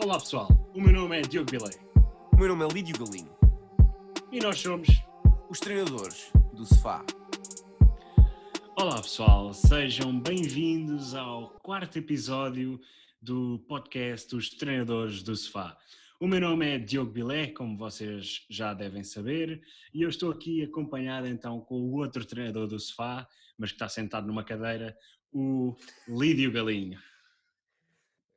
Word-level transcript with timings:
Olá 0.00 0.16
pessoal, 0.16 0.46
o 0.76 0.80
meu 0.80 0.92
nome 0.92 1.18
é 1.18 1.22
Diogo 1.22 1.50
Bilé 1.50 1.70
O 2.32 2.36
meu 2.36 2.46
nome 2.46 2.64
é 2.64 2.68
Lídio 2.68 3.04
Galinho, 3.04 3.36
e 4.30 4.38
nós 4.38 4.56
somos. 4.60 4.86
os 5.50 5.58
treinadores 5.58 6.30
do 6.52 6.64
sofá. 6.64 7.04
Olá 8.76 9.02
pessoal, 9.02 9.52
sejam 9.52 10.20
bem-vindos 10.20 11.16
ao 11.16 11.50
quarto 11.64 11.98
episódio 11.98 12.80
do 13.20 13.58
podcast 13.66 14.30
dos 14.30 14.50
Treinadores 14.50 15.20
do 15.24 15.34
Sofá. 15.34 15.76
O 16.20 16.28
meu 16.28 16.40
nome 16.40 16.76
é 16.76 16.78
Diogo 16.78 17.10
Bilé, 17.10 17.48
como 17.48 17.76
vocês 17.76 18.46
já 18.48 18.72
devem 18.72 19.02
saber, 19.02 19.60
e 19.92 20.02
eu 20.02 20.08
estou 20.08 20.30
aqui 20.30 20.62
acompanhado 20.62 21.26
então 21.26 21.60
com 21.60 21.74
o 21.74 21.96
outro 21.96 22.24
treinador 22.24 22.68
do 22.68 22.78
Sofá, 22.78 23.26
mas 23.58 23.70
que 23.70 23.74
está 23.74 23.88
sentado 23.88 24.28
numa 24.28 24.44
cadeira, 24.44 24.96
o 25.32 25.74
Lídio 26.06 26.52
Galinho. 26.52 27.00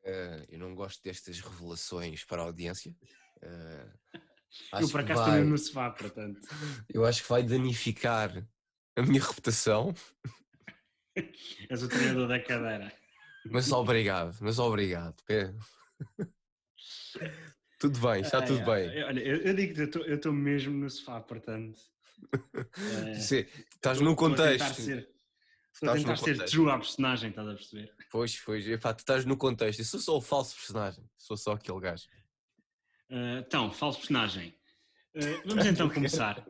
Eh, 0.04 0.46
eu 0.50 0.60
não 0.60 0.74
gosto 0.74 1.04
destas 1.04 1.40
revelações 1.40 2.24
para 2.24 2.42
a 2.42 2.46
audiência. 2.46 2.96
Eh, 3.42 3.88
eu 4.80 4.90
por 4.90 5.02
acaso 5.02 5.20
vai- 5.20 5.30
estou 5.30 5.34
mesmo 5.34 5.50
no 5.52 5.58
sofá, 5.58 5.90
portanto. 5.92 6.40
eu 6.94 7.06
acho 7.06 7.24
que 7.24 7.30
vai 7.30 7.44
danificar 7.44 8.32
a 8.96 9.02
minha 9.04 9.22
reputação, 9.22 9.94
És 11.70 11.84
o 11.84 11.90
treinador 11.90 12.28
da 12.28 12.40
cadeira. 12.40 12.92
mas 13.46 13.72
obrigado, 13.72 14.38
mas 14.42 14.58
obrigado. 14.60 15.16
É. 15.30 15.54
Tudo 17.80 18.00
bem, 18.00 18.22
está 18.22 18.42
tudo 18.42 18.64
bem. 18.64 19.04
Olha, 19.04 19.20
eu, 19.20 19.38
eu 19.38 19.54
digo 19.54 19.74
que 19.74 19.82
eu 19.82 19.86
estou- 19.86 20.06
mesmo 20.34 20.74
no 20.78 20.90
sofá, 20.90 21.20
portanto. 21.20 21.80
eh, 22.34 23.14
Sim, 23.20 23.46
estás 23.76 24.00
tentar 24.08 24.16
contexto. 24.16 24.82
ser- 24.82 25.10
Estou 25.74 25.90
a 25.90 25.98
Estás 25.98 26.04
tentar 26.04 26.18
ser 26.18 26.34
contexto. 26.34 26.54
true 26.54 26.70
à 26.70 26.78
personagem, 26.78 27.30
estás 27.30 27.48
a 27.48 27.54
perceber? 27.54 27.96
Pois, 28.12 28.40
pois, 28.40 28.68
epá, 28.68 28.94
tu 28.94 29.00
estás 29.00 29.26
no 29.26 29.38
contexto. 29.38 29.80
Eu 29.80 29.86
sou 29.86 30.00
só 30.00 30.18
o 30.18 30.22
falso 30.22 30.56
personagem, 30.56 31.04
sou 31.18 31.38
só 31.38 31.54
aquele 31.54 31.80
gajo. 31.80 32.08
Eh, 33.10 33.44
então, 33.46 33.72
falso 33.72 34.00
personagem. 34.00 34.54
Eh, 35.14 35.42
vamos 35.46 35.66
então 35.66 35.90
começar. 35.90 36.46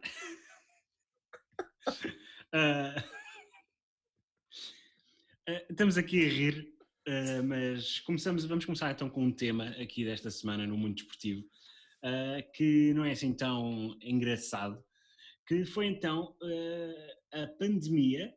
Eh, 2.54 3.06
estamos 5.70 5.98
aqui 5.98 6.26
a 6.26 6.30
rir, 6.30 6.76
mas 7.46 8.02
começamos, 8.02 8.44
vamos 8.46 8.66
começar 8.66 8.92
então 8.92 9.10
com 9.10 9.24
um 9.24 9.32
tema 9.32 9.70
aqui 9.82 10.04
desta 10.04 10.30
semana 10.30 10.68
no 10.68 10.78
mundo 10.78 10.96
desportivo, 10.96 11.44
que 12.54 12.94
não 12.94 13.06
é 13.06 13.12
assim 13.12 13.34
tão 13.34 13.98
engraçado, 14.02 14.84
que 15.48 15.64
foi 15.66 15.88
então 15.88 16.36
a 17.34 17.48
pandemia 17.58 18.32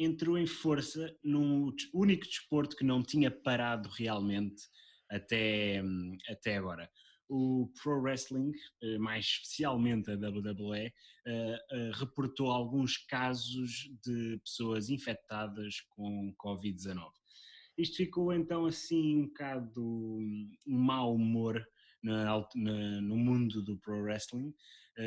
entrou 0.00 0.38
em 0.38 0.46
força 0.46 1.14
des- 1.22 1.88
único 1.92 2.24
desporto 2.24 2.74
que 2.74 2.84
não 2.84 3.02
tinha 3.02 3.30
parado 3.30 3.88
realmente 3.90 4.62
até, 5.10 5.82
hum, 5.82 6.16
até 6.28 6.56
agora. 6.56 6.90
O 7.28 7.70
Pro 7.80 8.00
Wrestling, 8.00 8.50
eh, 8.82 8.98
mais 8.98 9.24
especialmente 9.26 10.10
a 10.10 10.16
WWE, 10.16 10.86
eh, 11.26 11.58
eh, 11.70 11.90
reportou 11.94 12.50
alguns 12.50 12.96
casos 12.96 13.88
de 14.04 14.40
pessoas 14.42 14.88
infectadas 14.88 15.80
com 15.90 16.34
Covid-19. 16.38 17.12
Isto 17.78 17.98
ficou 17.98 18.32
então 18.32 18.66
assim 18.66 19.18
um 19.22 19.26
bocado 19.26 19.82
hum, 19.82 20.50
um 20.66 20.78
mau 20.78 21.14
humor 21.14 21.62
no 22.02 23.16
mundo 23.16 23.62
do 23.62 23.76
Pro 23.78 24.00
Wrestling, 24.02 24.54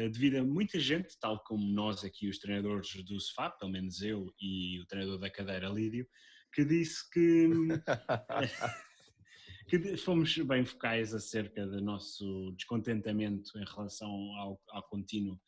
devido 0.10 0.38
a 0.38 0.44
muita 0.44 0.80
gente, 0.80 1.18
tal 1.20 1.44
como 1.44 1.64
nós 1.64 2.04
aqui, 2.04 2.28
os 2.28 2.40
treinadores 2.40 2.94
do 3.04 3.20
sofá, 3.20 3.50
pelo 3.50 3.72
menos 3.72 4.02
eu 4.02 4.34
e 4.40 4.80
o 4.82 4.86
treinador 4.86 5.20
da 5.20 5.30
cadeira 5.30 5.70
Lídio, 5.70 6.08
que 6.54 6.66
disse 6.66 7.10
que, 7.12 7.50
que 9.70 9.98
fomos 9.98 10.36
bem 10.38 10.66
focais 10.66 11.14
acerca 11.14 11.66
do 11.66 11.82
nosso 11.82 12.54
descontentamento 12.58 13.58
em 13.58 13.66
relação 13.66 14.10
ao, 14.10 14.62
ao 14.70 14.84
contínuo, 14.90 15.40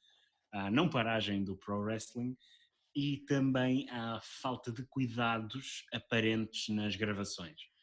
à 0.51 0.69
não 0.69 0.89
paragem 0.89 1.43
do 1.43 1.57
Pro 1.57 1.79
Wrestling 1.79 2.35
e 2.95 3.17
também 3.27 3.89
à 3.89 4.19
falta 4.21 4.71
de 4.71 4.85
cuidados 4.85 5.85
aparentes 5.93 6.73
nas 6.73 6.95
gravações. 6.95 7.74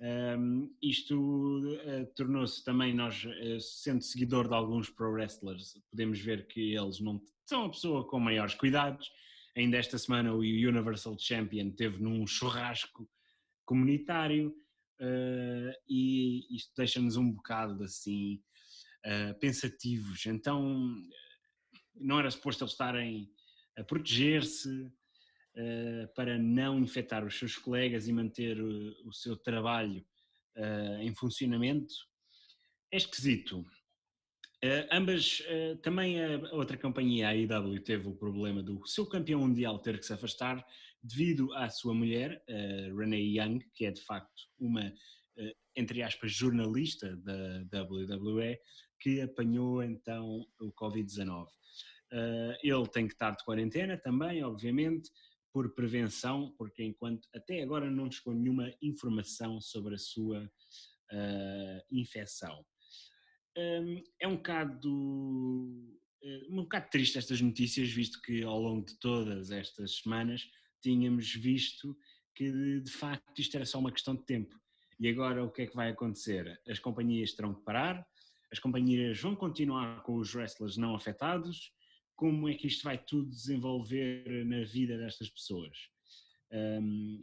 Um, 0.00 0.72
isto 0.80 1.16
uh, 1.16 2.06
tornou-se 2.14 2.64
também, 2.64 2.94
nós, 2.94 3.24
uh, 3.24 3.60
sendo 3.60 4.00
seguidor 4.00 4.46
de 4.46 4.54
alguns 4.54 4.88
pro 4.88 5.10
wrestlers, 5.10 5.74
podemos 5.90 6.20
ver 6.20 6.46
que 6.46 6.72
eles 6.74 7.00
não 7.00 7.20
são 7.44 7.64
a 7.64 7.70
pessoa 7.70 8.06
com 8.06 8.20
maiores 8.20 8.54
cuidados. 8.54 9.10
Ainda 9.56 9.76
esta 9.76 9.98
semana 9.98 10.32
o 10.32 10.38
Universal 10.38 11.16
Champion 11.18 11.70
teve 11.70 12.00
num 12.00 12.24
churrasco 12.28 13.10
comunitário 13.64 14.54
uh, 15.00 15.72
e 15.88 16.46
isto 16.54 16.72
deixa-nos 16.76 17.16
um 17.16 17.32
bocado 17.32 17.82
assim 17.82 18.40
pensativos. 19.40 20.26
Então 20.26 20.94
não 21.94 22.18
era 22.18 22.30
suposto 22.30 22.62
eles 22.62 22.72
estarem 22.72 23.30
a 23.78 23.82
proteger-se, 23.82 24.92
para 26.14 26.38
não 26.38 26.78
infectar 26.78 27.24
os 27.24 27.38
seus 27.38 27.56
colegas 27.56 28.06
e 28.06 28.12
manter 28.12 28.60
o, 28.60 29.12
seu 29.12 29.36
trabalho 29.36 30.04
uh, 30.56 31.00
em 31.00 31.14
funcionamento, 31.14 31.92
é 32.92 32.96
esquisito. 32.96 33.60
Uh, 34.64 34.86
ambas, 34.90 35.42
também 35.82 36.22
a 36.22 36.54
outra 36.54 36.76
companhia, 36.76 37.28
a 37.28 37.34
IW, 37.34 37.82
teve 37.82 38.08
o 38.08 38.16
problema 38.16 38.62
do 38.62 38.84
seu 38.86 39.06
campeão 39.06 39.40
mundial 39.40 39.78
ter 39.78 39.98
que 39.98 40.06
se 40.06 40.12
afastar 40.12 40.64
devido 41.02 41.52
à 41.54 41.70
sua 41.70 41.94
mulher, 41.94 42.42
Renee 42.96 43.38
Young, 43.38 43.60
que 43.72 43.86
é 43.86 43.90
de 43.92 44.00
facto 44.02 44.42
uma, 44.58 44.92
entre 45.76 46.02
aspas, 46.02 46.32
jornalista 46.32 47.16
da 47.18 47.82
WWE, 47.84 48.58
que 49.00 49.20
apanhou 49.20 49.80
então 49.80 50.44
o 50.58 50.72
Covid-19. 50.72 51.46
ele 52.64 52.88
tem 52.88 53.06
que 53.06 53.14
estar 53.14 53.30
de 53.30 53.44
quarentena 53.44 53.96
também, 53.96 54.42
obviamente, 54.42 55.08
por 55.52 55.74
prevenção, 55.74 56.54
porque 56.56 56.82
enquanto 56.82 57.28
até 57.34 57.62
agora 57.62 57.90
não 57.90 58.10
chegou 58.10 58.34
nenhuma 58.34 58.72
informação 58.82 59.60
sobre 59.60 59.94
a 59.94 59.98
sua 59.98 60.44
uh, 60.44 61.82
infecção. 61.90 62.64
Um, 63.56 64.02
é 64.20 64.28
um 64.28 64.36
bocado, 64.36 64.88
uh, 64.88 66.52
um 66.52 66.62
bocado 66.62 66.88
triste 66.90 67.18
estas 67.18 67.40
notícias, 67.40 67.90
visto 67.90 68.20
que 68.22 68.42
ao 68.42 68.60
longo 68.60 68.86
de 68.86 68.98
todas 68.98 69.50
estas 69.50 69.96
semanas 69.98 70.42
tínhamos 70.82 71.34
visto 71.34 71.96
que 72.34 72.80
de 72.80 72.90
facto 72.92 73.38
isto 73.38 73.56
era 73.56 73.66
só 73.66 73.78
uma 73.78 73.92
questão 73.92 74.14
de 74.14 74.24
tempo. 74.24 74.54
E 75.00 75.08
agora 75.08 75.44
o 75.44 75.50
que 75.50 75.62
é 75.62 75.66
que 75.66 75.76
vai 75.76 75.90
acontecer? 75.90 76.60
As 76.68 76.78
companhias 76.78 77.32
terão 77.32 77.54
que 77.54 77.64
parar, 77.64 78.06
as 78.52 78.58
companhias 78.58 79.20
vão 79.20 79.34
continuar 79.34 80.02
com 80.02 80.16
os 80.16 80.34
wrestlers 80.34 80.76
não 80.76 80.94
afetados, 80.94 81.72
como 82.18 82.48
é 82.48 82.54
que 82.54 82.66
isto 82.66 82.82
vai 82.82 82.98
tudo 82.98 83.30
desenvolver 83.30 84.44
na 84.44 84.64
vida 84.64 84.98
destas 84.98 85.30
pessoas. 85.30 85.78
Um, 86.50 87.20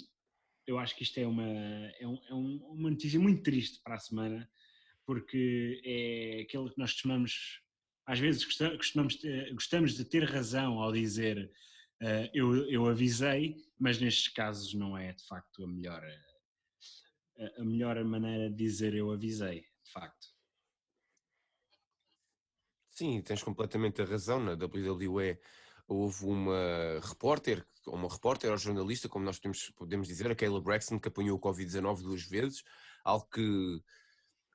eu 0.66 0.80
acho 0.80 0.96
que 0.96 1.04
isto 1.04 1.20
é 1.20 1.28
uma, 1.28 1.46
é, 1.46 2.08
um, 2.08 2.18
é 2.30 2.34
um, 2.34 2.56
uma 2.70 2.90
notícia 2.90 3.20
muito 3.20 3.44
triste 3.44 3.82
para 3.84 3.96
a 3.96 4.00
semana, 4.00 4.50
porque 5.06 5.82
é 5.84 6.42
aquilo 6.44 6.72
que 6.72 6.80
nós 6.80 6.94
costumamos, 6.94 7.62
às 8.06 8.20
vezes 8.20 8.46
costumamos, 8.46 9.20
gostamos 9.52 9.96
de 9.96 10.06
ter 10.06 10.24
razão 10.24 10.80
ao 10.80 10.94
dizer 10.94 11.52
uh, 12.02 12.30
eu, 12.34 12.70
eu 12.70 12.86
avisei, 12.86 13.58
mas 13.78 14.00
nestes 14.00 14.30
casos 14.30 14.74
não 14.74 14.98
é 14.98 15.12
de 15.12 15.28
facto 15.28 15.62
a 15.62 15.68
melhor, 15.68 16.02
a, 17.38 17.62
a 17.62 17.66
melhor 17.66 18.02
maneira 18.06 18.50
de 18.50 18.56
dizer 18.56 18.94
eu 18.94 19.12
avisei, 19.12 19.60
de 19.60 19.92
facto. 19.92 20.34
Sim, 22.96 23.22
tens 23.22 23.44
completamente 23.44 24.02
a 24.02 24.06
razão. 24.06 24.40
Na 24.40 24.54
WWE 24.54 25.38
houve 25.86 26.26
uma 26.26 27.00
repórter, 27.04 27.68
uma 27.86 28.08
repórter 28.08 28.50
ou 28.50 28.58
jornalista, 28.58 29.10
como 29.10 29.26
nós 29.26 29.38
podemos, 29.38 29.70
podemos 29.76 30.08
dizer, 30.08 30.32
a 30.32 30.36
Kayla 30.36 30.62
Braxton, 30.62 30.98
que 30.98 31.10
apanhou 31.10 31.38
o 31.38 31.42
Covid-19 31.42 32.02
duas 32.02 32.24
vezes, 32.24 32.64
algo 33.04 33.28
que 33.28 33.82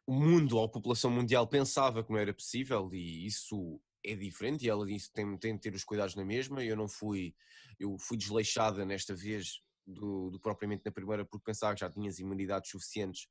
o 0.06 0.14
mundo, 0.14 0.58
a 0.58 0.68
população 0.70 1.10
mundial 1.10 1.46
pensava 1.46 2.02
que 2.02 2.10
não 2.10 2.18
era 2.18 2.32
possível 2.32 2.88
e 2.94 3.26
isso 3.26 3.78
é 4.02 4.14
diferente 4.16 4.64
e 4.64 4.70
ela 4.70 4.86
disse 4.86 5.12
tem, 5.12 5.36
tem 5.36 5.54
de 5.54 5.60
ter 5.60 5.74
os 5.74 5.84
cuidados 5.84 6.16
na 6.16 6.24
mesma. 6.24 6.64
Eu 6.64 6.76
não 6.76 6.88
fui, 6.88 7.34
eu 7.78 7.98
fui 7.98 8.16
desleixada 8.16 8.86
nesta 8.86 9.14
vez 9.14 9.60
do, 9.86 10.30
do 10.30 10.40
propriamente 10.40 10.82
na 10.86 10.90
primeira 10.90 11.26
porque 11.26 11.44
pensava 11.44 11.74
que 11.74 11.80
já 11.80 11.90
tinhas 11.90 12.18
imunidades 12.18 12.70
suficientes 12.70 13.28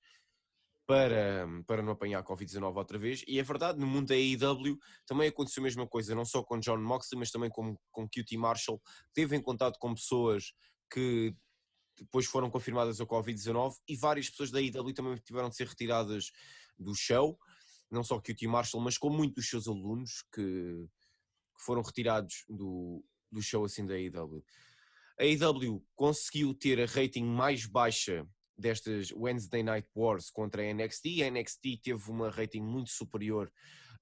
para, 0.90 1.46
para 1.68 1.84
não 1.84 1.92
apanhar 1.92 2.24
Covid-19 2.24 2.76
outra 2.76 2.98
vez. 2.98 3.24
E 3.28 3.38
é 3.38 3.44
verdade, 3.44 3.78
no 3.78 3.86
mundo 3.86 4.08
da 4.08 4.16
AEW 4.16 4.76
também 5.06 5.28
aconteceu 5.28 5.62
a 5.62 5.66
mesma 5.66 5.88
coisa, 5.88 6.16
não 6.16 6.26
só 6.26 6.42
com 6.42 6.60
John 6.60 6.80
Moxley, 6.80 7.20
mas 7.20 7.30
também 7.30 7.48
com, 7.48 7.78
com 7.92 8.10
QT 8.10 8.36
Marshall. 8.38 8.82
Teve 9.14 9.36
em 9.36 9.42
contato 9.42 9.78
com 9.78 9.94
pessoas 9.94 10.52
que 10.92 11.32
depois 11.96 12.26
foram 12.26 12.50
confirmadas 12.50 13.00
a 13.00 13.06
Covid-19 13.06 13.76
e 13.88 13.96
várias 13.96 14.32
pessoas 14.32 14.50
da 14.50 14.58
AEW 14.58 14.92
também 14.96 15.16
tiveram 15.18 15.50
de 15.50 15.58
ser 15.58 15.68
retiradas 15.68 16.32
do 16.76 16.96
show. 16.96 17.38
Não 17.92 18.04
só 18.04 18.20
QT 18.20 18.48
Marshall, 18.48 18.82
mas 18.82 18.98
com 18.98 19.12
muitos 19.12 19.36
dos 19.36 19.48
seus 19.48 19.68
alunos 19.68 20.24
que, 20.34 20.42
que 20.42 21.64
foram 21.64 21.84
retirados 21.84 22.46
do, 22.50 23.06
do 23.32 23.44
show 23.44 23.64
assim 23.64 23.86
da 23.86 23.94
AEW. 23.94 24.44
A 25.20 25.24
AEW 25.24 25.86
conseguiu 25.96 26.52
ter 26.56 26.82
a 26.82 26.88
rating 26.88 27.26
mais 27.26 27.68
baixa 27.68 28.28
destas 28.60 29.12
Wednesday 29.12 29.64
Night 29.64 29.88
Wars 29.96 30.30
contra 30.30 30.62
a 30.62 30.74
NXT. 30.74 31.24
A 31.24 31.32
NXT 31.32 31.82
teve 31.82 32.12
uma 32.12 32.30
rating 32.30 32.62
muito 32.62 32.92
superior 32.92 33.52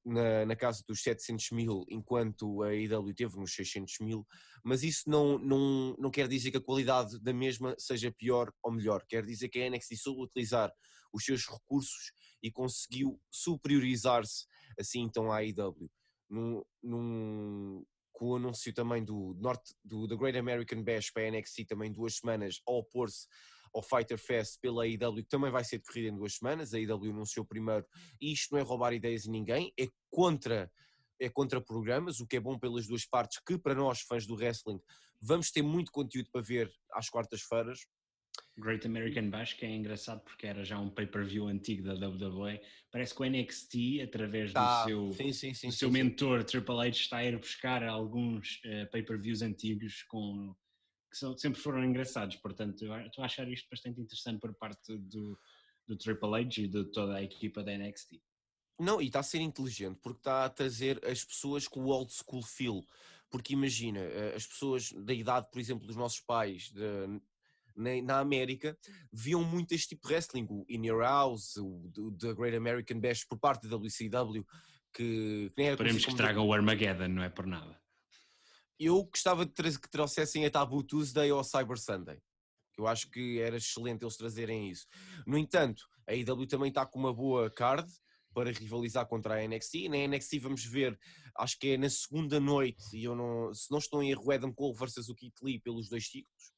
na, 0.07 0.45
na 0.45 0.55
casa 0.55 0.83
dos 0.87 1.01
700 1.01 1.51
mil, 1.51 1.85
enquanto 1.89 2.63
a 2.63 2.69
AEW 2.69 3.13
teve 3.13 3.37
nos 3.37 3.53
600 3.53 3.99
mil, 3.99 4.25
mas 4.63 4.81
isso 4.83 5.09
não, 5.09 5.37
não, 5.37 5.95
não 5.99 6.09
quer 6.09 6.27
dizer 6.27 6.49
que 6.51 6.57
a 6.57 6.63
qualidade 6.63 7.19
da 7.21 7.33
mesma 7.33 7.75
seja 7.77 8.11
pior 8.11 8.51
ou 8.63 8.71
melhor, 8.71 9.03
quer 9.07 9.25
dizer 9.25 9.49
que 9.49 9.61
a 9.61 9.69
NXT 9.69 9.97
soube 9.97 10.23
utilizar 10.23 10.71
os 11.13 11.25
seus 11.25 11.45
recursos 11.45 12.13
e 12.41 12.49
conseguiu 12.49 13.19
superiorizar-se 13.29 14.45
assim 14.79 15.01
então 15.01 15.31
à 15.31 15.41
AEW. 15.41 15.89
Num, 16.29 16.61
num, 16.83 17.85
com 18.11 18.29
o 18.29 18.35
anúncio 18.35 18.73
também 18.73 19.03
do, 19.03 19.33
norte, 19.39 19.73
do 19.83 20.07
The 20.07 20.15
Great 20.15 20.37
American 20.37 20.83
Bash 20.83 21.11
para 21.11 21.27
a 21.27 21.31
NXT 21.31 21.65
também 21.67 21.91
duas 21.91 22.17
semanas 22.17 22.61
ao 22.65 22.79
opor-se 22.79 23.27
ao 23.77 23.83
Fighter 23.83 24.17
Fest 24.17 24.59
pela 24.59 24.83
AEW, 24.83 25.23
que 25.23 25.29
também 25.29 25.51
vai 25.51 25.63
ser 25.63 25.77
decorrida 25.77 26.09
em 26.09 26.15
duas 26.15 26.35
semanas. 26.35 26.73
A 26.73 26.77
AEW 26.77 27.11
anunciou 27.11 27.45
primeiro, 27.45 27.85
e 28.19 28.33
isto 28.33 28.51
não 28.51 28.59
é 28.59 28.63
roubar 28.63 28.93
ideias 28.93 29.27
a 29.27 29.31
ninguém, 29.31 29.71
é 29.79 29.87
contra, 30.09 30.71
é 31.19 31.29
contra 31.29 31.61
programas, 31.61 32.19
o 32.19 32.27
que 32.27 32.37
é 32.37 32.39
bom 32.39 32.57
pelas 32.57 32.87
duas 32.87 33.05
partes, 33.05 33.39
que 33.45 33.57
para 33.57 33.75
nós, 33.75 34.01
fãs 34.01 34.25
do 34.25 34.35
wrestling, 34.35 34.79
vamos 35.21 35.51
ter 35.51 35.61
muito 35.61 35.91
conteúdo 35.91 36.29
para 36.31 36.41
ver 36.41 36.71
às 36.93 37.09
quartas-feiras. 37.09 37.79
Great 38.57 38.85
American 38.85 39.29
Bash, 39.29 39.53
que 39.53 39.65
é 39.65 39.69
engraçado 39.69 40.21
porque 40.21 40.47
era 40.47 40.63
já 40.63 40.79
um 40.79 40.89
pay-per-view 40.89 41.47
antigo 41.47 41.83
da 41.83 42.07
WWE. 42.07 42.59
Parece 42.91 43.13
que 43.13 43.21
o 43.21 43.25
NXT, 43.25 44.01
através 44.03 44.51
tá. 44.51 44.83
do 44.83 44.89
seu, 44.89 45.13
sim, 45.13 45.33
sim, 45.33 45.53
sim, 45.53 45.67
do 45.67 45.73
seu 45.73 45.91
mentor 45.91 46.43
Triple 46.43 46.79
H, 46.79 46.89
está 46.89 47.17
a 47.17 47.25
ir 47.25 47.37
buscar 47.37 47.83
alguns 47.83 48.59
uh, 48.65 48.89
pay-per-views 48.91 49.41
antigos 49.41 50.03
com 50.03 50.55
que 51.17 51.19
são, 51.19 51.37
sempre 51.37 51.59
foram 51.59 51.83
engraçados. 51.83 52.35
Portanto, 52.35 52.85
eu 52.85 52.95
estou 53.01 53.23
a 53.23 53.25
achar 53.25 53.49
isto 53.49 53.67
bastante 53.69 53.99
interessante 53.99 54.39
por 54.39 54.53
parte 54.53 54.95
do, 54.97 55.37
do 55.87 55.97
Triple 55.97 56.35
H 56.35 56.61
e 56.61 56.67
de 56.67 56.85
toda 56.85 57.15
a 57.15 57.23
equipa 57.23 57.63
da 57.63 57.75
NXT. 57.75 58.21
Não, 58.79 59.01
e 59.01 59.07
está 59.07 59.19
a 59.19 59.23
ser 59.23 59.39
inteligente 59.39 59.99
porque 60.03 60.19
está 60.19 60.45
a 60.45 60.49
trazer 60.49 61.03
as 61.03 61.23
pessoas 61.23 61.67
com 61.67 61.81
o 61.81 61.87
old 61.87 62.13
school 62.13 62.43
feel. 62.43 62.85
Porque 63.29 63.53
imagina, 63.53 63.99
eh, 63.99 64.35
as 64.35 64.45
pessoas 64.45 64.91
da 64.91 65.13
idade, 65.13 65.47
por 65.51 65.59
exemplo, 65.59 65.85
dos 65.85 65.95
nossos 65.95 66.21
pais 66.21 66.71
de, 66.71 67.21
na, 67.75 68.01
na, 68.01 68.19
América 68.19 68.77
viam 69.11 69.43
muito 69.43 69.73
este 69.73 69.89
tipo 69.89 70.07
de 70.07 70.13
wrestling, 70.13 70.47
o 70.49 70.63
In 70.69 70.85
Your 70.85 71.01
House, 71.01 71.57
o 71.57 71.91
The 72.17 72.33
Great 72.33 72.55
American 72.55 73.01
Bash 73.01 73.25
por 73.25 73.37
parte 73.37 73.67
da 73.67 73.75
WCW. 73.75 74.45
Que, 74.93 75.51
que 75.53 75.61
nem 75.61 75.71
Esperemos 75.71 76.05
que 76.05 76.15
tragam 76.15 76.47
o 76.47 76.53
Armageddon, 76.53 77.09
não 77.09 77.23
é 77.23 77.29
por 77.29 77.45
nada 77.45 77.77
eu 78.79 79.03
gostava 79.03 79.45
de 79.45 79.79
que 79.79 79.89
trouxessem 79.89 80.45
a 80.45 80.51
Taboo 80.51 80.83
Tuesday 80.83 81.31
ou 81.31 81.39
a 81.39 81.43
Cyber 81.43 81.77
Sunday. 81.77 82.19
Eu 82.77 82.87
acho 82.87 83.09
que 83.09 83.39
era 83.39 83.57
excelente 83.57 84.03
eles 84.03 84.17
trazerem 84.17 84.69
isso. 84.69 84.85
No 85.25 85.37
entanto, 85.37 85.83
a 86.07 86.13
IW 86.13 86.47
também 86.47 86.69
está 86.69 86.85
com 86.85 86.99
uma 86.99 87.13
boa 87.13 87.49
card 87.49 87.91
para 88.33 88.51
rivalizar 88.51 89.07
contra 89.07 89.35
a 89.35 89.47
NXT. 89.47 89.89
Na 89.89 89.97
NXT 90.07 90.39
vamos 90.39 90.63
ver, 90.63 90.97
acho 91.39 91.57
que 91.57 91.69
é 91.69 91.77
na 91.77 91.89
segunda 91.89 92.39
noite, 92.39 92.83
e 92.93 93.03
eu 93.03 93.15
não, 93.15 93.51
se 93.51 93.71
não 93.71 93.79
estou 93.79 94.03
em 94.03 94.11
erro, 94.11 94.31
Adam 94.31 94.53
Cole 94.53 94.77
versus 94.77 95.09
o 95.09 95.15
Keith 95.15 95.41
Lee 95.41 95.59
pelos 95.59 95.89
dois 95.89 96.07
títulos. 96.07 96.51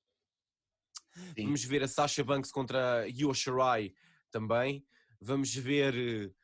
Sim. 1.16 1.46
Vamos 1.46 1.64
ver 1.64 1.84
a 1.84 1.88
Sasha 1.88 2.24
Banks 2.24 2.52
contra 2.52 3.08
Io 3.08 3.34
Shirai 3.34 3.94
também. 4.30 4.86
Vamos 5.22 5.56
ver 5.56 5.94
uh, 5.96 6.36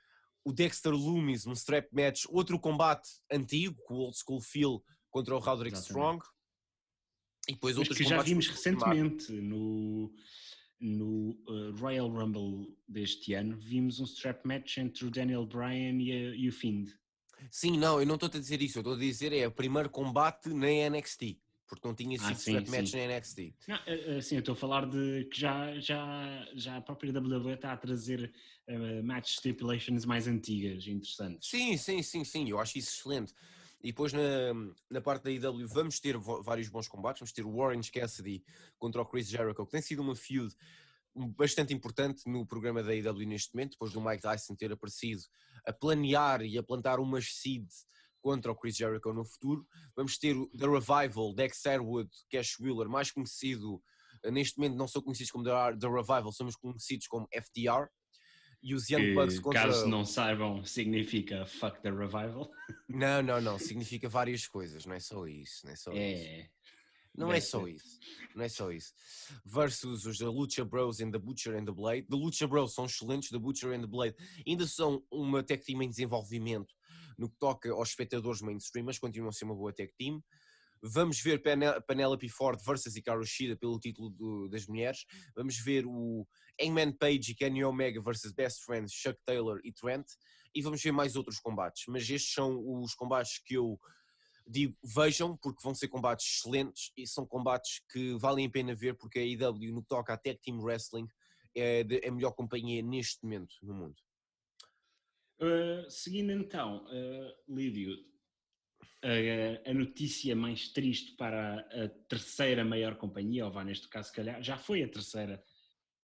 o 0.46 0.54
Dexter 0.54 0.94
Loomis 0.94 1.46
num 1.46 1.54
strap 1.54 1.88
match, 1.92 2.24
outro 2.30 2.60
combate 2.60 3.10
antigo, 3.32 3.76
com 3.86 3.96
o 3.96 3.98
old 3.98 4.18
school 4.18 4.42
feel 4.42 4.82
contra 5.16 5.34
o 5.34 5.40
Roderick. 5.40 5.78
Strong. 5.78 6.22
E 7.48 7.54
depois 7.54 7.78
outros 7.78 7.98
que 7.98 8.04
já 8.04 8.22
vimos 8.22 8.48
recentemente 8.50 9.32
no, 9.32 10.14
no 10.82 11.30
uh, 11.48 11.72
Royal 11.80 12.10
Rumble 12.10 12.76
deste 12.86 13.34
ano, 13.34 13.56
vimos 13.58 14.02
um 14.02 14.04
strap 14.04 14.44
match 14.44 14.78
entre 14.78 15.06
o 15.06 15.12
Daniel 15.12 15.46
Bryan 15.46 16.02
e, 16.02 16.12
a, 16.12 16.36
e 16.36 16.50
o 16.50 16.52
Fiend. 16.52 16.94
Sim, 17.50 17.78
não, 17.78 18.00
eu 18.00 18.06
não 18.06 18.16
estou 18.16 18.28
a 18.28 18.32
dizer 18.32 18.62
isso, 18.62 18.80
eu 18.80 18.82
estou 18.82 18.96
a 18.96 18.98
dizer 18.98 19.32
é 19.32 19.48
o 19.48 19.52
primeiro 19.52 19.90
combate 19.90 20.50
na 20.50 20.68
NXT, 20.90 21.38
porque 21.68 21.88
não 21.88 21.96
tinha 21.96 22.18
sido 22.18 22.32
ah, 22.32 22.36
sim, 22.36 22.58
strap 22.58 22.68
match 22.70 22.94
na 22.94 23.18
NXT. 23.18 23.54
Não, 23.68 23.76
uh, 23.78 24.22
sim, 24.22 24.36
eu 24.36 24.40
estou 24.40 24.54
a 24.54 24.56
falar 24.58 24.86
de 24.86 25.26
que 25.32 25.40
já, 25.40 25.80
já, 25.80 26.50
já 26.56 26.78
a 26.78 26.82
própria 26.82 27.14
WWE 27.14 27.54
está 27.54 27.72
a 27.72 27.78
trazer 27.78 28.34
uh, 28.68 29.04
match 29.04 29.38
stipulations 29.38 30.04
mais 30.04 30.28
antigas, 30.28 30.88
interessantes. 30.88 31.48
Sim, 31.48 31.78
sim, 31.78 32.02
sim, 32.02 32.24
sim, 32.26 32.50
eu 32.50 32.60
acho 32.60 32.78
isso 32.78 33.00
excelente. 33.00 33.34
E 33.82 33.88
depois 33.88 34.14
na, 34.14 34.22
na 34.90 35.02
parte 35.02 35.24
da 35.24 35.32
IW 35.32 35.68
vamos 35.68 36.00
ter 36.00 36.18
vários 36.18 36.70
bons 36.70 36.88
combates. 36.88 37.20
Vamos 37.20 37.34
ter 37.34 37.46
o 37.46 37.56
Warren 37.56 37.82
Cassidy 37.82 38.44
contra 38.78 39.02
o 39.02 39.06
Chris 39.06 39.28
Jericho, 39.28 39.66
que 39.66 39.72
tem 39.72 39.82
sido 39.82 40.02
uma 40.02 40.16
feud 40.16 40.56
bastante 41.16 41.74
importante 41.74 42.28
no 42.28 42.46
programa 42.46 42.84
da 42.84 42.94
IW 42.94 43.26
neste 43.28 43.54
momento, 43.54 43.72
depois 43.72 43.94
do 43.94 44.02
Mike 44.02 44.22
Tyson 44.22 44.56
ter 44.56 44.72
aparecido 44.72 45.22
a 45.66 45.72
planear 45.72 46.42
e 46.42 46.58
a 46.58 46.64
plantar 46.64 47.00
umas 47.00 47.34
seeds 47.34 47.86
contra 48.22 48.52
o 48.52 48.56
Chris 48.56 48.76
Jericho 48.76 49.14
no 49.14 49.24
futuro. 49.24 49.66
Vamos 49.96 50.18
ter 50.18 50.36
o 50.36 50.50
The 50.50 50.66
Revival, 50.66 51.34
Dex 51.34 51.66
Airwood, 51.66 52.10
Cash 52.30 52.60
Wheeler, 52.60 52.90
mais 52.90 53.12
conhecido, 53.12 53.82
neste 54.32 54.58
momento 54.58 54.76
não 54.76 54.88
são 54.88 55.02
conhecidos 55.02 55.32
como 55.32 55.44
The 55.44 55.88
Revival, 55.88 56.32
somos 56.32 56.56
conhecidos 56.56 57.08
como 57.08 57.28
FTR 57.32 57.88
e 58.66 58.74
os 58.74 58.90
Young 58.90 59.14
Bucks 59.14 59.40
contra... 59.40 59.62
Caso 59.62 59.88
não 59.88 60.04
saibam, 60.04 60.66
significa 60.66 61.46
fuck 61.46 61.80
the 61.84 61.92
revival. 61.92 62.52
Não, 62.90 63.22
não, 63.22 63.42
não, 63.42 63.60
significa 63.60 64.08
várias 64.08 64.48
coisas, 64.48 64.86
não 64.86 64.96
é 64.96 65.00
só 65.00 65.28
isso, 65.28 65.66
não 65.66 65.74
é 65.74 65.76
só 65.76 65.92
é. 65.92 66.40
isso. 66.40 66.50
Não 67.18 67.34
é 67.34 67.40
só 67.40 67.68
isso, 67.68 68.00
não 68.36 68.44
é 68.44 68.50
só 68.50 68.72
isso. 68.72 68.94
Versus 69.46 70.06
os 70.06 70.18
The 70.18 70.26
Lucha 70.26 70.64
Bros 70.66 71.00
and 71.00 71.12
The 71.12 71.20
Butcher 71.20 71.56
and 71.56 71.66
The 71.66 71.72
Blade. 71.72 72.08
The 72.08 72.16
Lucha 72.16 72.48
Bros 72.48 72.74
são 72.74 72.86
excelentes, 72.86 73.30
The 73.30 73.40
Butcher 73.40 73.72
and 73.74 73.82
The 73.82 73.88
Blade 73.88 74.16
ainda 74.48 74.68
são 74.68 75.04
uma 75.12 75.44
tech 75.44 75.64
team 75.64 75.82
em 75.82 75.90
desenvolvimento 75.90 76.74
no 77.18 77.30
que 77.30 77.38
toca 77.38 77.72
aos 77.72 77.90
espectadores 77.90 78.42
mainstream, 78.42 78.86
mas 78.86 79.00
continuam 79.00 79.30
a 79.30 79.34
ser 79.34 79.46
uma 79.46 79.56
boa 79.56 79.74
tech 79.74 79.94
team. 79.98 80.24
Vamos 80.88 81.20
ver 81.20 81.42
Penelope 81.88 82.30
Ford 82.30 82.62
versus 82.64 82.96
Hikaru 82.96 83.26
Shida 83.26 83.58
pelo 83.58 83.80
título 83.80 84.12
do, 84.12 84.48
das 84.48 84.68
mulheres. 84.68 85.06
Vamos 85.36 85.58
ver 85.58 85.84
o 85.88 86.28
Hangman 86.62 86.92
Page 86.92 87.32
e 87.32 87.36
Kenny 87.36 87.64
Omega 87.64 88.00
versus 88.02 88.32
Best 88.32 88.64
Friends 88.64 88.94
Chuck 88.94 89.20
Taylor 89.26 89.60
e 89.64 89.72
Trent. 89.72 90.06
E 90.54 90.62
vamos 90.62 90.82
ver 90.84 90.92
mais 90.92 91.16
outros 91.16 91.40
combates. 91.40 91.86
Mas 91.88 92.04
estes 92.04 92.32
são 92.32 92.62
os 92.82 92.94
combates 92.94 93.40
que 93.44 93.56
eu 93.56 93.80
digo 94.48 94.78
vejam, 94.84 95.36
porque 95.38 95.64
vão 95.64 95.74
ser 95.74 95.88
combates 95.88 96.38
excelentes 96.38 96.92
e 96.96 97.08
são 97.08 97.26
combates 97.26 97.82
que 97.92 98.16
valem 98.20 98.46
a 98.46 98.52
pena 98.52 98.76
ver, 98.76 98.96
porque 98.96 99.18
a 99.18 99.22
AEW, 99.24 99.74
no 99.74 99.82
que 99.82 99.88
toca 99.88 100.14
a 100.14 100.18
Team 100.18 100.60
Wrestling, 100.62 101.08
é, 101.56 101.82
é 102.04 102.08
a 102.08 102.12
melhor 102.12 102.32
companhia 102.34 102.84
neste 102.84 103.24
momento 103.24 103.56
no 103.64 103.74
mundo. 103.74 103.96
Uh, 105.40 105.90
seguindo 105.90 106.32
então, 106.32 106.86
uh, 106.86 107.54
Lídio, 107.54 107.98
a, 109.04 109.70
a, 109.70 109.74
notícia 109.74 110.36
mais 110.36 110.70
triste 110.70 111.16
para 111.16 111.60
a, 111.60 111.90
terceira 112.10 112.64
maior 112.64 112.96
companhia, 112.96 113.46
ou 113.46 113.52
vá 113.52 113.64
neste 113.64 113.88
caso, 113.88 114.10
se 114.10 114.16
calhar, 114.16 114.42
já 114.42 114.58
foi 114.58 114.84
a 114.84 114.88
terceira, 114.88 115.44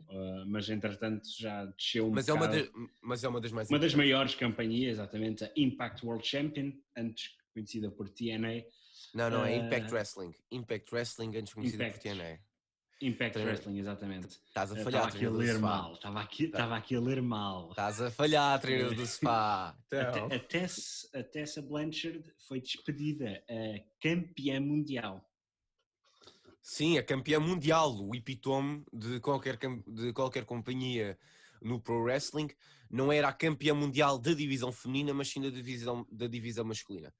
uh, 0.01 0.45
mas 0.47 0.69
entretanto 0.69 1.27
já 1.39 1.65
desceu 1.65 2.07
um 2.07 2.11
mas 2.11 2.27
é, 2.27 2.33
uma 2.33 2.47
de, 2.47 2.69
mas 3.01 3.23
é 3.23 3.27
uma 3.27 3.41
das 3.41 3.51
mais 3.51 3.69
Uma 3.69 3.79
das 3.79 3.95
maiores 3.95 4.35
companhias, 4.35 4.93
exatamente, 4.93 5.43
a 5.43 5.51
Impact 5.55 6.05
World 6.05 6.27
Champion, 6.27 6.71
antes 6.97 7.29
conhecida 7.53 7.91
por 7.91 8.09
TNA. 8.09 8.63
Não, 9.13 9.29
não, 9.29 9.45
é 9.45 9.55
Impact 9.55 9.91
Wrestling. 9.91 10.33
Impact 10.51 10.93
Wrestling, 10.93 11.37
antes 11.37 11.53
conhecida 11.53 11.85
Impact. 11.85 12.07
por 12.07 12.15
TNA. 12.15 12.39
Impact 13.01 13.33
Tre... 13.33 13.43
Wrestling, 13.43 13.79
exatamente. 13.79 14.39
Estás 14.47 14.71
a 14.71 14.75
falhar, 14.75 15.07
Estava 15.07 15.07
aqui 15.07 15.25
a 15.25 15.29
ler 15.29 15.59
mal. 15.59 15.93
Estava 15.93 16.21
aqui, 16.21 16.47
tá. 16.47 16.57
estava 16.57 16.77
aqui 16.77 16.95
a 16.95 16.99
ler 16.99 17.21
mal. 17.21 17.69
Estás 17.71 18.01
a 18.01 18.11
falhar, 18.11 18.59
treinador 18.59 18.95
do 18.95 19.05
spa. 19.05 19.75
Então. 19.91 20.27
A, 20.27 20.39
Tess, 20.39 21.09
a 21.13 21.23
Tessa 21.23 21.61
Blanchard 21.61 22.23
foi 22.47 22.61
despedida, 22.61 23.43
a 23.49 23.79
campeã 24.01 24.59
mundial. 24.59 25.27
Sim, 26.61 26.97
a 26.97 27.03
campeã 27.03 27.39
mundial, 27.39 27.93
o 27.99 28.15
epitome 28.15 28.85
de 28.93 29.19
qualquer, 29.19 29.57
de 29.87 30.13
qualquer 30.13 30.45
companhia 30.45 31.17
no 31.61 31.81
pro 31.81 32.03
wrestling. 32.03 32.49
Não 32.89 33.11
era 33.11 33.29
a 33.29 33.33
campeã 33.33 33.73
mundial 33.73 34.19
da 34.19 34.33
divisão 34.33 34.71
feminina, 34.71 35.13
mas 35.13 35.29
sim 35.29 35.41
da 35.41 35.49
divisão, 35.49 36.05
da 36.11 36.27
divisão 36.27 36.63
masculina. 36.63 37.13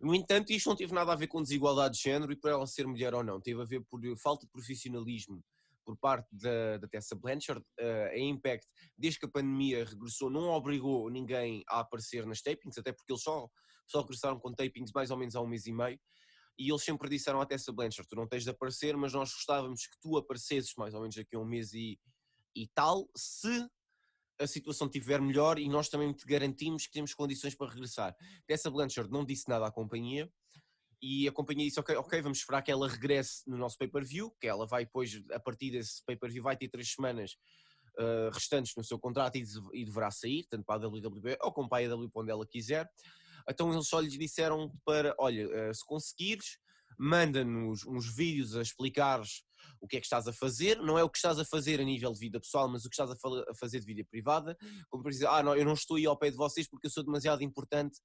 No 0.00 0.14
entanto, 0.14 0.50
isto 0.52 0.68
não 0.68 0.76
teve 0.76 0.92
nada 0.92 1.12
a 1.12 1.16
ver 1.16 1.26
com 1.26 1.42
desigualdade 1.42 1.96
de 1.96 2.02
género 2.02 2.32
e 2.32 2.36
por 2.36 2.50
ela 2.50 2.66
ser 2.66 2.86
mulher 2.86 3.14
ou 3.14 3.22
não, 3.22 3.40
teve 3.40 3.60
a 3.60 3.64
ver 3.64 3.82
por 3.82 4.00
falta 4.18 4.46
de 4.46 4.52
profissionalismo 4.52 5.42
por 5.84 5.96
parte 5.96 6.28
da, 6.32 6.78
da 6.78 6.88
Tessa 6.88 7.14
Blanchard. 7.16 7.64
Uh, 7.80 8.10
a 8.12 8.18
Impact, 8.18 8.66
desde 8.96 9.18
que 9.18 9.26
a 9.26 9.30
pandemia 9.30 9.84
regressou, 9.84 10.30
não 10.30 10.50
obrigou 10.50 11.10
ninguém 11.10 11.64
a 11.68 11.80
aparecer 11.80 12.26
nas 12.26 12.40
tapings, 12.40 12.78
até 12.78 12.92
porque 12.92 13.12
eles 13.12 13.22
só, 13.22 13.48
só 13.86 14.00
regressaram 14.02 14.38
com 14.38 14.52
tapings 14.52 14.92
mais 14.94 15.10
ou 15.10 15.16
menos 15.16 15.34
há 15.34 15.40
um 15.40 15.46
mês 15.46 15.66
e 15.66 15.72
meio. 15.72 15.98
E 16.58 16.70
eles 16.70 16.84
sempre 16.84 17.08
disseram 17.08 17.40
à 17.40 17.46
Tessa 17.46 17.72
Blanchard: 17.72 18.08
Tu 18.08 18.16
não 18.16 18.28
tens 18.28 18.44
de 18.44 18.50
aparecer, 18.50 18.96
mas 18.96 19.12
nós 19.12 19.32
gostávamos 19.32 19.86
que 19.86 19.98
tu 20.00 20.16
aparecesses 20.16 20.74
mais 20.76 20.94
ou 20.94 21.00
menos 21.00 21.16
daqui 21.16 21.34
a 21.34 21.40
um 21.40 21.44
mês 21.44 21.72
e, 21.72 21.98
e 22.54 22.68
tal, 22.68 23.08
se 23.16 23.68
a 24.40 24.46
situação 24.46 24.86
estiver 24.86 25.20
melhor 25.20 25.58
e 25.58 25.68
nós 25.68 25.88
também 25.88 26.12
te 26.12 26.26
garantimos 26.26 26.86
que 26.86 26.92
temos 26.92 27.12
condições 27.14 27.54
para 27.54 27.70
regressar. 27.70 28.16
Tessa 28.46 28.70
Blanchard 28.70 29.10
não 29.10 29.24
disse 29.24 29.48
nada 29.48 29.66
à 29.66 29.70
companhia 29.70 30.30
e 31.02 31.28
a 31.28 31.32
companhia 31.32 31.66
disse, 31.66 31.78
ok, 31.78 31.94
ok, 31.96 32.20
vamos 32.22 32.38
esperar 32.38 32.62
que 32.62 32.70
ela 32.70 32.88
regresse 32.88 33.48
no 33.48 33.56
nosso 33.56 33.78
pay-per-view, 33.78 34.30
que 34.40 34.46
ela 34.46 34.66
vai 34.66 34.84
depois, 34.84 35.22
a 35.32 35.40
partir 35.40 35.70
desse 35.70 36.04
pay-per-view, 36.04 36.42
vai 36.42 36.56
ter 36.56 36.68
três 36.68 36.92
semanas 36.92 37.32
uh, 37.98 38.30
restantes 38.32 38.74
no 38.76 38.84
seu 38.84 38.98
contrato 38.98 39.36
e, 39.36 39.44
e, 39.72 39.84
deverá 39.84 40.10
sair, 40.10 40.46
tanto 40.48 40.64
para 40.64 40.84
a 40.84 40.88
WWE 40.88 41.38
ou 41.42 41.52
como 41.52 41.68
para 41.68 41.84
a 41.84 41.88
AEW, 41.88 42.10
onde 42.14 42.30
ela 42.30 42.46
quiser. 42.46 42.88
Então 43.48 43.72
eles 43.72 43.88
só 43.88 44.00
lhes 44.00 44.18
disseram 44.18 44.70
para, 44.84 45.14
olha, 45.18 45.46
uh, 45.46 45.74
se 45.74 45.84
conseguires, 45.86 46.58
manda-nos 46.98 47.86
uns 47.86 48.14
vídeos 48.14 48.56
a 48.56 48.62
explicar 48.62 49.22
o 49.80 49.86
que 49.86 49.96
é 49.96 50.00
que 50.00 50.06
estás 50.06 50.26
a 50.26 50.32
fazer, 50.32 50.78
não 50.78 50.98
é 50.98 51.04
o 51.04 51.08
que 51.08 51.18
estás 51.18 51.38
a 51.38 51.44
fazer 51.44 51.80
a 51.80 51.84
nível 51.84 52.12
de 52.12 52.18
vida 52.18 52.40
pessoal, 52.40 52.68
mas 52.68 52.84
o 52.84 52.90
que 52.90 52.94
estás 52.94 53.10
a, 53.10 53.54
fazer 53.54 53.80
de 53.80 53.86
vida 53.86 54.06
privada, 54.10 54.56
como 54.88 55.02
por 55.02 55.10
dizer, 55.10 55.26
ah, 55.26 55.42
não, 55.42 55.56
eu 55.56 55.64
não 55.64 55.74
estou 55.74 55.96
aí 55.96 56.06
ao 56.06 56.18
pé 56.18 56.30
de 56.30 56.36
vocês 56.36 56.68
porque 56.68 56.86
eu 56.86 56.90
sou 56.90 57.04
demasiado 57.04 57.42
importante 57.42 57.98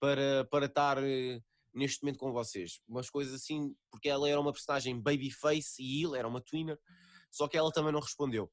para, 0.00 0.44
para 0.50 0.66
estar 0.66 0.98
uh, 0.98 1.42
neste 1.74 2.02
momento 2.02 2.18
com 2.18 2.32
vocês. 2.32 2.80
Umas 2.88 3.08
coisas 3.08 3.34
assim, 3.34 3.74
porque 3.90 4.08
ela 4.08 4.28
era 4.28 4.40
uma 4.40 4.52
personagem 4.52 5.00
babyface 5.00 5.80
e 5.80 6.04
ele 6.04 6.18
era 6.18 6.26
uma 6.26 6.40
twinner, 6.40 6.78
só 7.30 7.46
que 7.46 7.56
ela 7.56 7.70
também 7.70 7.92
não 7.92 8.00
respondeu. 8.00 8.50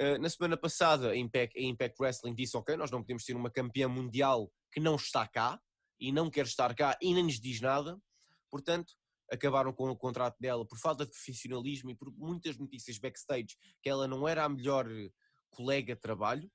Uh, 0.00 0.18
na 0.20 0.28
semana 0.28 0.56
passada, 0.56 1.10
a 1.10 1.16
Impact, 1.16 1.58
a 1.58 1.62
Impact 1.62 1.96
Wrestling 2.00 2.34
disse: 2.34 2.56
Ok, 2.56 2.76
nós 2.76 2.90
não 2.90 3.00
podemos 3.00 3.24
ter 3.24 3.36
uma 3.36 3.50
campeã 3.50 3.88
mundial 3.88 4.50
que 4.72 4.80
não 4.80 4.96
está 4.96 5.26
cá 5.28 5.60
e 6.00 6.10
não 6.10 6.30
quer 6.30 6.46
estar 6.46 6.74
cá 6.74 6.96
e 7.00 7.14
nem 7.14 7.22
nos 7.22 7.38
diz 7.38 7.60
nada, 7.60 7.98
portanto, 8.50 8.94
acabaram 9.32 9.72
com 9.72 9.88
o 9.88 9.96
contrato 9.96 10.38
dela 10.38 10.66
por 10.66 10.78
falta 10.78 11.06
de 11.06 11.10
profissionalismo 11.10 11.90
e 11.90 11.94
por 11.94 12.12
muitas 12.12 12.58
notícias 12.58 12.98
backstage 12.98 13.56
que 13.82 13.88
ela 13.88 14.06
não 14.06 14.28
era 14.28 14.44
a 14.44 14.48
melhor 14.48 14.86
colega 15.50 15.94
de 15.94 16.00
trabalho. 16.00 16.52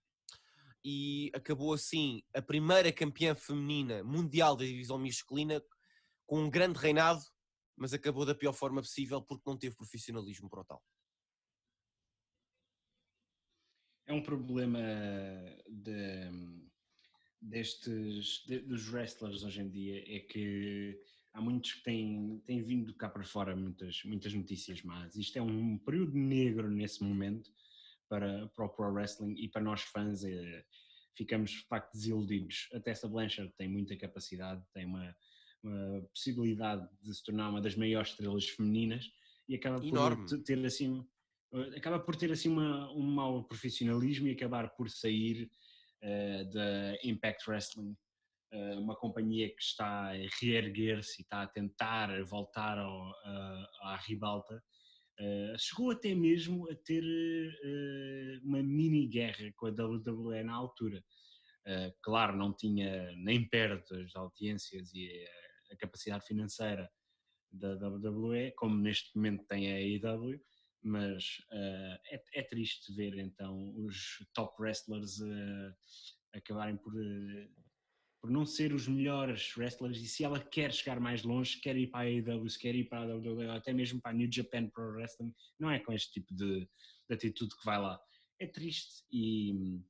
E 0.86 1.32
acabou 1.34 1.74
assim 1.74 2.22
a 2.34 2.42
primeira 2.42 2.94
campeã 2.94 3.34
feminina 3.34 4.04
mundial 4.04 4.56
da 4.56 4.64
divisão 4.64 4.98
masculina 5.00 5.62
com 6.28 6.44
um 6.44 6.50
grande 6.50 6.78
reinado, 6.78 7.22
mas 7.76 7.94
acabou 7.94 8.26
da 8.26 8.36
pior 8.36 8.54
forma 8.54 8.82
possível 8.82 9.22
porque 9.22 9.50
não 9.50 9.58
teve 9.58 9.76
profissionalismo 9.76 10.50
para 10.50 10.62
o 10.62 10.66
tal. 10.66 10.84
É 14.06 14.14
um 14.14 14.22
problema 14.22 14.80
de, 15.68 16.32
destes 17.42 18.44
de, 18.46 18.60
dos 18.60 18.88
wrestlers 18.90 19.44
hoje 19.44 19.62
em 19.62 19.70
dia 19.70 20.16
é 20.16 20.20
que 20.20 20.98
há 21.38 21.42
muitos 21.42 21.74
que 21.74 21.84
têm, 21.84 22.42
têm 22.46 22.64
vindo 22.64 22.94
cá 22.96 23.08
para 23.08 23.24
fora 23.24 23.56
muitas, 23.56 24.04
muitas 24.04 24.34
notícias 24.34 24.82
más. 24.82 25.16
Isto 25.16 25.38
é 25.38 25.42
um 25.42 25.78
período 25.78 26.18
negro 26.18 26.68
nesse 26.70 27.04
momento 27.04 27.52
para, 28.10 28.48
para 28.48 28.66
o 28.66 28.70
Pro 28.70 28.92
Wrestling 28.92 29.36
e 29.38 29.48
para 29.48 29.62
nós 29.62 29.82
fãs 29.82 30.24
é, 30.24 30.66
ficamos 31.16 31.52
de 31.52 31.62
facto 31.68 31.94
desiludidos. 31.94 32.68
A 32.74 32.80
Tessa 32.80 33.08
Blanchard 33.08 33.54
tem 33.56 33.70
muita 33.70 33.96
capacidade, 33.96 34.64
tem 34.74 34.86
uma, 34.86 35.16
uma 35.64 36.02
possibilidade 36.12 36.90
de 37.04 37.14
se 37.14 37.24
tornar 37.24 37.50
uma 37.50 37.62
das 37.62 37.76
maiores 37.76 38.10
estrelas 38.10 38.50
femininas 38.50 39.08
e 39.48 39.56
acaba 39.56 39.86
Enorme. 39.86 40.28
por 40.28 40.44
ter 40.44 40.66
assim 40.66 41.06
acaba 41.78 41.98
por 42.00 42.16
ter 42.16 42.32
assim 42.32 42.50
uma, 42.50 42.92
um 42.92 43.04
mau 43.04 43.44
profissionalismo 43.44 44.28
e 44.28 44.32
acabar 44.32 44.70
por 44.76 44.90
sair 44.90 45.50
uh, 46.04 46.52
da 46.52 46.98
Impact 47.04 47.50
Wrestling, 47.50 47.96
uma 48.78 48.96
companhia 48.96 49.50
que 49.50 49.62
está 49.62 50.10
a 50.10 50.14
reerguer-se 50.42 51.22
e 51.22 51.24
está 51.24 51.42
a 51.42 51.48
tentar 51.48 52.24
voltar 52.24 52.78
ao, 52.78 53.12
à 53.82 54.00
ribalta. 54.08 54.64
Uh, 55.20 55.58
chegou 55.58 55.92
até 55.92 56.14
mesmo 56.14 56.70
a 56.70 56.76
ter 56.76 57.04
uma 58.44 58.62
mini 58.64 59.08
guerra 59.08 59.52
com 59.56 59.66
a 59.66 59.72
WWE 59.72 60.44
na 60.44 60.54
altura. 60.54 61.04
claro, 62.02 62.38
não 62.38 62.54
tinha 62.54 63.12
nem 63.18 63.48
perto 63.48 63.96
as 63.96 64.16
audiências 64.16 64.94
e 64.94 65.10
a 65.72 65.76
capacidade 65.76 66.26
financeira 66.26 66.90
da 67.52 67.74
WWE, 67.76 68.52
como 68.56 68.78
neste 68.78 69.16
momento 69.16 69.46
tem 69.46 69.72
a 69.72 69.76
AEW, 69.76 70.40
mas 70.84 71.40
uh, 71.52 72.00
é, 72.12 72.24
é, 72.34 72.44
triste 72.44 72.94
ver 72.94 73.18
então 73.18 73.74
os 73.78 74.26
top 74.34 74.62
wrestlers 74.62 75.20
uh, 75.20 75.76
acabarem 76.34 76.78
por, 76.78 76.94
uh, 76.94 77.50
por 78.20 78.32
não 78.32 78.46
ser 78.46 78.74
os 78.74 78.88
melhores 78.88 79.56
wrestlers 79.56 79.98
e 79.98 80.08
se 80.08 80.24
ela 80.24 80.40
quer 80.40 80.74
chegar 80.74 81.00
mais 81.00 81.24
longe, 81.24 81.60
quer 81.62 81.78
ir 81.78 81.88
para 81.88 82.02
a 82.02 82.04
AEW, 82.04 82.46
quer 82.60 82.76
ir 82.76 82.86
para 82.86 83.02
a 83.02 83.16
WWE, 83.16 83.50
até 83.50 83.74
mesmo 83.74 84.02
para 84.02 84.12
a 84.12 84.14
New 84.14 84.30
Japan 84.32 84.68
Pro 84.70 84.92
Wrestling, 84.92 85.34
não 85.60 85.70
é 85.70 85.80
com 85.80 85.94
este 85.94 86.14
tipo 86.14 86.34
de, 86.34 86.68
de 87.08 87.14
atitude 87.14 87.56
que 87.56 87.66
vai 87.66 87.80
lá. 87.80 88.00
É 88.40 88.48
triste 88.48 89.04
e, 89.12 89.82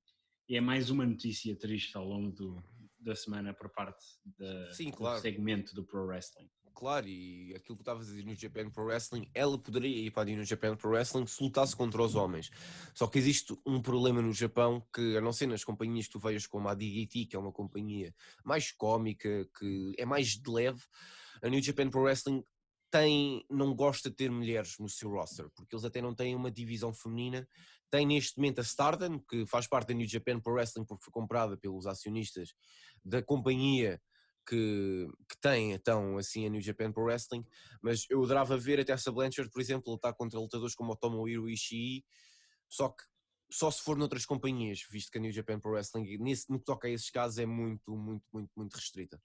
e, 0.49 0.55
é 0.55 0.61
mais 0.61 0.89
uma 0.89 1.05
notícia 1.05 1.55
triste 1.55 1.95
ao 1.95 2.05
longo 2.05 2.31
do, 2.31 2.63
da 2.99 3.15
semana 3.15 3.53
por 3.53 3.69
parte 3.69 4.03
da, 4.37 4.73
Sim, 4.73 4.91
claro. 4.91 5.19
do 5.19 5.21
segmento 5.21 5.73
do 5.73 5.85
Pro 5.85 6.05
Wrestling 6.05 6.49
claro, 6.77 7.07
e 7.07 7.55
aquilo 7.55 7.75
que 7.75 7.81
estavas 7.81 8.07
a 8.07 8.11
dizer 8.11 8.23
no 8.23 8.35
Japan 8.35 8.69
Pro 8.69 8.85
Wrestling, 8.85 9.27
ela 9.33 9.57
poderia 9.57 10.05
ir 10.05 10.11
para 10.11 10.21
a 10.21 10.25
New 10.25 10.45
Japan 10.45 10.75
Pro 10.75 10.91
Wrestling 10.91 11.25
se 11.25 11.41
lutasse 11.43 11.75
contra 11.75 12.03
os 12.03 12.13
homens. 12.13 12.51
Só 12.93 13.07
que 13.07 13.17
existe 13.17 13.57
um 13.65 13.81
problema 13.81 14.21
no 14.21 14.31
Japão 14.31 14.85
que, 14.93 15.17
a 15.17 15.21
não 15.21 15.33
ser 15.33 15.47
nas 15.47 15.63
companhias 15.63 16.05
que 16.05 16.11
tu 16.11 16.19
vejas 16.19 16.45
como 16.45 16.69
a 16.69 16.75
DDT, 16.75 17.25
que 17.25 17.35
é 17.35 17.39
uma 17.39 17.51
companhia 17.51 18.13
mais 18.45 18.71
cómica, 18.71 19.49
que 19.57 19.95
é 19.97 20.05
mais 20.05 20.37
de 20.37 20.51
leve, 20.51 20.79
a 21.41 21.49
New 21.49 21.63
Japan 21.63 21.89
Pro 21.89 22.03
Wrestling 22.03 22.43
tem, 22.91 23.43
não 23.49 23.73
gosta 23.73 24.11
de 24.11 24.15
ter 24.15 24.29
mulheres 24.29 24.75
no 24.79 24.87
seu 24.87 25.09
roster, 25.09 25.49
porque 25.55 25.75
eles 25.75 25.83
até 25.83 25.99
não 25.99 26.13
têm 26.13 26.35
uma 26.35 26.51
divisão 26.51 26.93
feminina. 26.93 27.47
Tem 27.89 28.05
neste 28.05 28.37
momento 28.37 28.59
a 28.59 28.63
Stardom, 28.63 29.19
que 29.19 29.47
faz 29.47 29.65
parte 29.65 29.87
da 29.87 29.93
New 29.95 30.07
Japan 30.07 30.39
Pro 30.39 30.53
Wrestling 30.53 30.85
porque 30.85 31.05
foi 31.05 31.11
comprada 31.11 31.57
pelos 31.57 31.87
acionistas 31.87 32.53
da 33.03 33.23
companhia 33.23 33.99
que, 34.47 35.07
que 35.29 35.37
tem 35.39 35.73
então 35.73 36.17
assim 36.17 36.45
a 36.45 36.49
New 36.49 36.61
Japan 36.61 36.91
Pro 36.91 37.03
Wrestling, 37.03 37.45
mas 37.81 38.05
eu 38.09 38.23
adorava 38.23 38.57
ver 38.57 38.79
até 38.79 38.93
essa 38.93 39.11
Blanchard, 39.11 39.51
por 39.51 39.61
exemplo, 39.61 39.91
lutar 39.91 40.13
contra 40.13 40.39
lutadores 40.39 40.75
como 40.75 40.93
o 40.93 40.95
Tomohiro 40.95 41.49
Ishii, 41.49 42.05
só 42.69 42.89
que 42.89 43.03
só 43.49 43.71
se 43.71 43.81
for 43.81 43.97
noutras 43.97 44.25
companhias, 44.25 44.85
visto 44.89 45.11
que 45.11 45.17
a 45.17 45.21
New 45.21 45.31
Japan 45.31 45.59
Pro 45.59 45.71
Wrestling 45.71 46.17
nesse, 46.17 46.49
no 46.49 46.59
que 46.59 46.65
toca 46.65 46.87
a 46.87 46.91
esses 46.91 47.09
casos 47.09 47.37
é 47.37 47.45
muito, 47.45 47.95
muito, 47.95 48.25
muito, 48.33 48.51
muito 48.55 48.75
restrita. 48.75 49.21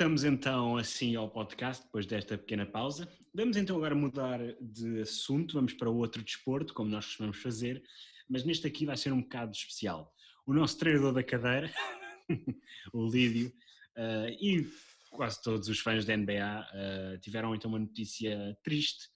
Voltamos 0.00 0.24
então 0.24 0.78
assim 0.78 1.14
ao 1.14 1.28
podcast, 1.28 1.84
depois 1.84 2.06
desta 2.06 2.38
pequena 2.38 2.64
pausa. 2.64 3.06
Vamos 3.34 3.58
então 3.58 3.76
agora 3.76 3.94
mudar 3.94 4.40
de 4.58 5.02
assunto, 5.02 5.52
vamos 5.52 5.74
para 5.74 5.90
outro 5.90 6.22
desporto, 6.22 6.72
como 6.72 6.88
nós 6.88 7.04
costumamos 7.04 7.36
fazer, 7.36 7.82
mas 8.26 8.42
neste 8.42 8.66
aqui 8.66 8.86
vai 8.86 8.96
ser 8.96 9.12
um 9.12 9.20
bocado 9.20 9.52
especial. 9.52 10.10
O 10.46 10.54
nosso 10.54 10.78
treinador 10.78 11.12
da 11.12 11.22
cadeira, 11.22 11.70
o 12.94 13.10
Lídio, 13.10 13.52
uh, 13.94 14.30
e 14.40 14.66
quase 15.10 15.42
todos 15.42 15.68
os 15.68 15.80
fãs 15.80 16.06
da 16.06 16.16
NBA 16.16 16.32
uh, 16.32 16.66
eh, 16.72 17.18
tiveram 17.18 17.54
então 17.54 17.70
uma 17.70 17.78
notícia 17.78 18.56
triste 18.64 19.06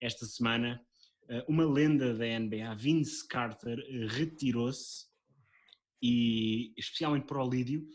esta 0.00 0.26
semana. 0.26 0.84
Uh, 1.28 1.44
uma 1.46 1.64
lenda 1.64 2.12
da 2.12 2.26
NBA, 2.26 2.74
Vince 2.74 3.24
Carter, 3.28 3.78
retirou-se 4.08 5.06
e 6.02 6.74
especialmente 6.76 7.24
para 7.24 7.40
o 7.40 7.48
Lídio, 7.48 7.86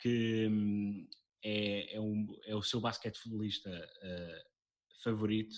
que 0.00 0.48
um, 0.50 1.06
é, 1.42 1.96
é, 1.96 2.00
um, 2.00 2.26
é 2.44 2.54
o 2.54 2.62
seu 2.62 2.80
basquetebolista 2.80 3.70
uh, 3.70 5.02
favorito. 5.02 5.56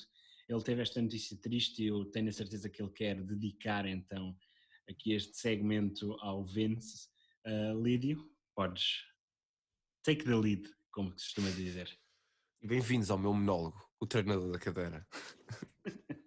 Ele 0.49 0.63
teve 0.63 0.83
esta 0.83 1.01
notícia 1.01 1.37
triste 1.41 1.83
e 1.83 1.87
eu 1.87 2.05
tenho 2.07 2.29
a 2.29 2.33
certeza 2.33 2.69
que 2.69 2.83
ele 2.83 2.93
quer 2.93 3.23
dedicar 3.23 3.87
então 3.87 4.37
aqui 4.89 5.13
este 5.13 5.37
segmento 5.37 6.13
ao 6.21 6.45
Vince. 6.45 7.09
Uh, 7.47 7.83
Lídio, 7.83 8.31
podes 8.55 9.03
take 10.05 10.25
the 10.25 10.35
lead, 10.35 10.69
como 10.91 11.09
se 11.19 11.25
costuma 11.25 11.51
dizer. 11.51 11.89
Bem-vindos 12.63 13.11
ao 13.11 13.19
meu 13.19 13.33
monólogo, 13.33 13.83
o 13.99 14.07
treinador 14.07 14.53
da 14.53 14.59
cadeira. 14.59 15.07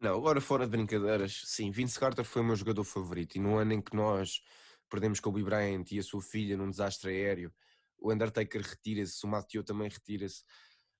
Não, 0.00 0.14
agora 0.14 0.40
fora 0.40 0.64
de 0.64 0.70
brincadeiras, 0.70 1.42
sim, 1.46 1.70
Vince 1.70 1.98
Carter 1.98 2.24
foi 2.24 2.42
o 2.42 2.44
meu 2.44 2.54
jogador 2.54 2.84
favorito 2.84 3.36
e 3.36 3.40
no 3.40 3.56
ano 3.56 3.72
em 3.72 3.80
que 3.82 3.96
nós 3.96 4.42
perdemos 4.88 5.20
Kobe 5.20 5.42
Bryant 5.42 5.84
e 5.92 5.98
a 5.98 6.02
sua 6.02 6.22
filha 6.22 6.56
num 6.56 6.70
desastre 6.70 7.10
aéreo, 7.10 7.52
o 7.98 8.12
Undertaker 8.12 8.62
retira-se, 8.62 9.24
o 9.24 9.28
Matthew 9.28 9.64
também 9.64 9.88
retira-se. 9.88 10.42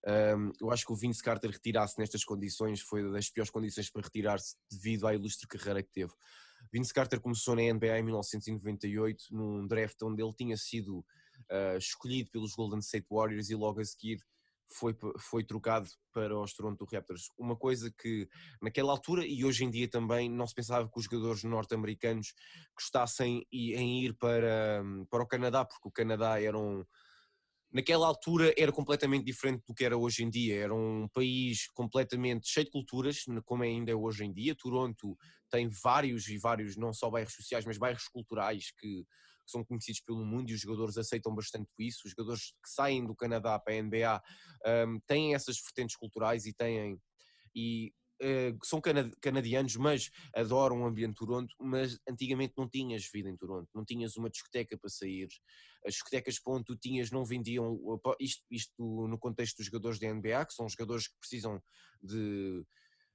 Um, 0.07 0.52
eu 0.61 0.71
acho 0.71 0.87
que 0.87 0.92
o 0.92 0.97
Vince 0.97 1.23
Carter 1.23 1.50
retirar-se 1.50 1.99
nestas 1.99 2.25
condições 2.25 2.80
foi 2.80 3.11
das 3.11 3.28
piores 3.28 3.50
condições 3.50 3.90
para 3.90 4.02
retirar-se 4.02 4.57
devido 4.71 5.07
à 5.07 5.14
ilustre 5.14 5.47
carreira 5.47 5.83
que 5.83 5.90
teve. 5.90 6.12
Vince 6.73 6.92
Carter 6.92 7.21
começou 7.21 7.54
na 7.54 7.62
NBA 7.62 7.99
em 7.99 8.02
1998, 8.02 9.25
num 9.30 9.66
draft 9.66 10.00
onde 10.02 10.23
ele 10.23 10.35
tinha 10.35 10.57
sido 10.57 10.99
uh, 10.99 11.78
escolhido 11.78 12.30
pelos 12.30 12.54
Golden 12.54 12.80
State 12.80 13.07
Warriors 13.11 13.50
e 13.50 13.54
logo 13.54 13.80
a 13.80 13.85
seguir 13.85 14.18
foi, 14.70 14.96
foi 15.18 15.44
trocado 15.44 15.88
para 16.12 16.38
os 16.38 16.52
Toronto 16.52 16.87
Raptors. 16.90 17.30
Uma 17.38 17.56
coisa 17.56 17.90
que 17.90 18.28
naquela 18.62 18.92
altura 18.92 19.26
e 19.26 19.44
hoje 19.44 19.64
em 19.64 19.70
dia 19.70 19.88
também 19.88 20.30
não 20.30 20.46
se 20.46 20.54
pensava 20.54 20.88
que 20.88 20.98
os 20.98 21.04
jogadores 21.04 21.44
norte-americanos 21.44 22.34
gostassem 22.75 23.46
em 23.52 24.04
ir 24.04 24.14
para, 24.14 24.82
para 25.10 25.22
o 25.22 25.26
Canadá, 25.26 25.64
porque 25.64 25.88
o 25.88 25.92
Canadá 25.92 26.40
era 26.40 26.58
um, 26.58 26.84
naquela 27.72 28.06
altura 28.06 28.52
era 28.56 28.72
completamente 28.72 29.25
diferente 29.25 29.62
do 29.66 29.75
que 29.75 29.84
era 29.84 29.96
hoje 29.96 30.25
em 30.25 30.30
dia. 30.30 30.62
Era 30.62 30.75
um 30.75 31.08
país 31.08 31.68
completamente 31.72 32.48
cheio 32.48 32.66
de 32.66 32.72
culturas, 32.72 33.25
como 33.44 33.62
ainda 33.62 33.90
é 33.90 33.94
hoje 33.94 34.25
em 34.25 34.32
dia. 34.32 34.54
Toronto 34.54 35.16
tem 35.50 35.68
vários 35.68 36.28
e 36.28 36.38
vários, 36.38 36.76
não 36.76 36.92
só 36.92 37.10
bairros 37.10 37.34
sociais, 37.34 37.64
mas 37.64 37.78
bairros 37.78 38.08
culturais 38.08 38.70
que, 38.78 39.06
que 39.49 39.52
são 39.52 39.64
conhecidos 39.64 40.02
pelo 40.02 40.25
mundo 40.25 40.50
e 40.50 40.55
os 40.55 40.61
jogadores 40.61 40.99
aceitam 40.99 41.35
bastante 41.35 41.71
isso. 41.78 42.02
Os 42.05 42.11
jogadores 42.11 42.52
que 42.62 42.69
saem 42.69 43.07
do 43.07 43.17
Canadá 43.17 43.59
para 43.59 43.73
a 43.73 43.83
NBA 43.83 44.23
um, 44.87 45.00
têm 45.07 45.35
essas 45.35 45.59
vertentes 45.59 45.97
culturais 45.97 46.45
e 46.45 46.52
têm. 46.52 47.00
E 47.55 47.93
Uh, 48.21 48.59
são 48.64 48.81
canadianos, 49.21 49.76
mas 49.76 50.11
adoram 50.35 50.83
o 50.83 50.87
ambiente 50.87 51.11
de 51.11 51.19
Toronto, 51.19 51.55
mas 51.61 52.00
antigamente 52.09 52.52
não 52.59 52.69
tinhas 52.69 53.09
vida 53.14 53.31
em 53.31 53.37
Toronto, 53.37 53.69
não 53.73 53.85
tinhas 53.85 54.17
uma 54.17 54.28
discoteca 54.28 54.76
para 54.76 54.90
sair, 54.90 55.28
as 55.87 55.95
discotecas 55.95 56.37
ponto 56.40 56.76
tinhas 56.76 57.12
não 57.12 57.25
vendiam, 57.25 57.78
isto, 58.19 58.45
isto 58.50 58.75
no 58.76 59.17
contexto 59.21 59.59
dos 59.59 59.67
jogadores 59.67 60.00
da 60.00 60.12
NBA, 60.12 60.47
que 60.47 60.52
são 60.52 60.69
jogadores 60.69 61.07
que 61.07 61.17
precisam 61.21 61.62
de 62.02 62.67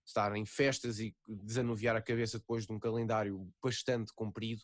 estar 0.06 0.36
em 0.36 0.46
festas 0.46 1.00
e 1.00 1.16
desanuviar 1.28 1.96
a 1.96 2.02
cabeça 2.02 2.38
depois 2.38 2.66
de 2.66 2.74
um 2.74 2.80
calendário 2.80 3.50
bastante 3.62 4.14
comprido, 4.14 4.62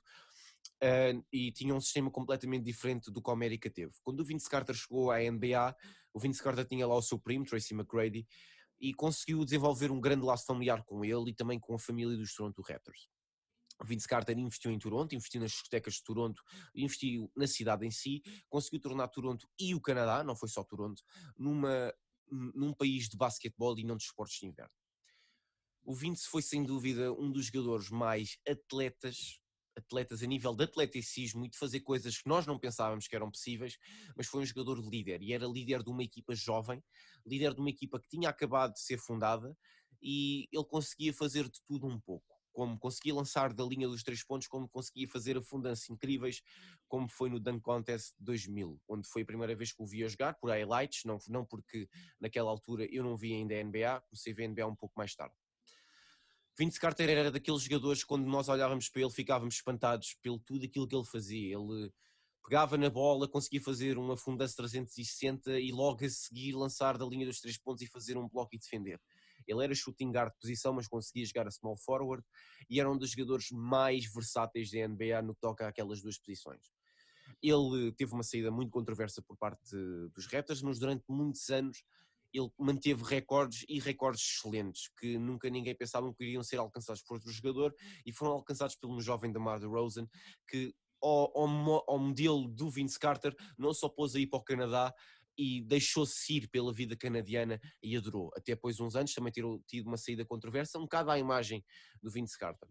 uh, 0.84 1.26
e 1.32 1.52
tinham 1.52 1.78
um 1.78 1.82
sistema 1.82 2.10
completamente 2.10 2.64
diferente 2.64 3.12
do 3.12 3.22
que 3.22 3.30
a 3.30 3.34
América 3.34 3.70
teve. 3.70 3.92
Quando 4.04 4.22
o 4.22 4.26
Vince 4.26 4.50
Carter 4.50 4.76
chegou 4.76 5.12
à 5.12 5.20
NBA, 5.20 5.76
o 6.14 6.20
Vince 6.20 6.42
Carter 6.42 6.66
tinha 6.66 6.88
lá 6.88 6.96
o 6.96 7.02
seu 7.02 7.20
primo, 7.20 7.46
Tracy 7.46 7.74
McGrady, 7.74 8.28
e 8.80 8.94
conseguiu 8.94 9.44
desenvolver 9.44 9.92
um 9.92 10.00
grande 10.00 10.26
laço 10.26 10.46
familiar 10.46 10.84
com 10.84 11.04
ele 11.04 11.32
e 11.32 11.34
também 11.34 11.60
com 11.60 11.76
a 11.76 11.80
família 11.80 12.16
dos 12.16 12.34
Toronto 12.34 12.62
Raptors. 12.62 13.10
O 13.82 13.86
Vince 13.86 14.08
Carter 14.08 14.38
investiu 14.38 14.72
em 14.72 14.80
Toronto, 14.80 15.16
investiu 15.16 15.40
nas 15.40 15.52
discotecas 15.52 15.96
de 15.96 16.04
Toronto, 16.04 16.42
investiu 16.76 17.32
na 17.36 17.48
cidade 17.48 17.86
em 17.86 17.92
si, 17.92 18.22
conseguiu 18.50 18.82
tornar 18.82 19.08
Toronto 19.08 19.48
e 19.58 19.74
o 19.74 19.82
Canadá, 19.82 20.24
não 20.24 20.36
foi 20.36 20.50
só 20.50 20.64
Toronto, 20.64 21.02
numa, 21.38 21.94
num 22.30 22.74
país 22.74 23.08
de 23.08 23.16
basquetebol 23.16 23.78
e 23.80 23.86
não 23.86 23.96
de 23.96 24.04
esportes 24.04 24.40
de 24.40 24.48
inverno. 24.48 24.74
O 25.84 25.96
Vince 25.96 26.28
foi 26.28 26.42
sem 26.42 26.64
dúvida 26.64 27.14
um 27.14 27.32
dos 27.32 27.46
jogadores 27.46 27.90
mais 27.90 28.38
atletas 28.48 29.40
atletas 29.76 30.22
a 30.24 30.28
nível 30.28 30.56
de 30.56 30.64
atleticismo 30.64 31.46
e 31.46 31.50
de 31.50 31.58
fazer 31.58 31.82
coisas 31.82 32.18
que 32.18 32.28
nós 32.28 32.46
não 32.46 32.60
pensávamos 32.60 33.08
que 33.08 33.16
eram 33.16 33.32
possíveis, 33.32 33.78
mas 34.16 34.28
foi 34.28 34.42
um 34.42 34.46
jogador 34.46 34.80
líder 34.80 35.22
e 35.22 35.34
era 35.34 35.46
líder 35.46 35.84
de 35.84 35.90
uma 35.90 36.04
equipa 36.04 36.36
jovem, 36.36 36.84
líder 37.26 37.54
de 37.54 37.60
uma 37.60 37.70
equipa 37.70 38.00
que 38.00 38.08
tinha 38.08 38.30
acabado 38.30 38.74
de 38.74 38.82
ser 38.82 38.98
fundada 38.98 39.56
e 40.02 40.48
ele 40.52 40.66
conseguia 40.66 41.14
fazer 41.14 41.46
de 41.46 41.62
tudo 41.66 41.88
um 41.88 42.00
pouco. 42.00 42.38
Como 42.52 42.78
conseguia 42.80 43.14
lançar 43.14 43.54
da 43.54 43.64
linha 43.64 43.88
dos 43.88 44.04
três 44.04 44.24
pontos, 44.24 44.48
como 44.48 44.68
conseguia 44.68 45.08
fazer 45.08 45.38
afundanças 45.38 45.90
incríveis, 45.90 46.42
como 46.88 47.08
foi 47.08 47.30
no 47.30 47.40
Dunk 47.40 47.62
Contest 47.62 48.14
2000, 48.20 48.82
onde 48.88 49.08
foi 49.08 49.22
a 49.22 49.26
primeira 49.26 49.56
vez 49.56 49.72
que 49.72 49.82
o 49.82 49.86
via 49.86 50.10
jogar, 50.10 50.34
por 50.34 50.50
highlights, 50.50 51.04
não, 51.06 51.18
não 51.28 51.46
porque 51.46 51.88
naquela 52.20 52.50
altura 52.50 52.86
eu 52.92 53.04
não 53.04 53.16
via 53.16 53.36
ainda 53.36 53.56
a 53.56 53.64
NBA, 53.64 54.02
comecei 54.02 54.34
a 54.34 54.36
ver 54.36 54.46
a 54.46 54.48
NBA 54.48 54.68
um 54.68 54.76
pouco 54.76 54.94
mais 54.98 55.16
tarde. 55.16 55.36
Vince 56.60 56.78
Carter 56.78 57.10
era 57.10 57.32
daqueles 57.32 57.62
jogadores 57.62 58.02
que 58.02 58.08
quando 58.10 58.26
nós 58.26 58.50
olhávamos 58.50 58.90
para 58.90 59.02
ele 59.02 59.12
ficávamos 59.12 59.56
espantados 59.56 60.18
pelo 60.22 60.38
tudo 60.38 60.66
aquilo 60.66 60.86
que 60.86 60.94
ele 60.94 61.06
fazia. 61.06 61.56
Ele 61.56 61.90
pegava 62.44 62.78
na 62.78 62.90
bola, 62.90 63.30
conseguia 63.30 63.62
fazer 63.62 63.98
uma 63.98 64.18
fundança 64.18 64.58
360 64.58 65.58
e 65.58 65.72
logo 65.72 66.04
a 66.04 66.10
seguir 66.10 66.52
lançar 66.52 66.98
da 66.98 67.06
linha 67.06 67.26
dos 67.26 67.40
três 67.40 67.58
pontos 67.58 67.82
e 67.82 67.88
fazer 67.88 68.18
um 68.18 68.28
bloco 68.28 68.54
e 68.54 68.60
defender. 68.60 69.00
Ele 69.48 69.64
era 69.64 69.74
shooting 69.74 70.12
guard 70.12 70.34
de 70.34 70.38
posição, 70.38 70.74
mas 70.74 70.86
conseguia 70.86 71.26
jogar 71.26 71.48
a 71.48 71.52
small 71.52 71.78
forward 71.78 72.26
e 72.70 72.78
era 72.78 72.92
um 72.92 72.98
dos 72.98 73.12
jogadores 73.12 73.50
mais 73.52 74.12
versáteis 74.14 74.70
da 74.70 74.86
NBA 74.86 75.22
no 75.22 75.34
que 75.34 75.40
toca 75.40 75.66
àquelas 75.66 76.02
duas 76.02 76.18
posições. 76.18 76.74
Ele 77.42 77.94
teve 77.94 78.12
uma 78.12 78.24
saída 78.24 78.52
muito 78.52 78.70
controversa 78.70 79.22
por 79.22 79.38
parte 79.38 79.74
dos 80.14 80.26
Raptors, 80.26 80.62
mas 80.62 80.78
durante 80.78 81.06
muitos 81.08 81.50
anos 81.50 81.86
ele 82.34 82.50
manteve 82.58 83.04
recordes 83.04 83.66
e 83.68 83.80
recordes 83.80 84.24
excelentes 84.24 84.90
que 85.00 85.18
nunca 85.18 85.50
ninguém 85.50 85.76
pensava 85.76 86.14
que 86.14 86.24
iriam 86.24 86.44
ser 86.44 86.58
alcançados 86.58 87.02
por 87.04 87.16
outro 87.16 87.32
jogador 87.32 87.74
e 88.06 88.14
foram 88.14 88.34
alcançados 88.34 88.76
pelo 88.76 89.02
jovem 89.02 89.32
DeMar 89.32 89.60
DeRozan 89.60 90.08
que 90.48 90.74
ao, 91.02 91.32
ao, 91.38 91.84
ao 91.88 92.00
modelo 92.00 92.48
do 92.48 92.70
Vince 92.70 93.00
Carter 93.00 93.36
não 93.58 93.74
só 93.74 93.90
pôs 93.90 94.16
aí 94.16 94.28
para 94.28 94.40
o 94.40 94.44
Canadá 94.44 94.94
e 95.38 95.62
deixou-se 95.62 96.34
ir 96.34 96.50
pela 96.50 96.74
vida 96.74 96.98
canadiana 96.98 97.62
e 97.82 97.96
adorou. 97.96 98.30
Até 98.36 98.54
depois 98.54 98.78
uns 98.82 98.94
anos 98.96 99.14
também 99.14 99.32
tirou, 99.32 99.64
tido 99.66 99.88
uma 99.88 99.96
saída 99.96 100.26
controversa, 100.26 100.78
um 100.78 100.82
bocado 100.82 101.10
à 101.10 101.18
imagem 101.18 101.64
do 102.04 102.12
Vince 102.12 102.38
Carter. 102.38 102.68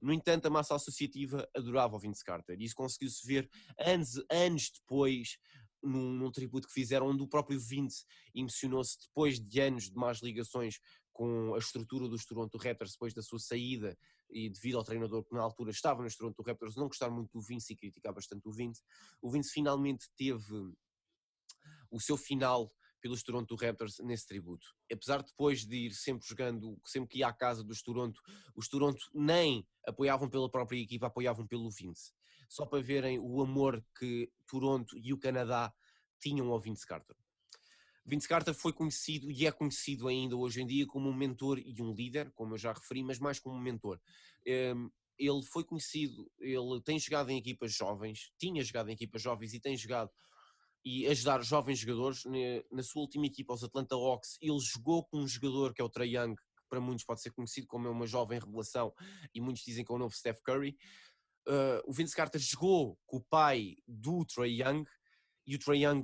No 0.00 0.12
entanto, 0.12 0.46
a 0.46 0.50
massa 0.50 0.76
associativa 0.76 1.48
adorava 1.56 1.96
o 1.96 1.98
Vince 1.98 2.24
Carter 2.24 2.56
e 2.60 2.64
isso 2.64 2.76
conseguiu-se 2.76 3.26
ver 3.26 3.50
anos, 3.80 4.12
anos 4.30 4.70
depois 4.70 5.38
num, 5.82 6.12
num, 6.12 6.30
tributo 6.30 6.66
que 6.66 6.72
fizeram, 6.72 7.08
onde 7.08 7.22
o 7.22 7.28
próprio 7.28 7.58
Vince 7.60 8.04
emocionou-se 8.34 8.98
depois 9.06 9.40
de 9.40 9.60
anos 9.60 9.84
de 9.84 9.94
más 9.94 10.20
ligações 10.22 10.80
com 11.12 11.54
a 11.54 11.58
estrutura 11.58 12.08
dos 12.08 12.24
Toronto 12.24 12.56
Raptors, 12.58 12.92
depois 12.92 13.12
da 13.12 13.22
sua 13.22 13.40
saída 13.40 13.98
e 14.30 14.48
devido 14.48 14.78
ao 14.78 14.84
treinador 14.84 15.24
que 15.24 15.34
na 15.34 15.42
altura 15.42 15.70
estava 15.70 16.02
nos 16.02 16.16
Toronto 16.16 16.40
Raptors, 16.42 16.76
não 16.76 16.86
gostar 16.86 17.10
muito 17.10 17.32
do 17.32 17.40
Vince 17.40 17.72
e 17.72 17.76
criticar 17.76 18.14
bastante 18.14 18.46
o 18.46 18.52
Vince, 18.52 18.82
o 19.20 19.30
Vince 19.30 19.50
finalmente 19.52 20.06
teve 20.16 20.72
o 21.90 22.00
seu 22.00 22.16
final 22.16 22.72
pelos 23.00 23.22
Toronto 23.22 23.54
Raptors 23.56 23.98
nesse 24.00 24.26
tributo. 24.26 24.66
Apesar 24.92 25.22
de 25.22 25.30
depois 25.30 25.64
de 25.64 25.86
ir 25.86 25.92
sempre 25.92 26.26
jogando, 26.26 26.78
sempre 26.84 27.08
que 27.08 27.18
ia 27.18 27.28
à 27.28 27.32
casa 27.32 27.64
dos 27.64 27.82
Toronto, 27.82 28.20
os 28.54 28.68
Toronto 28.68 29.04
nem 29.14 29.66
apoiavam 29.86 30.28
pela 30.28 30.50
própria 30.50 30.80
equipa, 30.80 31.06
apoiavam 31.06 31.46
pelo 31.46 31.70
Vince 31.70 32.12
só 32.48 32.64
para 32.64 32.82
verem 32.82 33.18
o 33.18 33.40
amor 33.42 33.84
que 33.98 34.30
Toronto 34.46 34.96
e 34.98 35.12
o 35.12 35.18
Canadá 35.18 35.72
tinham 36.20 36.50
ao 36.50 36.58
Vince 36.58 36.86
Carter. 36.86 37.16
Vince 38.04 38.26
Carter 38.26 38.54
foi 38.54 38.72
conhecido 38.72 39.30
e 39.30 39.46
é 39.46 39.52
conhecido 39.52 40.08
ainda 40.08 40.34
hoje 40.34 40.62
em 40.62 40.66
dia 40.66 40.86
como 40.86 41.10
um 41.10 41.14
mentor 41.14 41.58
e 41.58 41.82
um 41.82 41.92
líder, 41.92 42.32
como 42.32 42.54
eu 42.54 42.58
já 42.58 42.72
referi, 42.72 43.02
mas 43.02 43.18
mais 43.18 43.38
como 43.38 43.54
um 43.54 43.60
mentor. 43.60 44.00
Ehm, 44.46 44.88
ele 45.18 45.42
foi 45.42 45.62
conhecido, 45.62 46.30
ele 46.38 46.80
tem 46.82 46.98
jogado 46.98 47.28
em 47.30 47.36
equipas 47.36 47.74
jovens, 47.74 48.32
tinha 48.38 48.64
jogado 48.64 48.88
em 48.88 48.92
equipas 48.92 49.20
jovens 49.20 49.52
e 49.52 49.60
tem 49.60 49.76
jogado 49.76 50.10
e 50.84 51.06
ajudar 51.08 51.42
jovens 51.42 51.80
jogadores. 51.80 52.24
Na 52.70 52.82
sua 52.82 53.02
última 53.02 53.26
equipa, 53.26 53.52
os 53.52 53.62
Atlanta 53.62 53.94
Hawks, 53.94 54.38
ele 54.40 54.58
jogou 54.60 55.04
com 55.04 55.18
um 55.18 55.28
jogador 55.28 55.74
que 55.74 55.82
é 55.82 55.84
o 55.84 55.88
Trae 55.88 56.16
Young, 56.16 56.34
que 56.34 56.68
para 56.68 56.80
muitos 56.80 57.04
pode 57.04 57.20
ser 57.20 57.30
conhecido 57.30 57.66
como 57.66 57.90
uma 57.90 58.06
jovem 58.06 58.38
revelação 58.38 58.94
e 59.34 59.40
muitos 59.40 59.62
dizem 59.64 59.84
que 59.84 59.92
é 59.92 59.94
o 59.94 59.98
novo 59.98 60.14
Steph 60.14 60.40
Curry 60.42 60.78
uh, 61.46 61.82
o 61.86 61.92
Vince 61.92 62.14
Carter 62.14 62.40
jogou 62.40 62.98
com 63.06 63.18
o 63.18 63.24
pai 63.24 63.76
do 63.86 64.24
Trey 64.24 64.62
Young 64.62 64.84
e 65.46 65.54
o 65.54 65.58
Trey 65.58 65.84
Young 65.84 66.02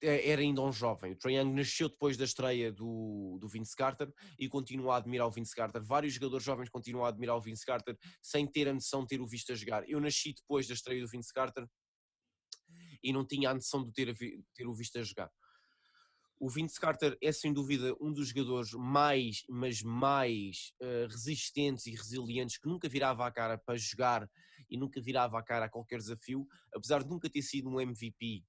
eh, 0.00 0.30
era 0.30 0.42
ainda 0.42 0.62
um 0.62 0.72
jovem. 0.72 1.12
O 1.12 1.16
Trey 1.16 1.36
Young 1.36 1.52
nasceu 1.52 1.88
depois 1.88 2.16
da 2.16 2.24
estreia 2.24 2.72
do, 2.72 3.38
do 3.40 3.48
Vince 3.48 3.74
Carter 3.74 4.12
e 4.38 4.48
continua 4.48 4.94
a 4.94 4.96
admirar 4.98 5.26
o 5.26 5.30
Vince 5.30 5.54
Carter. 5.54 5.82
Vários 5.82 6.14
jogadores 6.14 6.44
jovens 6.44 6.68
continuam 6.68 7.04
a 7.04 7.08
admirar 7.08 7.36
o 7.36 7.40
Vince 7.40 7.64
Carter 7.64 7.96
sem 8.22 8.46
ter 8.46 8.68
a 8.68 8.74
noção 8.74 9.02
de 9.02 9.08
ter 9.08 9.20
o 9.20 9.26
visto 9.26 9.52
a 9.52 9.54
jogar. 9.54 9.88
Eu 9.88 10.00
nasci 10.00 10.34
depois 10.34 10.66
da 10.68 10.74
estreia 10.74 11.00
do 11.00 11.08
Vince 11.08 11.32
Carter 11.32 11.66
e 13.02 13.12
não 13.12 13.26
tinha 13.26 13.50
a 13.50 13.54
noção 13.54 13.84
de 13.84 13.92
ter, 13.92 14.14
ter 14.54 14.66
o 14.66 14.74
visto 14.74 14.98
a 14.98 15.02
jogar. 15.02 15.30
O 16.40 16.48
Vince 16.48 16.78
Carter 16.78 17.18
é 17.20 17.32
sem 17.32 17.52
dúvida 17.52 17.96
um 18.00 18.12
dos 18.12 18.28
jogadores 18.28 18.72
mais, 18.72 19.42
mas 19.48 19.82
mais 19.82 20.72
uh, 20.80 21.08
resistentes 21.08 21.86
e 21.86 21.90
resilientes 21.90 22.58
que 22.58 22.68
nunca 22.68 22.88
virava 22.88 23.26
a 23.26 23.30
cara 23.30 23.58
para 23.58 23.76
jogar 23.76 24.30
e 24.70 24.76
nunca 24.76 25.00
virava 25.00 25.36
a 25.36 25.42
cara 25.42 25.66
a 25.66 25.68
qualquer 25.68 25.98
desafio, 25.98 26.46
apesar 26.72 27.02
de 27.02 27.08
nunca 27.08 27.28
ter 27.28 27.42
sido 27.42 27.68
um 27.68 27.80
MVP, 27.80 28.44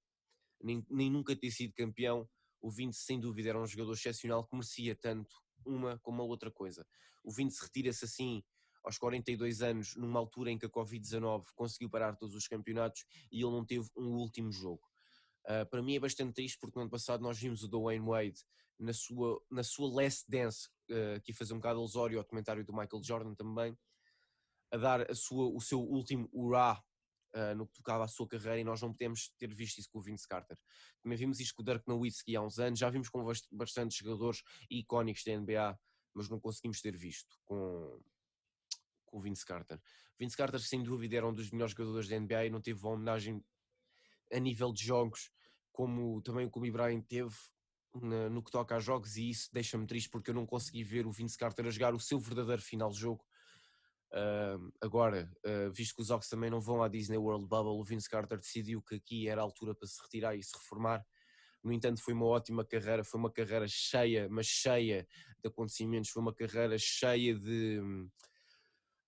nem, 0.61 0.85
nem 0.87 1.09
nunca 1.09 1.35
ter 1.35 1.49
sido 1.49 1.73
campeão. 1.73 2.29
O 2.61 2.69
Vince, 2.69 2.99
sem 2.99 3.19
dúvida, 3.19 3.49
era 3.49 3.61
um 3.61 3.65
jogador 3.65 3.93
excepcional 3.93 4.45
que 4.45 4.55
merecia 4.55 4.95
tanto 4.95 5.35
uma 5.65 5.97
como 5.99 6.21
a 6.21 6.25
outra 6.25 6.51
coisa. 6.51 6.85
O 7.23 7.31
Vince 7.31 7.63
retira-se 7.63 8.05
assim 8.05 8.43
aos 8.83 8.97
42 8.97 9.61
anos, 9.61 9.95
numa 9.95 10.19
altura 10.19 10.51
em 10.51 10.57
que 10.57 10.65
a 10.65 10.69
Covid-19 10.69 11.45
conseguiu 11.55 11.89
parar 11.89 12.15
todos 12.15 12.35
os 12.35 12.47
campeonatos 12.47 13.05
e 13.31 13.37
ele 13.37 13.51
não 13.51 13.65
teve 13.65 13.87
um 13.97 14.15
último 14.15 14.51
jogo. 14.51 14.88
Uh, 15.49 15.65
para 15.67 15.81
mim 15.81 15.95
é 15.95 15.99
bastante 15.99 16.33
triste 16.33 16.59
porque 16.59 16.77
no 16.77 16.83
ano 16.83 16.91
passado 16.91 17.21
nós 17.21 17.39
vimos 17.39 17.63
o 17.63 17.67
Dwayne 17.67 18.05
Wade 18.05 18.39
na 18.77 18.93
sua, 18.93 19.43
na 19.49 19.63
sua 19.63 19.91
Last 19.91 20.29
Dance, 20.29 20.69
uh, 20.91 21.15
aqui 21.17 21.33
fazer 21.33 21.53
um 21.53 21.57
bocado 21.57 21.79
alusório 21.79 22.19
ao 22.19 22.23
documentário 22.23 22.63
do 22.63 22.71
Michael 22.71 23.03
Jordan 23.03 23.33
também, 23.33 23.75
a 24.71 24.77
dar 24.77 25.09
a 25.09 25.15
sua, 25.15 25.47
o 25.47 25.59
seu 25.59 25.79
último 25.79 26.29
hurrah 26.31 26.81
uh, 27.35 27.55
no 27.55 27.67
que 27.67 27.73
tocava 27.73 28.03
à 28.03 28.07
sua 28.07 28.27
carreira 28.27 28.59
e 28.59 28.63
nós 28.63 28.81
não 28.81 28.91
podemos 28.91 29.33
ter 29.37 29.53
visto 29.53 29.79
isso 29.79 29.89
com 29.91 29.99
o 29.99 30.01
Vince 30.01 30.27
Carter. 30.27 30.57
Também 31.01 31.17
vimos 31.17 31.39
isto 31.39 31.55
com 31.55 31.61
o 31.61 31.65
Dirk 31.65 31.87
Nowitzki 31.87 32.35
há 32.35 32.41
uns 32.41 32.59
anos, 32.59 32.79
já 32.79 32.89
vimos 32.89 33.09
com 33.09 33.25
bastantes 33.51 33.97
jogadores 33.97 34.43
icónicos 34.69 35.23
da 35.23 35.35
NBA, 35.35 35.79
mas 36.13 36.29
não 36.29 36.39
conseguimos 36.39 36.81
ter 36.81 36.95
visto 36.95 37.37
com, 37.43 37.99
com 39.05 39.17
o 39.17 39.21
Vince 39.21 39.45
Carter. 39.45 39.79
Vince 40.17 40.37
Carter, 40.37 40.59
sem 40.59 40.83
dúvida, 40.83 41.15
era 41.17 41.27
um 41.27 41.33
dos 41.33 41.49
melhores 41.51 41.73
jogadores 41.73 42.07
da 42.07 42.19
NBA 42.19 42.45
e 42.45 42.49
não 42.49 42.61
teve 42.61 42.79
uma 42.81 42.91
homenagem 42.91 43.43
a 44.31 44.39
nível 44.39 44.71
de 44.71 44.83
jogos, 44.83 45.31
como 45.79 46.21
também 46.21 46.45
o 46.45 46.49
Kobe 46.49 46.69
Bryant 46.69 47.05
teve 47.07 47.33
no 48.29 48.43
que 48.43 48.51
toca 48.51 48.75
a 48.75 48.81
jogos, 48.81 49.15
e 49.15 49.29
isso 49.29 49.49
deixa-me 49.53 49.87
triste 49.87 50.09
porque 50.09 50.29
eu 50.29 50.33
não 50.33 50.45
consegui 50.45 50.83
ver 50.83 51.07
o 51.07 51.11
Vince 51.11 51.37
Carter 51.37 51.65
a 51.65 51.69
jogar 51.69 51.95
o 51.95 51.99
seu 52.01 52.19
verdadeiro 52.19 52.61
final 52.61 52.89
de 52.89 52.99
jogo. 52.99 53.23
Uh, 54.11 54.73
agora, 54.81 55.31
uh, 55.45 55.71
visto 55.71 55.95
que 55.95 56.01
os 56.01 56.11
Hawks 56.11 56.27
também 56.27 56.49
não 56.49 56.59
vão 56.59 56.83
à 56.83 56.89
Disney 56.89 57.17
World 57.17 57.47
Bubble, 57.47 57.79
o 57.79 57.83
Vince 57.85 58.09
Carter 58.09 58.37
decidiu 58.37 58.81
que 58.81 58.95
aqui 58.95 59.29
era 59.29 59.39
a 59.39 59.43
altura 59.45 59.73
para 59.73 59.87
se 59.87 60.01
retirar 60.03 60.35
e 60.35 60.43
se 60.43 60.51
reformar. 60.53 61.01
No 61.63 61.71
entanto, 61.71 62.01
foi 62.01 62.13
uma 62.13 62.25
ótima 62.25 62.65
carreira, 62.65 63.01
foi 63.05 63.17
uma 63.17 63.31
carreira 63.31 63.65
cheia, 63.69 64.27
mas 64.29 64.47
cheia 64.47 65.07
de 65.41 65.47
acontecimentos, 65.47 66.09
foi 66.09 66.21
uma 66.21 66.35
carreira 66.35 66.77
cheia 66.77 67.33
de, 67.33 67.79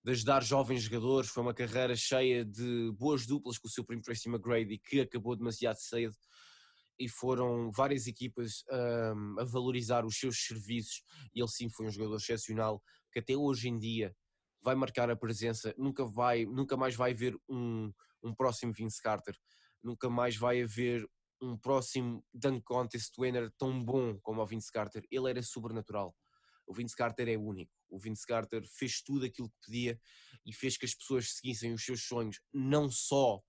de 0.02 0.10
ajudar 0.10 0.42
jovens 0.42 0.84
jogadores, 0.84 1.28
foi 1.28 1.42
uma 1.42 1.52
carreira 1.52 1.94
cheia 1.94 2.46
de 2.46 2.90
boas 2.92 3.26
duplas 3.26 3.58
com 3.58 3.68
o 3.68 3.70
seu 3.70 3.84
primo 3.84 4.00
Tracy 4.00 4.30
McGrady, 4.30 4.78
que 4.78 5.02
acabou 5.02 5.36
demasiado 5.36 5.76
cedo, 5.76 6.16
e 6.98 7.08
foram 7.08 7.70
várias 7.70 8.06
equipas 8.06 8.64
um, 8.70 9.40
a 9.40 9.44
valorizar 9.44 10.04
os 10.04 10.16
seus 10.16 10.44
serviços, 10.46 11.02
e 11.34 11.40
ele 11.40 11.48
sim 11.48 11.68
foi 11.68 11.86
um 11.86 11.90
jogador 11.90 12.16
excepcional, 12.16 12.82
que 13.12 13.18
até 13.18 13.36
hoje 13.36 13.68
em 13.68 13.78
dia 13.78 14.14
vai 14.62 14.74
marcar 14.74 15.10
a 15.10 15.16
presença, 15.16 15.74
nunca, 15.76 16.04
vai, 16.04 16.44
nunca 16.46 16.76
mais 16.76 16.94
vai 16.94 17.12
haver 17.12 17.36
um, 17.48 17.92
um 18.22 18.34
próximo 18.34 18.72
Vince 18.72 19.02
Carter, 19.02 19.36
nunca 19.82 20.08
mais 20.08 20.36
vai 20.36 20.62
haver 20.62 21.06
um 21.40 21.58
próximo 21.58 22.24
Dunk 22.32 22.62
Contest 22.62 23.12
winner 23.18 23.50
tão 23.58 23.84
bom 23.84 24.16
como 24.20 24.40
o 24.40 24.46
Vince 24.46 24.70
Carter. 24.70 25.04
Ele 25.10 25.28
era 25.28 25.42
sobrenatural. 25.42 26.14
O 26.66 26.72
Vince 26.72 26.94
Carter 26.94 27.28
é 27.28 27.36
único. 27.36 27.72
O 27.90 27.98
Vince 27.98 28.24
Carter 28.24 28.62
fez 28.66 29.02
tudo 29.02 29.26
aquilo 29.26 29.50
que 29.50 29.66
podia 29.66 30.00
e 30.46 30.52
fez 30.52 30.78
que 30.78 30.86
as 30.86 30.94
pessoas 30.94 31.34
seguissem 31.34 31.74
os 31.74 31.84
seus 31.84 32.04
sonhos, 32.04 32.40
não 32.52 32.88
só 32.88 33.42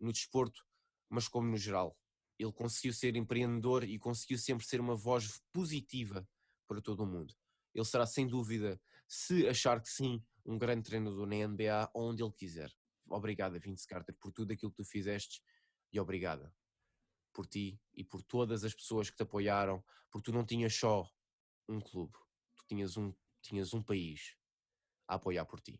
no 0.00 0.12
desporto, 0.12 0.60
mas 1.08 1.28
como 1.28 1.48
no 1.48 1.56
geral. 1.56 1.96
Ele 2.38 2.52
conseguiu 2.52 2.92
ser 2.92 3.16
empreendedor 3.16 3.84
e 3.84 3.98
conseguiu 3.98 4.38
sempre 4.38 4.66
ser 4.66 4.80
uma 4.80 4.94
voz 4.94 5.40
positiva 5.52 6.28
para 6.66 6.80
todo 6.80 7.02
o 7.02 7.06
mundo. 7.06 7.34
Ele 7.74 7.84
será 7.84 8.06
sem 8.06 8.26
dúvida, 8.26 8.80
se 9.06 9.46
achar 9.48 9.80
que 9.80 9.88
sim, 9.88 10.22
um 10.44 10.58
grande 10.58 10.84
treinador 10.84 11.26
na 11.26 11.36
NBA 11.36 11.90
onde 11.94 12.22
ele 12.22 12.32
quiser. 12.32 12.72
Obrigada, 13.08 13.58
Vince 13.58 13.86
Carter, 13.86 14.14
por 14.20 14.32
tudo 14.32 14.52
aquilo 14.52 14.70
que 14.70 14.82
tu 14.82 14.84
fizeste 14.84 15.42
e 15.92 16.00
obrigada 16.00 16.52
por 17.32 17.46
ti 17.46 17.78
e 17.94 18.02
por 18.02 18.22
todas 18.22 18.64
as 18.64 18.74
pessoas 18.74 19.10
que 19.10 19.16
te 19.16 19.22
apoiaram, 19.22 19.84
porque 20.10 20.30
tu 20.30 20.32
não 20.32 20.44
tinhas 20.44 20.74
só 20.74 21.06
um 21.68 21.78
clube, 21.78 22.14
tu 22.56 22.64
tinhas 22.66 22.96
um, 22.96 23.12
tinhas 23.42 23.74
um 23.74 23.82
país 23.82 24.34
a 25.06 25.16
apoiar 25.16 25.44
por 25.44 25.60
ti. 25.60 25.78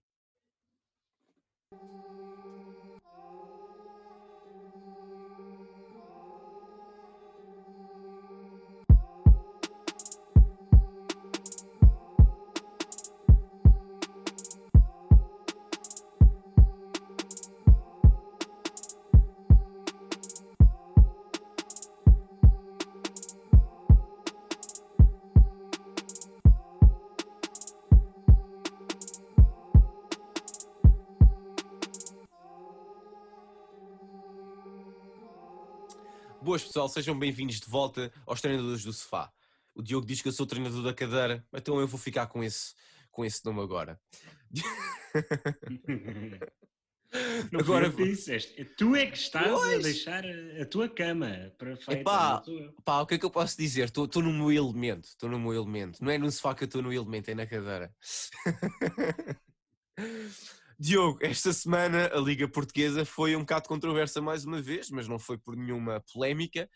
Boas 36.57 36.65
pessoal, 36.65 36.89
sejam 36.89 37.19
bem-vindos 37.19 37.61
de 37.61 37.69
volta 37.69 38.11
aos 38.25 38.41
treinadores 38.41 38.83
do 38.83 38.91
sofá. 38.91 39.31
O 39.75 39.83
Diogo 39.83 40.07
diz 40.07 40.23
que 40.23 40.29
eu 40.29 40.33
sou 40.33 40.47
treinador 40.47 40.83
da 40.83 40.95
cadeira, 40.95 41.47
então 41.53 41.79
eu 41.79 41.87
vou 41.87 42.01
ficar 42.01 42.29
com 42.29 42.43
esse, 42.43 42.73
com 43.11 43.27
esse 43.27 43.45
nome 43.45 43.61
agora. 43.61 44.01
Não 47.53 47.61
agora 47.61 47.93
que 47.93 48.05
disseste. 48.05 48.65
Tu 48.75 48.97
é 48.97 49.05
que 49.05 49.19
estás 49.19 49.51
pois. 49.51 49.81
a 49.81 49.83
deixar 49.83 50.25
a 50.25 50.65
tua 50.65 50.89
cama 50.89 51.53
para. 51.59 51.73
Epá, 51.91 52.43
pá, 52.83 53.03
o 53.03 53.07
que 53.07 53.17
é 53.17 53.19
que 53.19 53.27
eu 53.27 53.31
posso 53.31 53.59
dizer? 53.59 53.93
Estou 53.95 54.23
no 54.23 54.33
meu 54.33 54.51
elemento, 54.51 55.09
estou 55.09 55.29
no 55.29 55.39
meu 55.39 55.53
elemento. 55.53 56.03
Não 56.03 56.11
é 56.11 56.17
no 56.17 56.33
sofá 56.33 56.55
que 56.55 56.65
eu 56.65 56.67
estou 56.67 56.81
no 56.81 56.91
elemento, 56.91 57.31
é 57.31 57.35
na 57.35 57.47
cadeira. 57.47 57.95
Diogo, 60.79 61.19
esta 61.23 61.55
semana 61.55 62.11
a 62.13 62.21
Liga 62.21 62.47
Portuguesa 62.47 63.03
foi 63.07 63.35
um 63.35 63.41
bocado 63.41 63.67
controversa 63.67 64.21
mais 64.21 64.45
uma 64.45 64.61
vez, 64.61 64.91
mas 64.91 65.09
não 65.09 65.19
foi 65.19 65.39
por 65.39 65.57
nenhuma 65.57 66.05
polémica. 66.13 66.69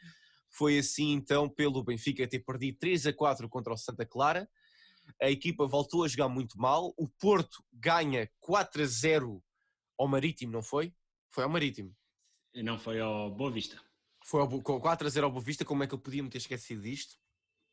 Foi 0.49 0.79
assim 0.79 1.13
então 1.13 1.51
pelo 1.51 1.85
Benfica 1.85 2.27
ter 2.27 2.41
perdido 2.41 2.79
3 2.79 3.09
a 3.09 3.13
4 3.13 3.47
contra 3.47 3.75
o 3.75 3.77
Santa 3.77 4.07
Clara. 4.07 4.49
A 5.21 5.31
equipa 5.31 5.67
voltou 5.67 6.03
a 6.03 6.09
jogar 6.09 6.31
muito 6.31 6.59
mal. 6.59 6.95
O 6.97 7.07
Porto 7.07 7.63
ganha 7.71 8.27
4 8.41 8.83
a 8.83 8.87
0 8.87 9.45
ao 9.99 10.09
Marítimo, 10.09 10.51
não 10.51 10.63
foi? 10.63 10.95
Foi 11.29 11.45
ao 11.45 11.51
Marítimo. 11.51 11.95
Não 12.55 12.79
foi 12.79 13.01
ao 13.01 13.31
Boa 13.31 13.51
Vista. 13.51 13.79
Foi 14.25 14.41
ao, 14.41 14.49
4 14.81 15.07
a 15.07 15.11
0 15.11 15.27
ao 15.27 15.33
Boa 15.33 15.45
Vista, 15.45 15.63
como 15.63 15.83
é 15.83 15.87
que 15.87 15.93
eu 15.93 15.99
podia 15.99 16.23
me 16.23 16.31
ter 16.31 16.39
esquecido 16.39 16.81
disto? 16.81 17.20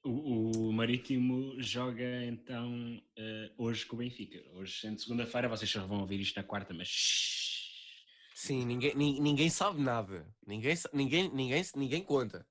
O, 0.07 0.69
o, 0.69 0.71
Marítimo 0.71 1.61
joga 1.61 2.23
então 2.23 2.95
uh, 2.95 3.53
hoje 3.57 3.85
com 3.85 3.97
o 3.97 3.99
Benfica. 3.99 4.41
Hoje, 4.53 4.79
sendo 4.79 5.01
segunda-feira, 5.01 5.49
vocês 5.49 5.69
só 5.69 5.85
vão 5.85 5.99
ouvir 5.99 6.21
isto 6.21 6.37
na 6.37 6.43
quarta, 6.43 6.73
mas. 6.73 6.87
Sim, 8.33 8.65
ninguém, 8.65 8.95
ninguém 8.95 9.49
sabe 9.49 9.81
nada. 9.81 10.25
Ninguém, 10.45 10.75
ninguém, 10.93 11.29
ninguém, 11.33 11.65
ninguém 11.75 12.03
conta. 12.03 12.47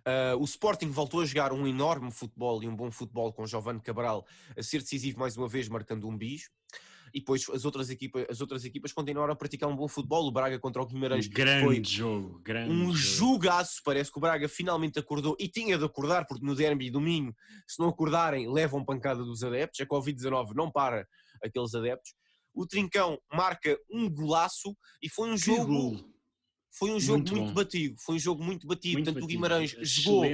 Uh, 0.00 0.36
o 0.38 0.44
Sporting 0.44 0.90
voltou 0.90 1.22
a 1.22 1.24
jogar 1.24 1.54
um 1.54 1.66
enorme 1.66 2.10
futebol 2.10 2.62
e 2.62 2.68
um 2.68 2.76
bom 2.76 2.90
futebol 2.90 3.32
com 3.32 3.46
Giovanni 3.46 3.80
Cabral 3.80 4.26
a 4.54 4.62
ser 4.62 4.80
decisivo 4.80 5.18
mais 5.18 5.38
uma 5.38 5.48
vez, 5.48 5.70
marcando 5.70 6.06
um 6.06 6.14
bis 6.14 6.50
e 7.14 7.20
depois 7.20 7.48
as 7.48 7.64
outras 7.64 7.88
equipas, 7.90 8.26
as 8.28 8.40
outras 8.40 8.64
equipas 8.64 8.92
continuaram 8.92 9.32
a 9.32 9.36
praticar 9.36 9.68
um 9.70 9.76
bom 9.76 9.86
futebol. 9.86 10.26
O 10.26 10.32
Braga 10.32 10.58
contra 10.58 10.82
o 10.82 10.86
Guimarães 10.86 11.28
grande 11.28 11.64
foi 11.64 11.84
jogo, 11.84 12.40
grande 12.42 12.72
um 12.72 12.92
jogaço. 12.92 13.80
Parece 13.84 14.10
que 14.10 14.18
o 14.18 14.20
Braga 14.20 14.48
finalmente 14.48 14.98
acordou 14.98 15.36
e 15.38 15.48
tinha 15.48 15.78
de 15.78 15.84
acordar, 15.84 16.26
porque 16.26 16.44
no 16.44 16.56
derby 16.56 16.90
domingo, 16.90 17.32
se 17.68 17.78
não 17.78 17.88
acordarem, 17.88 18.52
levam 18.52 18.84
pancada 18.84 19.22
dos 19.22 19.44
adeptos. 19.44 19.80
A 19.80 19.86
Covid-19 19.86 20.54
não 20.56 20.68
para 20.68 21.06
aqueles 21.40 21.72
adeptos. 21.72 22.12
O 22.52 22.66
Trincão 22.66 23.16
marca 23.32 23.78
um 23.88 24.10
golaço 24.10 24.76
e 25.00 25.08
foi 25.08 25.30
um 25.30 25.36
que 25.36 25.44
jogo. 25.44 26.12
Foi 26.76 26.90
um 26.90 26.98
jogo 26.98 27.18
muito, 27.18 27.36
muito 27.36 27.54
batido, 27.54 27.94
foi 28.00 28.16
um 28.16 28.18
jogo 28.18 28.42
muito 28.42 28.66
batido. 28.66 28.94
Muito 28.94 29.06
Tanto 29.06 29.14
batido. 29.14 29.24
o 29.26 29.28
Guimarães 29.28 29.76
jogou, 29.80 30.24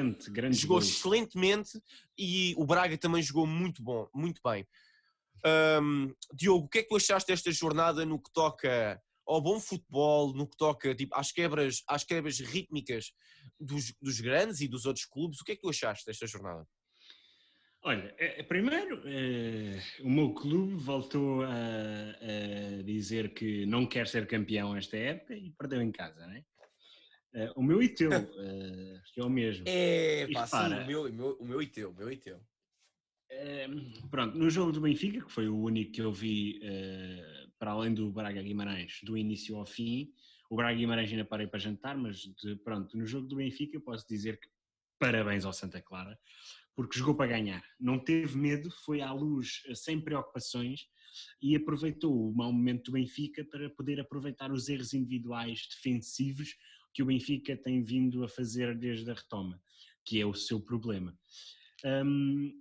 jogou 0.51 0.79
excelentemente 0.79 1.79
e 2.17 2.55
o 2.57 2.65
Braga 2.65 2.97
também 2.97 3.23
jogou 3.23 3.47
muito 3.47 3.83
bom, 3.83 4.09
muito 4.15 4.41
bem. 4.43 4.67
Um, 5.45 6.15
Diogo, 6.35 6.67
o 6.67 6.69
que 6.69 6.79
é 6.79 6.83
que 6.83 6.89
tu 6.89 6.97
achaste 6.97 7.31
desta 7.31 7.51
jornada 7.53 8.05
no 8.05 8.21
que 8.21 8.33
toca 8.33 9.01
ao 9.27 9.41
bom 9.41 9.61
futebol, 9.61 10.33
no 10.35 10.47
que 10.47 10.57
toca 10.57 10.95
tipo, 10.95 11.15
às, 11.15 11.33
quebras, 11.33 11.83
às 11.89 12.05
quebras 12.05 12.41
rítmicas 12.41 13.13
dos, 13.59 13.95
dos 14.01 14.21
grandes 14.21 14.61
e 14.61 14.69
dos 14.69 14.87
outros 14.87 15.07
clubes? 15.07 15.41
O 15.41 15.45
que 15.45 15.53
é 15.53 15.57
que 15.57 15.63
tu 15.63 15.71
achaste 15.71 16.05
desta 16.07 16.27
jornada? 16.27 16.67
Olha, 17.83 18.15
é, 18.19 18.41
é, 18.41 18.43
primeiro, 18.43 19.03
é, 19.07 19.83
o 20.03 20.11
meu 20.11 20.35
clube 20.35 20.75
voltou 20.75 21.43
a, 21.43 21.49
a, 21.49 22.83
dizer 22.83 23.33
que 23.33 23.65
não 23.65 23.87
quer 23.87 24.07
ser 24.07 24.27
campeão 24.27 24.77
esta 24.77 24.99
época 24.99 25.35
e 25.35 25.51
perdeu 25.53 25.81
em 25.81 25.91
casa, 25.91 26.27
não 26.27 26.35
é? 26.35 26.45
Eh, 27.33 27.53
o 27.57 27.63
meu 27.63 27.83
e 27.83 27.89
teu, 27.89 28.11
que 29.15 29.21
é 29.21 29.25
o 29.25 29.31
mesmo. 29.31 29.65
É, 29.67 30.27
pá, 30.33 30.47
sim, 30.47 30.57
o 30.57 30.87
meu, 30.87 31.07
o 31.07 31.13
meu, 31.13 31.37
o 31.41 31.45
meu 31.45 31.63
e 31.63 31.67
teu, 31.67 31.91
o 31.91 31.95
meu 31.95 32.11
e 32.11 32.17
teu. 32.17 32.41
Pronto, 34.11 34.37
no 34.37 34.51
jogo 34.51 34.73
do 34.73 34.81
Benfica, 34.81 35.25
que 35.25 35.33
foi 35.33 35.49
o 35.49 35.57
único 35.57 35.93
que 35.93 36.03
eu 36.03 36.13
vi 36.13 36.59
uh, 36.59 37.51
para 37.59 37.71
além 37.71 37.95
do 37.95 38.11
Braga 38.11 38.43
Guimarães, 38.43 39.01
do 39.05 39.17
início 39.17 39.57
ao 39.57 39.65
fim, 39.65 40.13
o 40.51 40.57
Braga 40.57 40.77
Guimarães 40.77 41.11
ainda 41.11 41.25
parei 41.25 41.47
para 41.47 41.61
jantar, 41.61 41.97
mas 41.97 42.19
de, 42.19 42.57
pronto, 42.57 42.97
no 42.97 43.07
jogo 43.07 43.29
do 43.29 43.37
Benfica 43.37 43.79
posso 43.81 44.07
dizer 44.09 44.39
que 44.41 44.49
parabéns 44.99 45.45
ao 45.45 45.53
Santa 45.53 45.81
Clara, 45.81 46.19
porque 46.75 46.99
jogou 46.99 47.15
para 47.15 47.29
ganhar, 47.29 47.63
não 47.79 47.99
teve 47.99 48.37
medo, 48.37 48.71
foi 48.85 49.01
à 49.01 49.13
luz 49.13 49.63
eh, 49.67 49.75
sem 49.75 50.01
preocupações 50.01 50.87
e 51.43 51.55
aproveitou 51.55 52.31
o 52.31 52.35
mau 52.35 52.53
momento 52.53 52.87
do 52.87 52.93
Benfica 52.93 53.45
para 53.45 53.71
poder 53.71 54.01
aproveitar 54.01 54.51
os 54.51 54.69
erros 54.69 54.93
individuais 54.93 55.69
defensivos 55.75 56.57
que 56.93 57.03
o 57.03 57.07
Benfica 57.07 57.57
tem 57.57 57.83
vindo 57.83 58.25
a 58.25 58.29
fazer 58.29 58.77
desde 58.77 59.11
a 59.11 59.15
retoma, 59.15 59.61
que 60.05 60.21
é 60.21 60.27
o 60.27 60.35
seu 60.35 60.61
problema. 60.61 61.17
Um, 61.85 62.53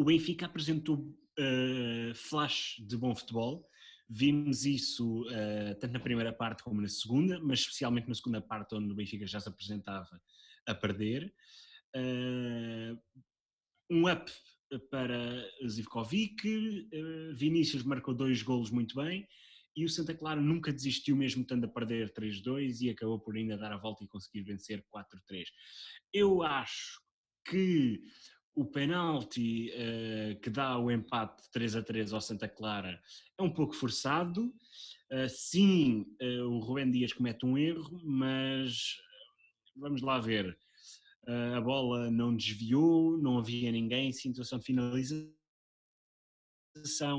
o 0.00 0.04
Benfica 0.04 0.46
apresentou 0.46 0.96
uh, 0.96 2.14
flash 2.14 2.76
de 2.86 2.96
bom 2.96 3.14
futebol. 3.14 3.68
Vimos 4.08 4.64
isso 4.64 5.24
uh, 5.28 5.78
tanto 5.78 5.92
na 5.92 6.00
primeira 6.00 6.32
parte 6.32 6.62
como 6.62 6.80
na 6.80 6.88
segunda, 6.88 7.38
mas 7.38 7.60
especialmente 7.60 8.08
na 8.08 8.14
segunda 8.14 8.40
parte, 8.40 8.74
onde 8.74 8.90
o 8.90 8.94
Benfica 8.94 9.26
já 9.26 9.38
se 9.38 9.50
apresentava 9.50 10.18
a 10.66 10.74
perder. 10.74 11.30
Uh, 11.94 12.98
um 13.90 14.10
up 14.10 14.32
para 14.90 15.46
Zivkovic, 15.68 16.88
Vinícius 17.34 17.82
marcou 17.82 18.14
dois 18.14 18.40
golos 18.40 18.70
muito 18.70 18.94
bem 18.94 19.28
e 19.76 19.84
o 19.84 19.88
Santa 19.88 20.14
Clara 20.14 20.40
nunca 20.40 20.72
desistiu 20.72 21.14
mesmo 21.14 21.42
estando 21.42 21.64
a 21.64 21.68
perder 21.68 22.10
3-2 22.14 22.80
e 22.80 22.88
acabou 22.88 23.18
por 23.18 23.36
ainda 23.36 23.58
dar 23.58 23.72
a 23.72 23.76
volta 23.76 24.04
e 24.04 24.08
conseguir 24.08 24.44
vencer 24.44 24.82
4-3. 24.94 25.44
Eu 26.14 26.42
acho 26.42 27.02
que 27.44 28.00
o 28.60 28.64
penalti 28.66 29.70
uh, 29.70 30.38
que 30.40 30.50
dá 30.50 30.78
o 30.78 30.90
empate 30.90 31.50
3 31.50 31.76
a 31.76 31.82
3 31.82 32.12
ao 32.12 32.20
Santa 32.20 32.46
Clara 32.46 33.00
é 33.38 33.42
um 33.42 33.50
pouco 33.50 33.74
forçado. 33.74 34.52
Uh, 35.10 35.28
sim, 35.30 36.04
uh, 36.20 36.44
o 36.44 36.58
Rubén 36.58 36.90
Dias 36.90 37.14
comete 37.14 37.46
um 37.46 37.56
erro, 37.56 38.02
mas 38.04 38.96
vamos 39.74 40.02
lá 40.02 40.18
ver. 40.18 40.58
a 41.56 41.60
bola 41.60 42.10
não 42.10 42.36
desviou, 42.36 43.16
não 43.16 43.38
havia 43.38 43.72
ninguém, 43.72 44.12
situação 44.12 44.58
de 44.58 44.66
finalização 44.66 45.32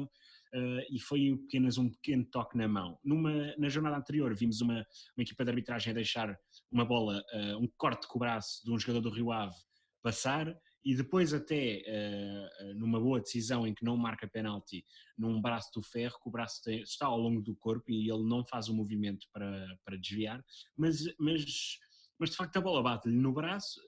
uh, 0.03 0.85
e 0.91 0.99
foi 0.99 1.39
apenas 1.47 1.79
um 1.79 1.89
pequeno 1.89 2.23
toque 2.25 2.55
na 2.55 2.67
mão. 2.67 2.99
Numa, 3.03 3.55
na 3.57 3.67
jornada 3.67 3.97
anterior 3.97 4.35
vimos 4.35 4.61
uma, 4.61 4.85
uma 5.17 5.23
equipa 5.23 5.43
de 5.43 5.49
arbitragem 5.49 5.89
a 5.89 5.95
deixar 5.95 6.37
uma 6.71 6.85
bola, 6.85 7.23
uh, 7.33 7.57
um 7.57 7.67
corte 7.77 8.07
com 8.07 8.19
o 8.19 8.19
braço 8.19 8.63
de 8.63 8.71
um 8.71 8.77
jogador 8.77 9.01
do 9.01 9.09
Rio 9.09 9.31
Ave 9.31 9.55
passar 10.03 10.55
e 10.83 10.95
depois 10.95 11.33
até 11.33 11.83
uh, 11.87 12.73
numa 12.75 12.99
boa 12.99 13.19
decisão 13.19 13.67
em 13.67 13.73
que 13.73 13.85
não 13.85 13.95
marca 13.95 14.27
penalti 14.27 14.83
num 15.17 15.41
braço 15.41 15.69
do 15.73 15.83
ferro, 15.83 16.19
que 16.21 16.27
o 16.27 16.31
braço 16.31 16.61
tem, 16.63 16.81
está 16.81 17.05
ao 17.05 17.19
longo 17.19 17.41
do 17.41 17.55
corpo 17.55 17.91
e 17.91 18.09
ele 18.09 18.23
não 18.23 18.43
faz 18.45 18.67
o 18.67 18.73
movimento 18.73 19.27
para, 19.31 19.67
para 19.85 19.97
desviar, 19.97 20.43
mas, 20.75 21.03
mas, 21.19 21.77
mas 22.19 22.31
de 22.31 22.35
facto 22.35 22.57
a 22.57 22.61
bola 22.61 22.81
bate-lhe 22.81 23.15
no 23.15 23.31
braço 23.31 23.79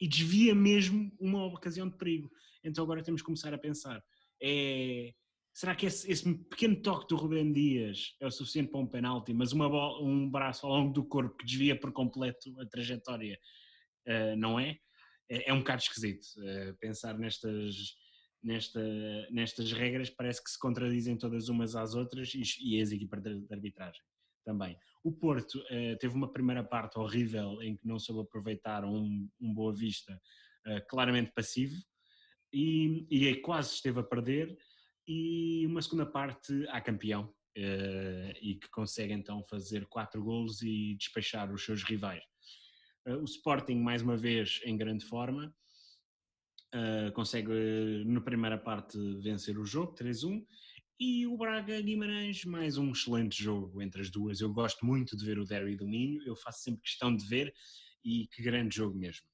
e 0.00 0.08
desvia 0.08 0.54
mesmo 0.54 1.10
uma 1.18 1.46
ocasião 1.46 1.88
de 1.88 1.96
perigo. 1.96 2.30
Então 2.62 2.84
agora 2.84 3.02
temos 3.02 3.20
que 3.20 3.26
começar 3.26 3.52
a 3.52 3.58
pensar, 3.58 4.02
é, 4.42 5.12
será 5.52 5.74
que 5.74 5.86
esse, 5.86 6.10
esse, 6.10 6.32
pequeno 6.44 6.80
toque 6.80 7.08
do 7.08 7.16
Rubem 7.16 7.52
Dias 7.52 8.14
é 8.20 8.26
o 8.26 8.30
suficiente 8.30 8.70
para 8.70 8.80
um 8.80 8.86
penalti, 8.86 9.32
mas 9.32 9.52
uma 9.52 9.68
bola, 9.68 10.02
um 10.02 10.30
braço 10.30 10.66
ao 10.66 10.72
longo 10.72 10.92
do 10.92 11.04
corpo 11.04 11.36
que 11.36 11.46
desvia 11.46 11.78
por 11.78 11.92
completo 11.92 12.60
a 12.60 12.66
trajetória 12.66 13.38
uh, 14.06 14.36
não 14.36 14.58
é? 14.58 14.76
É? 15.30 15.50
é? 15.50 15.52
um 15.52 15.58
bocado 15.58 15.82
esquisito 15.82 16.24
uh, 16.38 16.74
pensar 16.78 17.18
nestas, 17.18 17.96
nesta, 18.42 18.80
nestas 19.30 19.72
regras, 19.72 20.10
parece 20.10 20.42
que 20.42 20.50
se 20.50 20.58
contradizem 20.58 21.16
todas 21.16 21.48
umas 21.48 21.74
às 21.74 21.94
outras 21.94 22.32
e, 22.34 22.42
e 22.60 22.80
as 22.80 22.92
equipas 22.92 23.22
de, 23.22 23.40
de, 23.40 23.54
arbitragem 23.54 24.02
também. 24.44 24.76
O 25.02 25.12
Porto 25.12 25.58
uh, 25.58 25.98
teve 25.98 26.14
uma 26.14 26.32
primeira 26.32 26.62
parte 26.62 26.98
horrível 26.98 27.60
em 27.62 27.76
que 27.76 27.86
não 27.86 27.98
soube 27.98 28.22
aproveitar 28.22 28.84
um, 28.84 29.28
um 29.40 29.54
Boa 29.54 29.74
Vista 29.74 30.20
claramente 30.88 31.30
passivo 31.34 31.74
e, 32.50 33.06
e 33.10 33.34
quase 33.42 33.74
esteve 33.74 34.00
a 34.00 34.02
perder 34.02 34.56
e 35.06 35.66
uma 35.66 35.82
segunda 35.82 36.06
parte 36.06 36.66
a 36.68 36.80
campeão 36.80 37.24
uh, 37.24 38.32
e 38.40 38.58
que 38.60 38.68
consegue 38.70 39.12
então 39.12 39.44
fazer 39.48 39.86
quatro 39.86 40.22
golos 40.22 40.62
e 40.62 40.96
despachar 40.96 41.52
os 41.52 41.64
seus 41.64 41.82
rivais. 41.82 42.22
Uh, 43.06 43.18
o 43.20 43.24
Sporting, 43.24 43.76
mais 43.76 44.00
uma 44.00 44.16
vez, 44.16 44.60
em 44.64 44.76
grande 44.76 45.04
forma, 45.04 45.54
uh, 46.74 47.12
consegue 47.12 47.52
na 48.06 48.20
primeira 48.20 48.56
parte 48.56 48.98
vencer 49.20 49.58
o 49.58 49.64
jogo, 49.64 49.94
3-1, 49.94 50.44
e 50.98 51.26
o 51.26 51.36
Braga 51.36 51.80
Guimarães, 51.82 52.44
mais 52.44 52.78
um 52.78 52.92
excelente 52.92 53.42
jogo 53.42 53.82
entre 53.82 54.00
as 54.00 54.10
duas. 54.10 54.40
Eu 54.40 54.52
gosto 54.52 54.86
muito 54.86 55.16
de 55.16 55.24
ver 55.24 55.38
o 55.38 55.44
Derby 55.44 55.76
do 55.76 55.86
Minho, 55.86 56.22
eu 56.22 56.34
faço 56.34 56.62
sempre 56.62 56.82
questão 56.82 57.14
de 57.14 57.26
ver 57.26 57.52
e 58.02 58.26
que 58.28 58.42
grande 58.42 58.76
jogo 58.76 58.96
mesmo. 58.96 59.26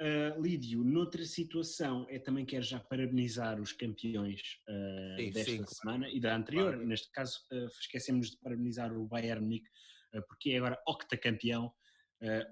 Uh, 0.00 0.40
Lídio, 0.40 0.82
noutra 0.82 1.24
situação, 1.26 2.06
é 2.08 2.18
também 2.18 2.46
quero 2.46 2.64
já 2.64 2.80
parabenizar 2.80 3.60
os 3.60 3.70
campeões 3.72 4.40
uh, 4.66 5.20
sim, 5.20 5.30
desta 5.30 5.52
sim, 5.52 5.66
semana 5.66 6.04
claro. 6.06 6.16
e 6.16 6.20
da 6.20 6.34
anterior. 6.34 6.72
Claro. 6.72 6.86
Neste 6.86 7.10
caso, 7.12 7.38
uh, 7.52 7.66
esquecemos 7.78 8.30
de 8.30 8.38
parabenizar 8.38 8.96
o 8.96 9.06
Bayern 9.06 9.42
Munique, 9.42 9.68
uh, 10.14 10.22
porque 10.26 10.52
é 10.52 10.56
agora 10.56 10.82
octacampeão, 10.88 11.70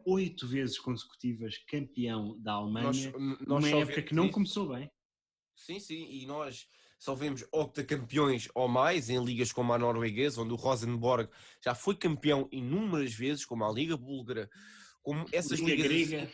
oito 0.06 0.46
vezes 0.46 0.78
consecutivas 0.78 1.58
campeão 1.68 2.40
da 2.40 2.52
Alemanha, 2.54 2.86
nós, 2.86 3.12
nós 3.46 3.64
numa 3.64 3.68
época 3.68 4.02
que 4.02 4.14
não 4.14 4.24
isso. 4.24 4.34
começou 4.34 4.68
bem. 4.68 4.90
Sim, 5.56 5.80
sim, 5.80 6.08
e 6.10 6.26
nós 6.26 6.66
só 6.98 7.14
vemos 7.14 7.44
octacampeões 7.52 8.48
ou 8.54 8.68
mais 8.68 9.08
em 9.10 9.22
ligas 9.22 9.52
como 9.52 9.72
a 9.72 9.78
norueguesa, 9.78 10.40
onde 10.40 10.52
o 10.52 10.56
Rosenborg 10.56 11.30
já 11.64 11.74
foi 11.74 11.94
campeão 11.94 12.48
inúmeras 12.50 13.12
vezes, 13.14 13.44
como 13.44 13.64
a 13.64 13.72
Liga 13.72 13.96
Búlgara, 13.96 14.48
como 15.02 15.26
essas 15.32 15.60
Liga 15.60 15.88
ligas. 15.88 16.08
Grega 16.08 16.32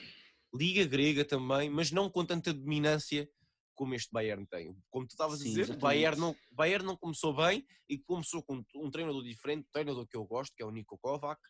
Liga 0.54 0.84
Grega 0.84 1.24
também, 1.24 1.68
mas 1.68 1.90
não 1.90 2.08
com 2.08 2.24
tanta 2.24 2.52
dominância 2.54 3.28
como 3.74 3.92
este 3.94 4.12
Bayern 4.12 4.46
tem. 4.46 4.72
Como 4.88 5.04
tu 5.04 5.10
estavas 5.10 5.40
a 5.40 5.44
dizer, 5.44 5.76
Bayern 5.76 6.18
não, 6.18 6.36
Bayern 6.52 6.86
não 6.86 6.96
começou 6.96 7.34
bem 7.34 7.66
e 7.88 7.98
começou 7.98 8.40
com 8.42 8.62
um 8.76 8.90
treinador 8.90 9.24
diferente, 9.24 9.66
um 9.66 9.72
treinador 9.72 10.06
que 10.06 10.16
eu 10.16 10.24
gosto, 10.24 10.54
que 10.54 10.62
é 10.62 10.66
o 10.66 10.70
Niko 10.70 10.96
Kovac. 10.98 11.40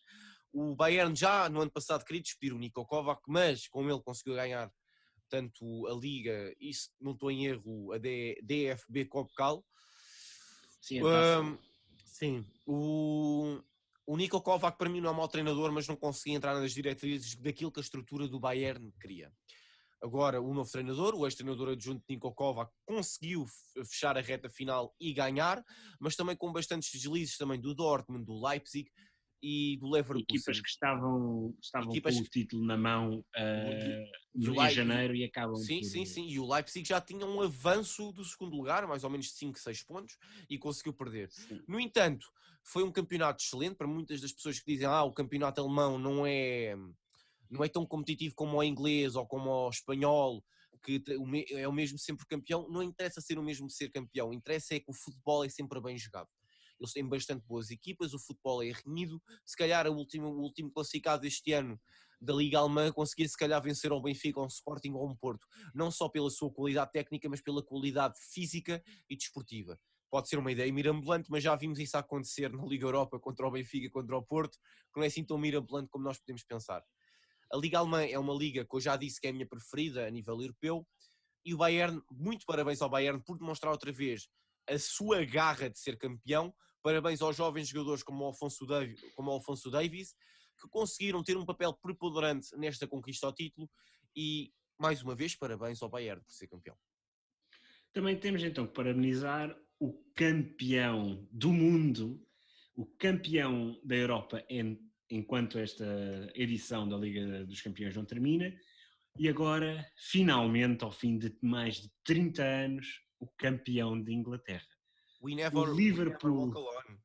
O 0.54 0.76
Bayern 0.76 1.16
já 1.16 1.48
no 1.48 1.60
ano 1.60 1.70
passado 1.70 2.04
queria 2.04 2.22
despedir 2.22 2.54
o 2.54 2.58
Niko 2.58 2.86
Kovac, 2.86 3.20
mas 3.26 3.66
com 3.66 3.90
ele 3.90 4.00
conseguiu 4.00 4.36
ganhar 4.36 4.72
tanto 5.28 5.84
a 5.88 5.92
Liga 5.92 6.54
e, 6.60 6.72
se 6.72 6.90
não 7.00 7.10
estou 7.10 7.28
em 7.28 7.46
erro, 7.46 7.92
a 7.92 7.98
DFB 7.98 9.06
Copcal. 9.06 9.66
Sim, 10.80 11.02
um, 11.02 11.58
sim. 12.06 12.46
O, 12.64 13.60
o 14.06 14.16
Niko 14.16 14.40
Kovac 14.40 14.78
para 14.78 14.88
mim 14.88 15.00
não 15.00 15.10
é 15.10 15.12
um 15.12 15.16
mau 15.16 15.26
treinador, 15.26 15.72
mas 15.72 15.88
não 15.88 15.96
conseguia 15.96 16.36
entrar 16.36 16.54
nas 16.54 16.72
diretrizes 16.72 17.34
daquilo 17.34 17.72
que 17.72 17.80
a 17.80 17.82
estrutura 17.82 18.28
do 18.28 18.38
Bayern 18.38 18.92
queria. 19.00 19.32
Agora, 20.00 20.40
o 20.40 20.54
novo 20.54 20.70
treinador, 20.70 21.16
o 21.16 21.26
ex-treinador 21.26 21.70
adjunto 21.70 22.04
Niko 22.08 22.32
Kovac, 22.32 22.70
conseguiu 22.86 23.44
fechar 23.90 24.16
a 24.16 24.20
reta 24.20 24.48
final 24.48 24.94
e 25.00 25.12
ganhar, 25.12 25.64
mas 25.98 26.14
também 26.14 26.36
com 26.36 26.52
bastantes 26.52 26.92
deslizes 26.92 27.36
também 27.36 27.60
do 27.60 27.74
Dortmund, 27.74 28.24
do 28.24 28.46
Leipzig 28.46 28.88
e 29.46 29.76
do 29.76 29.90
Leverkusen. 29.90 30.22
Equipas 30.22 30.58
que 30.58 30.68
estavam, 30.68 31.54
estavam 31.62 31.90
Equipas... 31.90 32.16
com 32.16 32.22
o 32.22 32.24
título 32.24 32.64
na 32.64 32.78
mão 32.78 33.18
uh, 33.18 34.34
no 34.34 34.52
Rio 34.52 34.68
de 34.68 34.74
Janeiro 34.74 35.14
e 35.14 35.22
acabam 35.22 35.56
Sim, 35.56 35.80
por... 35.80 35.84
sim, 35.84 36.06
sim. 36.06 36.26
E 36.26 36.40
o 36.40 36.50
Leipzig 36.50 36.88
já 36.88 36.98
tinha 36.98 37.26
um 37.26 37.42
avanço 37.42 38.10
do 38.12 38.24
segundo 38.24 38.56
lugar, 38.56 38.86
mais 38.86 39.04
ou 39.04 39.10
menos 39.10 39.26
de 39.26 39.32
5, 39.32 39.58
6 39.58 39.82
pontos, 39.82 40.16
e 40.48 40.56
conseguiu 40.56 40.94
perder. 40.94 41.30
Sim. 41.30 41.60
No 41.68 41.78
entanto, 41.78 42.26
foi 42.62 42.82
um 42.82 42.90
campeonato 42.90 43.44
excelente 43.44 43.76
para 43.76 43.86
muitas 43.86 44.22
das 44.22 44.32
pessoas 44.32 44.58
que 44.58 44.72
dizem 44.72 44.86
ah, 44.86 45.02
o 45.02 45.12
campeonato 45.12 45.60
alemão 45.60 45.98
não 45.98 46.26
é, 46.26 46.74
não 47.50 47.62
é 47.62 47.68
tão 47.68 47.84
competitivo 47.84 48.34
como 48.34 48.56
o 48.56 48.64
inglês 48.64 49.14
ou 49.14 49.26
como 49.26 49.50
o 49.50 49.68
espanhol, 49.68 50.42
que 50.82 51.02
é 51.50 51.68
o 51.68 51.72
mesmo 51.72 51.98
sempre 51.98 52.24
campeão. 52.26 52.66
Não 52.70 52.82
interessa 52.82 53.20
ser 53.20 53.38
o 53.38 53.42
mesmo 53.42 53.68
ser 53.68 53.90
campeão, 53.90 54.32
interessa 54.32 54.74
é 54.74 54.80
que 54.80 54.90
o 54.90 54.94
futebol 54.94 55.44
é 55.44 55.50
sempre 55.50 55.78
bem 55.82 55.98
jogado. 55.98 56.30
Eles 56.80 56.92
têm 56.92 57.08
bastante 57.08 57.44
boas 57.46 57.70
equipas, 57.70 58.14
o 58.14 58.18
futebol 58.18 58.62
é 58.62 58.72
renhido. 58.72 59.22
Se 59.44 59.56
calhar 59.56 59.86
o 59.86 59.94
último, 59.94 60.28
o 60.28 60.40
último 60.40 60.70
classificado 60.70 61.26
este 61.26 61.52
ano 61.52 61.80
da 62.20 62.32
Liga 62.32 62.58
Alemã 62.58 62.90
conseguir 62.90 63.28
se 63.28 63.36
calhar 63.36 63.62
vencer 63.62 63.90
ao 63.92 64.00
Benfica, 64.00 64.40
ao 64.40 64.46
Sporting 64.46 64.92
ou 64.92 65.08
ao 65.08 65.16
Porto, 65.16 65.46
não 65.74 65.90
só 65.90 66.08
pela 66.08 66.30
sua 66.30 66.50
qualidade 66.50 66.90
técnica, 66.92 67.28
mas 67.28 67.42
pela 67.42 67.62
qualidade 67.62 68.14
física 68.32 68.82
e 69.08 69.16
desportiva 69.16 69.78
pode 70.14 70.28
ser 70.28 70.38
uma 70.38 70.52
ideia 70.52 70.72
mirabolante, 70.72 71.28
mas 71.28 71.42
já 71.42 71.56
vimos 71.56 71.80
isso 71.80 71.96
acontecer 71.96 72.48
na 72.52 72.64
Liga 72.64 72.86
Europa 72.86 73.18
contra 73.18 73.48
o 73.48 73.50
Benfica, 73.50 73.90
contra 73.90 74.16
o 74.16 74.22
Porto, 74.22 74.56
que 74.92 75.00
não 75.00 75.02
é 75.02 75.08
assim 75.08 75.24
tão 75.24 75.36
mirabolante 75.36 75.88
como 75.90 76.04
nós 76.04 76.20
podemos 76.20 76.44
pensar. 76.44 76.84
A 77.52 77.56
Liga 77.56 77.80
Alemã 77.80 78.04
é 78.04 78.16
uma 78.16 78.32
liga 78.32 78.64
que 78.64 78.76
eu 78.76 78.80
já 78.80 78.96
disse 78.96 79.20
que 79.20 79.26
é 79.26 79.30
a 79.30 79.32
minha 79.32 79.44
preferida 79.44 80.06
a 80.06 80.10
nível 80.12 80.40
europeu, 80.40 80.86
e 81.44 81.52
o 81.52 81.56
Bayern, 81.56 82.00
muito 82.12 82.46
parabéns 82.46 82.80
ao 82.80 82.88
Bayern 82.88 83.20
por 83.24 83.36
demonstrar 83.36 83.72
outra 83.72 83.90
vez 83.90 84.28
a 84.68 84.78
sua 84.78 85.24
garra 85.24 85.68
de 85.68 85.78
ser 85.78 85.96
campeão. 85.96 86.54
Parabéns 86.82 87.22
aos 87.22 87.36
jovens 87.36 87.68
jogadores 87.68 88.02
como 88.02 88.24
o 88.24 88.26
Alfonso 88.26 88.66
Davis, 88.66 89.00
como 89.14 89.30
o 89.30 89.34
Alfonso 89.34 89.70
Davis 89.70 90.14
que 90.60 90.68
conseguiram 90.68 91.22
ter 91.22 91.36
um 91.36 91.44
papel 91.44 91.72
preponderante 91.74 92.56
nesta 92.56 92.86
conquista 92.86 93.26
ao 93.26 93.32
título. 93.32 93.68
E, 94.16 94.52
mais 94.78 95.02
uma 95.02 95.14
vez, 95.14 95.34
parabéns 95.34 95.82
ao 95.82 95.88
Bayern 95.88 96.22
por 96.22 96.32
ser 96.32 96.46
campeão. 96.48 96.76
Também 97.92 98.18
temos 98.18 98.42
então 98.42 98.66
que 98.66 98.72
parabenizar 98.72 99.56
o 99.78 99.92
campeão 100.14 101.28
do 101.30 101.52
mundo, 101.52 102.20
o 102.74 102.86
campeão 102.86 103.78
da 103.84 103.94
Europa 103.94 104.44
em, 104.48 104.80
enquanto 105.10 105.58
esta 105.58 105.84
edição 106.34 106.88
da 106.88 106.96
Liga 106.96 107.44
dos 107.44 107.60
Campeões 107.60 107.94
não 107.94 108.04
termina, 108.04 108.52
e 109.16 109.28
agora, 109.28 109.86
finalmente, 109.96 110.82
ao 110.82 110.90
fim 110.90 111.16
de 111.16 111.36
mais 111.40 111.76
de 111.76 111.88
30 112.02 112.42
anos, 112.42 113.00
o 113.24 113.28
campeão 113.36 114.00
de 114.00 114.12
Inglaterra. 114.12 114.66
We 115.22 115.34
never, 115.34 115.58
o 115.58 115.74
Liverpool. 115.74 116.46
Never 116.46 117.04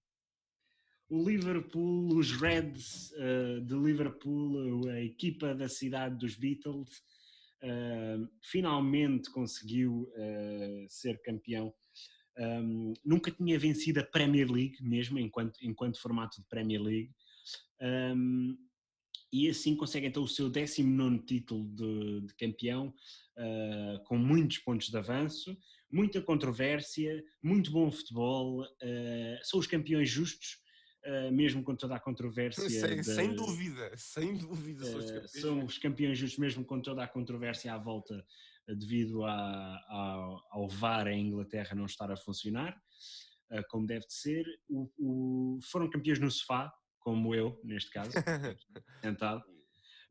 o 1.11 1.27
Liverpool, 1.27 2.17
os 2.17 2.31
Reds 2.33 3.11
uh, 3.13 3.61
de 3.61 3.73
Liverpool, 3.73 4.87
a 4.89 5.01
equipa 5.01 5.55
da 5.55 5.67
cidade 5.67 6.15
dos 6.17 6.35
Beatles, 6.35 6.99
uh, 7.63 8.29
finalmente 8.43 9.31
conseguiu 9.31 10.11
uh, 10.13 10.85
ser 10.87 11.19
campeão 11.23 11.73
um, 12.39 12.93
nunca 13.03 13.29
tinha 13.31 13.59
vencido 13.59 13.99
a 13.99 14.03
Premier 14.03 14.49
League, 14.49 14.77
mesmo 14.81 15.19
enquanto, 15.19 15.59
enquanto 15.61 15.99
formato 15.99 16.41
de 16.41 16.47
Premier 16.47 16.81
League. 16.81 17.11
Um, 17.81 18.57
e 19.31 19.49
assim 19.49 19.75
consegue 19.75 20.07
então 20.07 20.23
o 20.23 20.27
seu 20.27 20.49
19 20.49 21.19
título 21.19 21.65
de, 21.67 22.21
de 22.21 22.33
campeão, 22.35 22.93
uh, 23.37 24.03
com 24.05 24.17
muitos 24.17 24.57
pontos 24.59 24.87
de 24.87 24.97
avanço, 24.97 25.57
muita 25.91 26.21
controvérsia, 26.21 27.23
muito 27.41 27.71
bom 27.71 27.91
futebol, 27.91 28.61
uh, 28.63 29.39
são 29.43 29.59
os 29.59 29.67
campeões 29.67 30.09
justos, 30.09 30.57
uh, 31.05 31.31
mesmo 31.31 31.63
com 31.63 31.75
toda 31.75 31.95
a 31.95 31.99
controvérsia. 31.99 32.69
Sem, 32.69 32.97
de, 32.97 33.03
sem 33.03 33.33
dúvida, 33.33 33.91
sem 33.97 34.37
dúvida. 34.37 34.85
São 34.85 34.97
os, 34.99 35.05
campeões. 35.05 35.31
são 35.31 35.65
os 35.65 35.77
campeões 35.77 36.17
justos, 36.17 36.39
mesmo 36.39 36.65
com 36.65 36.81
toda 36.81 37.03
a 37.03 37.07
controvérsia 37.07 37.73
à 37.73 37.77
volta, 37.77 38.25
devido 38.77 39.23
a, 39.23 40.41
ao 40.51 40.67
VAR 40.69 41.07
em 41.07 41.27
Inglaterra 41.27 41.73
não 41.73 41.85
estar 41.85 42.11
a 42.11 42.15
funcionar. 42.15 42.79
como 43.69 43.87
deve 43.87 44.05
de 44.05 44.13
ser, 44.13 44.45
o, 44.69 44.91
o, 44.99 45.59
foram 45.63 45.89
campeões 45.89 46.19
no 46.19 46.29
sofá, 46.29 46.71
como 46.99 47.33
eu, 47.33 47.59
neste 47.63 47.89
caso, 47.89 48.11
sentado. 49.01 49.43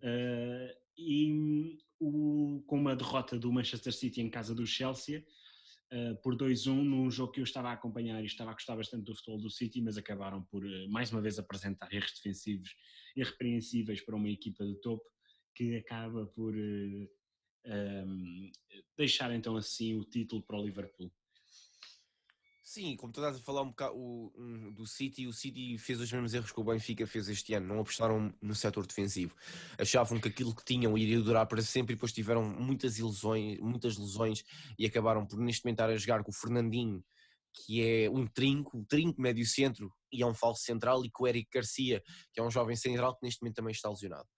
Uh, 0.03 0.75
e 0.97 1.79
o, 2.01 2.63
com 2.67 2.77
uma 2.77 2.97
derrota 2.97 3.39
do 3.39 3.53
Manchester 3.53 3.93
City 3.93 4.21
em 4.21 4.31
casa 4.31 4.55
do 4.55 4.67
Chelsea 4.67 5.21
uh, 5.21 5.25
por 6.23 6.37
2-1 6.37 6.83
num 6.83 7.11
jogo 7.11 7.33
que 7.33 7.41
eu 7.41 7.45
estava 7.45 7.71
a 7.71 7.73
acompanhar 7.73 8.23
e 8.23 8.27
estava 8.27 8.51
a 8.51 8.55
gostar 8.55 8.77
bastante 8.77 9.05
do 9.05 9.15
futebol 9.15 9.41
do 9.41 9.51
City, 9.51 9.81
mas 9.81 9.97
acabaram 9.97 10.43
por 10.51 10.65
uh, 10.65 10.91
mais 10.91 11.11
uma 11.11 11.21
vez 11.21 11.39
apresentar 11.39 11.93
erros 11.93 12.13
defensivos 12.13 12.75
irrepreensíveis 13.17 14.01
para 14.03 14.17
uma 14.17 14.29
equipa 14.29 14.65
de 14.67 14.75
topo 14.81 15.05
que 15.55 15.77
acaba 15.77 16.27
por 16.27 16.55
um, 16.55 18.51
deixar 18.97 19.35
então 19.35 19.57
assim 19.57 19.95
o 19.95 20.05
título 20.05 20.43
para 20.43 20.59
o 20.59 20.65
Liverpool. 20.65 21.13
Sim, 22.71 22.97
como 22.97 23.11
tu 23.11 23.21
estás 23.21 23.35
a 23.35 23.41
falar 23.41 23.63
um 23.63 23.71
bocado 23.71 23.97
o, 23.97 24.31
um, 24.37 24.71
do 24.71 24.87
City, 24.87 25.27
o 25.27 25.33
City 25.33 25.79
fez 25.79 25.99
os 26.03 26.13
mesmos 26.13 26.35
erros 26.35 26.53
que 26.53 26.61
o 26.61 26.63
Benfica 26.63 27.07
fez 27.07 27.27
este 27.27 27.55
ano, 27.55 27.67
não 27.67 27.81
apostaram 27.81 28.31
no 28.43 28.55
setor 28.55 28.87
defensivo. 28.87 29.35
Achavam 29.79 30.21
que 30.21 30.29
aquilo 30.29 30.55
que 30.55 30.63
tinham 30.63 30.99
iria 30.99 31.19
durar 31.19 31.47
para 31.47 31.63
sempre 31.63 31.95
e 31.95 31.97
depois 31.97 32.13
tiveram 32.13 32.45
muitas 32.45 32.99
ilusões, 32.99 33.59
muitas 33.59 33.97
lesões 33.97 34.45
e 34.79 34.85
acabaram 34.85 35.25
por 35.25 35.41
neste 35.41 35.65
momento 35.65 35.81
estar 35.81 35.89
a 35.89 35.97
jogar 35.97 36.23
com 36.23 36.31
o 36.31 36.35
Fernandinho, 36.35 37.03
que 37.55 37.83
é 37.83 38.11
um 38.11 38.27
trinco, 38.27 38.77
um 38.77 38.85
trinco 38.85 39.19
médio 39.19 39.47
centro 39.47 39.91
e 40.13 40.23
é 40.23 40.27
um 40.27 40.35
falso 40.35 40.63
central, 40.63 41.03
e 41.07 41.11
com 41.11 41.25
o 41.25 41.27
Eric 41.27 41.49
Garcia, 41.51 42.03
que 42.35 42.39
é 42.39 42.43
um 42.43 42.51
jovem 42.51 42.77
central 42.77 43.17
que 43.17 43.25
neste 43.25 43.41
momento 43.41 43.57
também 43.57 43.73
está 43.73 43.89
lesionado. 43.89 44.29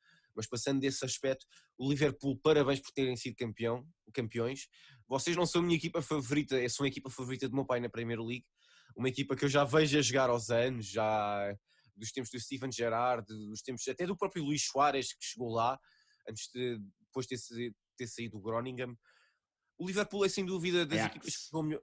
Mas 0.40 0.46
passando 0.46 0.80
desse 0.80 1.04
aspecto, 1.04 1.44
o 1.76 1.86
Liverpool, 1.86 2.34
parabéns 2.42 2.80
por 2.80 2.90
terem 2.92 3.14
sido 3.14 3.36
campeão, 3.36 3.86
campeões. 4.14 4.68
Vocês 5.06 5.36
não 5.36 5.44
são 5.44 5.60
a 5.60 5.64
minha 5.64 5.76
equipa 5.76 6.00
favorita, 6.00 6.58
eu 6.58 6.70
sou 6.70 6.84
a 6.84 6.88
equipa 6.88 7.10
favorita 7.10 7.46
do 7.46 7.54
meu 7.54 7.66
pai 7.66 7.78
na 7.78 7.90
Premier 7.90 8.18
League, 8.18 8.46
uma 8.96 9.10
equipa 9.10 9.36
que 9.36 9.44
eu 9.44 9.50
já 9.50 9.64
vejo 9.64 9.98
a 9.98 10.00
jogar 10.00 10.30
aos 10.30 10.48
anos, 10.48 10.86
já 10.86 11.54
dos 11.94 12.10
tempos 12.10 12.30
do 12.30 12.40
Steven 12.40 12.72
Gerrard, 12.72 13.26
dos 13.26 13.60
tempos 13.60 13.86
até 13.86 14.06
do 14.06 14.16
próprio 14.16 14.42
Luís 14.42 14.64
Soares 14.64 15.12
que 15.12 15.22
chegou 15.22 15.50
lá, 15.50 15.78
antes 16.26 16.48
de 16.54 16.80
depois 17.04 17.26
ter, 17.26 17.36
ter 17.98 18.06
saído 18.06 18.38
do 18.38 18.42
Groningen. 18.42 18.96
O 19.76 19.86
Liverpool 19.86 20.24
é 20.24 20.28
sem 20.30 20.46
dúvida 20.46 20.86
das 20.86 21.00
Ajax. 21.00 21.16
equipas 21.16 21.36
que 21.36 21.44
jogou 21.50 21.64
melhor 21.64 21.82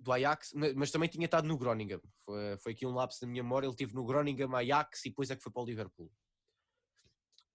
do 0.00 0.12
Ajax, 0.12 0.52
mas 0.74 0.90
também 0.90 1.08
tinha 1.08 1.26
estado 1.26 1.46
no 1.46 1.56
Groningen. 1.56 2.00
Foi, 2.24 2.58
foi 2.58 2.72
aqui 2.72 2.84
um 2.84 2.92
lapso 2.92 3.20
da 3.20 3.28
minha 3.28 3.44
memória. 3.44 3.66
Ele 3.66 3.72
esteve 3.72 3.94
no 3.94 4.04
Groningen, 4.04 4.52
Ajax 4.52 5.04
e 5.04 5.10
depois 5.10 5.30
é 5.30 5.36
que 5.36 5.42
foi 5.44 5.52
para 5.52 5.62
o 5.62 5.66
Liverpool 5.66 6.10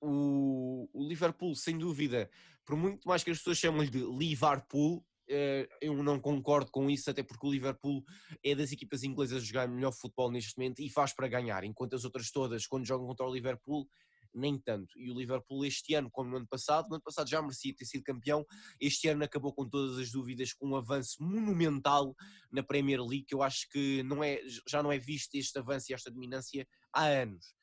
o, 0.02 0.90
o 0.94 1.08
Liverpool, 1.08 1.56
sem 1.56 1.78
dúvida, 1.78 2.30
por 2.66 2.76
muito 2.76 3.08
mais 3.08 3.24
que 3.24 3.32
as 3.32 3.38
pessoas 3.38 3.58
chamem-lhe 3.58 3.90
de 3.90 4.00
Liverpool, 4.00 5.06
eh, 5.28 5.70
eu 5.82 6.02
não 6.04 6.20
concordo 6.20 6.72
com 6.72 6.90
isso, 6.90 7.10
até 7.10 7.22
porque 7.22 7.46
o 7.46 7.52
Liverpool 7.52 8.04
é 8.44 8.56
das 8.56 8.72
equipas 8.72 9.04
inglesas 9.04 9.44
a 9.44 9.46
jogar 9.46 9.68
melhor 9.68 9.92
futebol 9.92 10.32
neste 10.32 10.58
momento 10.58 10.82
e 10.82 10.90
faz 10.90 11.14
para 11.14 11.28
ganhar, 11.28 11.64
enquanto 11.64 11.96
as 11.96 12.04
outras 12.04 12.32
todas, 12.32 12.66
quando 12.66 12.86
jogam 12.86 13.08
contra 13.08 13.26
o 13.28 13.34
Liverpool, 13.34 13.88
nem 14.34 14.58
tanto. 14.60 14.98
E 14.98 15.10
o 15.12 15.18
Liverpool 15.18 15.66
este 15.66 15.94
ano, 15.94 16.10
como 16.12 16.30
no 16.30 16.38
ano 16.38 16.48
passado, 16.48 16.88
no 16.90 16.96
ano 16.96 17.04
passado 17.04 17.30
já 17.30 17.42
merecia 17.42 17.76
ter 17.76 17.86
sido 17.86 18.04
campeão, 18.04 18.46
este 18.80 19.08
ano 19.08 19.24
acabou 19.24 19.54
com 19.54 19.68
todas 19.68 19.98
as 19.98 20.12
dúvidas, 20.12 20.54
com 20.54 20.70
um 20.70 20.76
avanço 20.76 21.22
monumental 21.22 22.16
na 22.52 22.64
Premier 22.64 23.02
League, 23.02 23.26
que 23.26 23.36
eu 23.36 23.44
acho 23.44 23.70
que 23.70 24.04
não 24.04 24.24
é, 24.24 24.40
já 24.68 24.82
não 24.82 24.92
é 24.92 24.98
visto 24.98 25.36
este 25.36 25.58
avanço 25.60 25.92
e 25.92 25.94
esta 25.94 26.12
dominância 26.12 26.68
há 26.94 27.06
anos. 27.06 27.54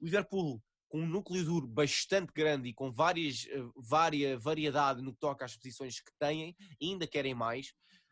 O 0.00 0.04
Liverpool 0.04 0.62
com 0.90 1.00
um 1.00 1.06
núcleo 1.06 1.44
duro 1.44 1.68
bastante 1.68 2.32
grande 2.32 2.68
e 2.68 2.74
com 2.74 2.90
várias, 2.90 3.46
eh, 3.48 3.62
várias 3.76 4.42
variedade 4.42 5.00
no 5.00 5.14
que 5.14 5.20
toca 5.20 5.44
às 5.44 5.56
posições 5.56 6.00
que 6.00 6.10
têm, 6.18 6.56
ainda 6.82 7.06
querem 7.06 7.32
mais. 7.32 7.68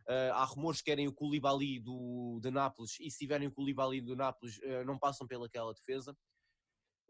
Uh, 0.09 0.33
há 0.33 0.45
rumores 0.45 0.81
que 0.81 0.87
querem 0.87 1.07
o 1.07 1.13
Koulibaly 1.13 1.81
do, 1.81 2.41
de 2.41 2.51
Nápoles 2.51 2.99
e 2.99 3.11
se 3.11 3.19
tiverem 3.19 3.49
o 3.49 3.53
Koulibaly 3.53 4.01
do 4.01 4.17
Nápoles 4.17 4.57
uh, 4.59 4.83
não 4.87 4.99
passam 4.99 5.27
pelaquela 5.27 5.75
defesa. 5.75 6.17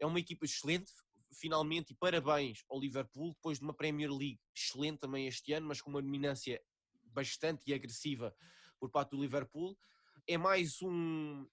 É 0.01 0.05
uma 0.05 0.19
equipa 0.19 0.43
excelente, 0.43 0.91
finalmente, 1.39 1.93
e 1.93 1.95
parabéns 1.95 2.63
ao 2.69 2.77
Liverpool, 2.77 3.33
depois 3.35 3.59
de 3.59 3.63
uma 3.63 3.73
Premier 3.73 4.09
League 4.09 4.39
excelente 4.53 4.99
também 4.99 5.27
este 5.27 5.53
ano, 5.53 5.67
mas 5.67 5.81
com 5.81 5.91
uma 5.91 6.01
dominância 6.01 6.59
bastante 7.05 7.71
agressiva 7.73 8.35
por 8.79 8.89
parte 8.89 9.11
do 9.11 9.21
Liverpool. 9.21 9.77
É 10.27 10.37
mais 10.37 10.81
um, 10.81 11.47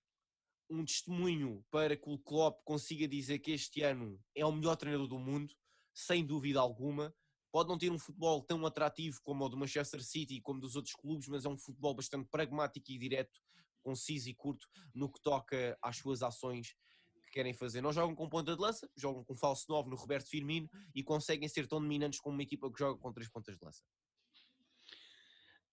um 0.68 0.84
testemunho 0.84 1.64
para 1.70 1.96
que 1.96 2.08
o 2.08 2.18
Klopp 2.18 2.60
consiga 2.64 3.06
dizer 3.06 3.38
que 3.38 3.52
este 3.52 3.82
ano 3.82 4.20
é 4.34 4.44
o 4.44 4.52
melhor 4.52 4.76
treinador 4.76 5.06
do 5.06 5.18
mundo, 5.18 5.54
sem 5.94 6.24
dúvida 6.24 6.60
alguma. 6.60 7.14
Pode 7.52 7.68
não 7.68 7.78
ter 7.78 7.90
um 7.90 7.98
futebol 7.98 8.42
tão 8.42 8.66
atrativo 8.66 9.20
como 9.22 9.44
o 9.44 9.48
do 9.48 9.56
Manchester 9.56 10.02
City, 10.02 10.40
como 10.40 10.60
dos 10.60 10.76
outros 10.76 10.94
clubes, 10.94 11.28
mas 11.28 11.44
é 11.44 11.48
um 11.48 11.56
futebol 11.56 11.94
bastante 11.94 12.28
pragmático 12.28 12.90
e 12.90 12.98
direto, 12.98 13.40
conciso 13.82 14.28
e 14.28 14.34
curto 14.34 14.66
no 14.94 15.10
que 15.10 15.20
toca 15.22 15.78
às 15.80 15.96
suas 15.96 16.22
ações 16.22 16.74
que 17.22 17.30
querem 17.30 17.54
fazer. 17.54 17.80
Não 17.80 17.92
jogam 17.92 18.14
com 18.14 18.28
ponta 18.28 18.54
de 18.54 18.60
lança, 18.60 18.90
jogam 18.96 19.24
com 19.24 19.36
falso 19.36 19.64
9 19.68 19.88
no 19.88 19.96
Roberto 19.96 20.28
Firmino 20.28 20.68
e 20.94 21.02
conseguem 21.02 21.48
ser 21.48 21.66
tão 21.66 21.80
dominantes 21.80 22.20
como 22.20 22.34
uma 22.36 22.42
equipa 22.42 22.70
que 22.70 22.78
joga 22.78 23.00
com 23.00 23.12
três 23.12 23.30
pontas 23.30 23.56
de 23.56 23.64
lança. 23.64 23.82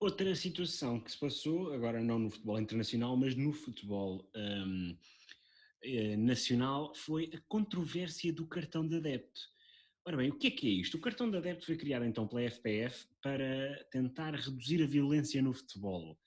Outra 0.03 0.35
situação 0.35 0.99
que 0.99 1.09
se 1.09 1.17
passou, 1.17 1.71
agora 1.71 2.03
não 2.03 2.19
no 2.19 2.29
futebol 2.29 2.59
internacional, 2.59 3.15
mas 3.15 3.37
no 3.37 3.53
futebol 3.53 4.29
um, 4.35 4.97
eh, 5.81 6.17
nacional, 6.17 6.93
foi 6.93 7.31
a 7.33 7.39
controvérsia 7.47 8.33
do 8.33 8.45
cartão 8.45 8.85
de 8.85 8.97
adepto. 8.97 9.39
Ora 10.05 10.17
bem, 10.17 10.29
o 10.29 10.37
que 10.37 10.47
é 10.47 10.51
que 10.51 10.67
é 10.67 10.71
isto? 10.71 10.97
O 10.97 10.99
cartão 10.99 11.31
de 11.31 11.37
adepto 11.37 11.65
foi 11.65 11.77
criado 11.77 12.03
então 12.03 12.27
pela 12.27 12.41
FPF 12.41 13.07
para 13.21 13.81
tentar 13.91 14.35
reduzir 14.35 14.83
a 14.83 14.85
violência 14.85 15.41
no 15.41 15.53
futebol. 15.53 16.19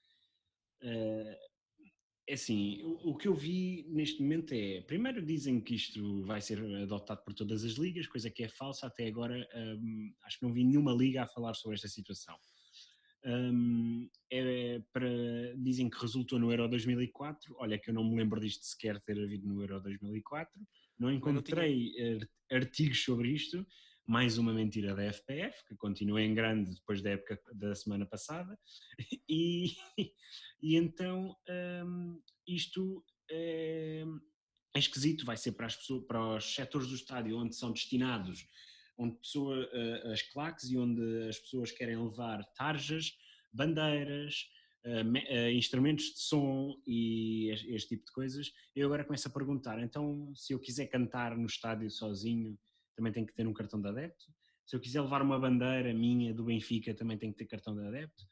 Uh, 0.83 1.37
é 2.27 2.33
assim, 2.33 2.83
o, 2.83 3.11
o, 3.11 3.15
que 3.19 3.29
eu 3.29 3.35
vi 3.35 3.85
neste 3.91 4.23
momento 4.23 4.55
é, 4.55 4.81
primeiro 4.81 5.21
dizem 5.21 5.61
que 5.61 5.75
isto 5.75 6.25
vai 6.25 6.41
ser 6.41 6.59
adotado 6.83 7.23
por 7.23 7.35
todas 7.35 7.63
as 7.63 7.73
ligas, 7.73 8.07
coisa 8.07 8.31
que 8.31 8.43
é 8.43 8.49
falsa, 8.49 8.87
até 8.87 9.07
agora 9.07 9.47
um, 9.55 10.15
acho 10.23 10.39
que 10.39 10.47
não 10.47 10.53
vi 10.55 10.65
nenhuma 10.65 10.95
liga 10.95 11.25
a 11.25 11.27
falar 11.27 11.53
sobre 11.53 11.75
esta 11.75 11.89
situação. 11.89 12.39
Um, 13.27 14.09
é 14.31 14.81
para, 14.93 15.09
dizem 15.57 15.91
que 15.91 16.01
resultou 16.01 16.39
no 16.39 16.53
Euro 16.53 16.69
2004. 16.69 17.57
Olha, 17.59 17.77
que 17.77 17.91
eu 17.91 17.95
não 17.95 18.05
me 18.05 18.17
lembro 18.17 18.41
disto 18.41 18.65
sequer 18.65 19.01
ter 19.01 19.21
havido 19.21 19.49
no 19.49 19.61
Euro 19.61 19.81
2004. 19.81 20.63
Não 20.97 21.11
encontrei 21.13 21.93
artigos 22.51 23.03
sobre 23.03 23.31
isto. 23.31 23.67
Mais 24.07 24.39
uma 24.39 24.55
mentira 24.55 24.95
da 24.95 25.03
FPF, 25.13 25.65
que 25.67 25.75
continua 25.75 26.23
em 26.23 26.33
grande 26.33 26.77
depois 26.77 27.03
da 27.03 27.11
época 27.11 27.41
da 27.53 27.75
semana 27.75 28.07
passada. 28.07 28.57
E, 29.29 29.73
e 30.63 30.77
então 30.77 31.37
um, 31.85 32.23
isto 32.47 33.05
é, 33.29 34.05
é, 34.73 34.79
esquisito. 34.79 35.25
Vai 35.25 35.37
ser 35.37 35.53
para, 35.53 35.67
as 35.67 35.75
pessoas, 35.75 36.07
para 36.07 36.37
os 36.37 36.55
setores 36.55 36.87
do 36.87 36.95
estádio 36.95 37.37
onde 37.37 37.57
são 37.57 37.73
destinados 37.73 38.47
onde 38.99 39.17
pessoa, 39.17 39.57
uh, 39.57 40.11
as 40.11 40.23
claques 40.23 40.71
e 40.71 40.79
onde 40.79 41.29
as 41.29 41.39
pessoas 41.39 41.71
querem 41.71 41.97
levar 41.97 42.45
tarjas, 42.55 43.17
bandeiras, 43.53 44.49
uh, 44.85 45.09
uh, 45.09 45.51
instrumentos 45.51 46.15
de 46.15 46.21
som 46.21 46.81
e 46.87 47.51
este, 47.51 47.75
este, 47.75 47.89
tipo 47.91 48.07
de 48.07 48.13
coisas. 48.13 48.53
Eu 48.75 48.87
agora 48.87 49.05
começo 49.05 49.29
a 49.29 49.31
perguntar, 49.31 49.83
então 49.83 50.33
se 50.35 50.53
eu 50.53 50.59
quiser 50.59 50.87
cantar 50.87 51.37
no 51.37 51.47
estádio 51.47 51.91
sozinho, 51.91 52.59
também 52.95 53.13
tenho 53.13 53.27
que 53.27 53.35
ter 53.35 53.47
um 53.47 53.53
cartão 53.53 53.81
de 53.81 53.89
adepto? 53.89 54.25
Se 54.65 54.75
eu 54.75 54.81
quiser 54.81 55.01
levar 55.01 55.23
uma 55.23 55.39
bandeira 55.39 55.93
minha 55.95 56.35
do 56.35 56.45
Benfica, 56.45 56.95
também 56.95 57.17
tenho 57.19 57.33
que 57.33 57.39
ter 57.39 57.47
cartão 57.47 57.77
de 57.77 57.87
adepto? 57.87 58.25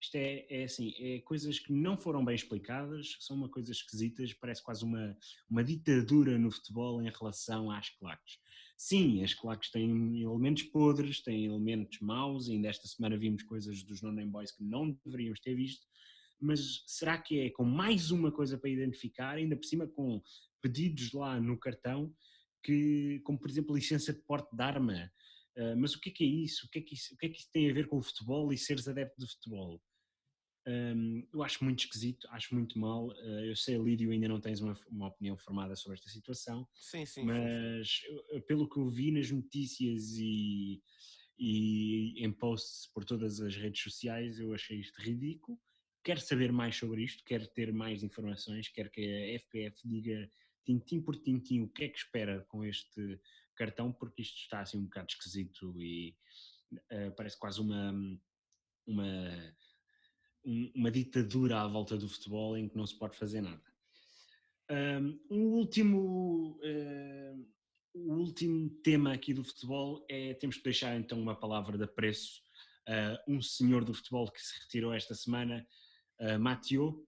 Isto 0.00 0.16
é, 0.16 0.46
é 0.48 0.64
assim, 0.64 0.94
é 0.98 1.20
coisas 1.20 1.60
que 1.60 1.72
não 1.72 1.96
foram 1.96 2.24
bem 2.24 2.34
explicadas, 2.34 3.16
são 3.20 3.36
uma 3.36 3.48
coisa 3.48 3.70
esquisitas, 3.70 4.32
parece 4.32 4.62
quase 4.62 4.84
uma, 4.84 5.16
uma 5.48 5.62
ditadura 5.62 6.36
no 6.38 6.50
futebol 6.50 7.00
em 7.00 7.08
relação 7.08 7.70
às 7.70 7.88
claques. 7.90 8.38
Sim, 8.84 9.22
as 9.22 9.32
claques 9.32 9.70
têm 9.70 10.22
elementos 10.22 10.64
podres, 10.64 11.22
têm 11.22 11.44
elementos 11.44 12.00
maus, 12.00 12.50
ainda 12.50 12.66
esta 12.66 12.88
semana 12.88 13.16
vimos 13.16 13.44
coisas 13.44 13.80
dos 13.84 14.02
non 14.02 14.12
boys 14.28 14.50
que 14.50 14.64
não 14.64 14.90
deveríamos 15.06 15.38
ter 15.38 15.54
visto, 15.54 15.86
mas 16.40 16.82
será 16.84 17.16
que 17.16 17.38
é 17.38 17.50
com 17.50 17.64
mais 17.64 18.10
uma 18.10 18.32
coisa 18.32 18.58
para 18.58 18.68
identificar, 18.68 19.36
ainda 19.36 19.54
por 19.54 19.66
cima 19.66 19.86
com 19.86 20.20
pedidos 20.60 21.12
lá 21.12 21.40
no 21.40 21.56
cartão, 21.56 22.12
que, 22.60 23.20
como 23.22 23.38
por 23.38 23.48
exemplo 23.48 23.76
licença 23.76 24.12
de 24.12 24.20
porte 24.22 24.52
de 24.52 24.60
arma, 24.60 25.12
uh, 25.58 25.76
mas 25.78 25.94
o 25.94 26.00
que 26.00 26.10
é 26.10 26.12
que 26.12 26.24
é 26.24 26.26
isso? 26.26 26.66
O 26.66 26.68
que 26.68 26.80
é 26.80 26.82
que 26.82 26.94
isso, 26.96 27.14
o 27.14 27.16
que 27.16 27.26
é 27.26 27.28
que 27.28 27.38
isso 27.38 27.50
tem 27.52 27.70
a 27.70 27.74
ver 27.74 27.86
com 27.86 27.98
o 27.98 28.02
futebol 28.02 28.52
e 28.52 28.58
seres 28.58 28.88
adepto 28.88 29.14
de 29.16 29.30
futebol? 29.32 29.80
Um, 30.66 31.26
eu 31.32 31.42
acho 31.42 31.64
muito 31.64 31.80
esquisito, 31.80 32.26
acho 32.30 32.54
muito 32.54 32.78
mal. 32.78 33.08
Uh, 33.08 33.44
eu 33.46 33.56
sei, 33.56 33.76
Lídio, 33.76 34.10
ainda 34.10 34.28
não 34.28 34.40
tens 34.40 34.60
uma, 34.60 34.78
uma, 34.88 35.08
opinião 35.08 35.36
formada 35.36 35.74
sobre 35.74 35.98
esta 35.98 36.08
situação. 36.08 36.66
Sim, 36.74 37.04
sim. 37.04 37.24
Mas 37.24 37.88
sim, 37.88 38.18
sim. 38.30 38.40
pelo 38.42 38.68
que 38.68 38.78
eu 38.78 38.88
vi 38.88 39.10
nas 39.10 39.30
notícias 39.30 40.12
e, 40.18 40.80
e 41.38 42.24
em 42.24 42.32
posts 42.32 42.90
por 42.94 43.04
todas 43.04 43.40
as 43.40 43.56
redes 43.56 43.82
sociais, 43.82 44.38
eu 44.38 44.54
achei 44.54 44.78
isto 44.78 45.00
ridículo. 45.00 45.58
Quero 46.04 46.20
saber 46.20 46.52
mais 46.52 46.76
sobre 46.76 47.02
isto, 47.02 47.24
quero 47.24 47.46
ter 47.48 47.72
mais 47.72 48.02
informações, 48.02 48.68
quero 48.68 48.90
que 48.90 49.00
a 49.00 49.38
FPF 49.38 49.76
diga 49.84 50.28
tintim 50.64 51.00
por 51.00 51.16
tintim 51.16 51.60
o 51.60 51.68
que 51.68 51.84
é 51.84 51.88
que 51.88 51.98
espera 51.98 52.44
com 52.48 52.64
este 52.64 53.20
cartão, 53.56 53.92
porque 53.92 54.22
isto 54.22 54.36
está 54.38 54.60
assim 54.60 54.78
um 54.78 54.84
bocado 54.84 55.08
esquisito 55.10 55.74
e 55.80 56.16
uh, 56.72 57.12
parece 57.16 57.38
quase 57.38 57.60
uma, 57.60 57.92
uma 58.86 59.54
uma 60.44 60.90
ditadura 60.90 61.60
à 61.60 61.66
volta 61.66 61.96
do 61.96 62.08
futebol 62.08 62.56
em 62.56 62.68
que 62.68 62.76
não 62.76 62.86
se 62.86 62.98
pode 62.98 63.16
fazer 63.16 63.40
nada. 63.40 63.62
Um 65.30 65.52
último, 65.54 66.58
uh, 66.62 67.46
o 67.94 68.14
último 68.14 68.70
tema 68.82 69.12
aqui 69.12 69.34
do 69.34 69.44
futebol 69.44 70.04
é 70.08 70.34
temos 70.34 70.56
que 70.56 70.64
deixar 70.64 70.96
então 70.96 71.20
uma 71.20 71.34
palavra 71.34 71.76
de 71.76 71.84
apreço 71.84 72.40
a 72.88 73.22
um 73.28 73.40
senhor 73.42 73.84
do 73.84 73.92
futebol 73.92 74.30
que 74.30 74.40
se 74.40 74.58
retirou 74.60 74.92
esta 74.92 75.14
semana, 75.14 75.66
uh, 76.20 76.38
Mathieu, 76.38 77.06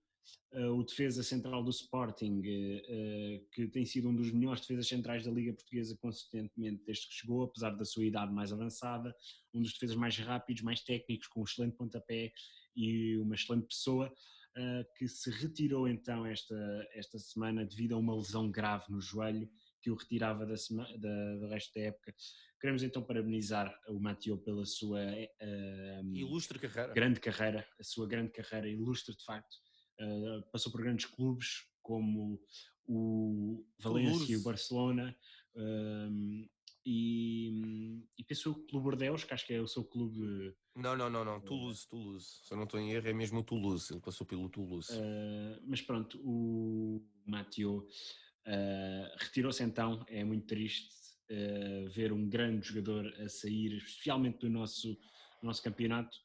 o 0.73 0.85
defesa 0.85 1.23
central 1.23 1.65
do 1.65 1.71
Sporting, 1.71 2.41
uh, 2.41 3.47
que 3.51 3.67
tem 3.69 3.85
sido 3.85 4.09
um 4.09 4.15
dos 4.15 4.31
melhores 4.31 4.61
defesas 4.61 4.87
centrais 4.87 5.25
da 5.25 5.33
Liga 5.33 5.53
Portuguesa 5.53 5.97
consistentemente 6.01 6.85
desde 6.85 7.09
que 7.09 7.15
chegou, 7.15 7.43
apesar 7.43 7.71
da 7.71 7.85
sua 7.85 8.05
idade 8.05 8.33
mais 8.33 8.53
avançada, 8.53 9.15
um 9.53 9.61
dos 9.61 9.73
defesas 9.73 9.97
mais 9.97 10.17
rápidos, 10.19 10.63
mais 10.63 10.81
técnicos, 10.81 11.27
com 11.27 11.41
um 11.41 11.45
excelente 11.45 11.77
pontapé 11.77 12.33
e 12.77 13.17
uma 13.19 13.35
excelente 13.35 13.67
pessoa, 13.67 14.09
uh, 14.09 14.95
que 14.97 15.09
se 15.09 15.31
retirou 15.31 15.89
então 15.89 16.27
esta, 16.27 16.55
esta 16.93 17.19
semana 17.19 17.65
devido 17.65 17.95
a 17.95 17.99
uma 17.99 18.15
lesão 18.15 18.51
grave 18.51 18.85
no 18.91 19.01
joelho 19.01 19.49
que 19.83 19.91
o 19.91 19.95
retirava 19.95 20.47
da 20.47 20.57
semana, 20.57 20.97
da, 20.99 21.37
do 21.37 21.49
resto 21.49 21.75
da 21.75 21.83
época. 21.83 22.15
Queremos 22.61 22.83
então 22.83 23.03
parabenizar 23.03 23.79
o 23.89 24.01
Mateo 24.01 24.39
pela 24.39 24.65
sua 24.65 25.01
uh, 25.03 26.17
ilustre 26.17 26.59
carreira, 26.59 26.93
grande 26.95 27.21
carreira, 27.21 27.69
a 27.79 27.85
sua 27.85 28.07
grande 28.07 28.33
carreira 28.33 28.69
ilustre 28.69 29.15
de 29.15 29.25
facto. 29.25 29.55
Uh, 30.01 30.43
passou 30.51 30.73
por 30.73 30.81
grandes 30.81 31.05
clubes 31.05 31.67
como 31.83 32.41
o 32.87 33.65
Valência 33.79 34.33
e 34.33 34.37
o 34.37 34.43
Barcelona, 34.43 35.15
um, 35.55 36.49
e, 36.87 38.05
e 38.19 38.25
penso 38.25 38.51
o 38.51 38.55
Clube 38.67 38.85
Bordeaux, 38.85 39.25
que 39.25 39.33
acho 39.33 39.47
que 39.47 39.55
é 39.55 39.61
o 39.61 39.67
seu 39.67 39.85
clube. 39.85 40.55
Não, 40.77 40.95
não, 40.97 41.09
não, 41.09 41.25
não. 41.25 41.41
Toulouse, 41.41 41.89
Toulouse. 41.89 42.27
Se 42.43 42.53
eu 42.53 42.57
não 42.57 42.65
estou 42.65 42.79
em 42.79 42.93
erro, 42.93 43.09
é 43.09 43.13
mesmo 43.13 43.41
o 43.41 43.45
Toulouse. 43.45 43.93
Ele 43.93 44.01
passou 44.01 44.27
pelo 44.27 44.49
Toulouse. 44.51 44.93
Uh, 44.93 45.63
mas 45.67 45.81
pronto, 45.81 46.21
o 46.23 47.03
Mathieu 47.25 47.89
uh, 48.47 49.17
retirou-se 49.19 49.63
então. 49.63 50.05
É 50.09 50.23
muito 50.23 50.47
triste 50.47 50.95
uh, 51.31 51.89
ver 51.91 52.13
um 52.13 52.29
grande 52.29 52.67
jogador 52.67 53.07
a 53.21 53.29
sair, 53.29 53.79
especialmente 53.79 54.41
do 54.41 54.51
nosso, 54.51 54.99
nosso 55.43 55.63
campeonato. 55.63 56.19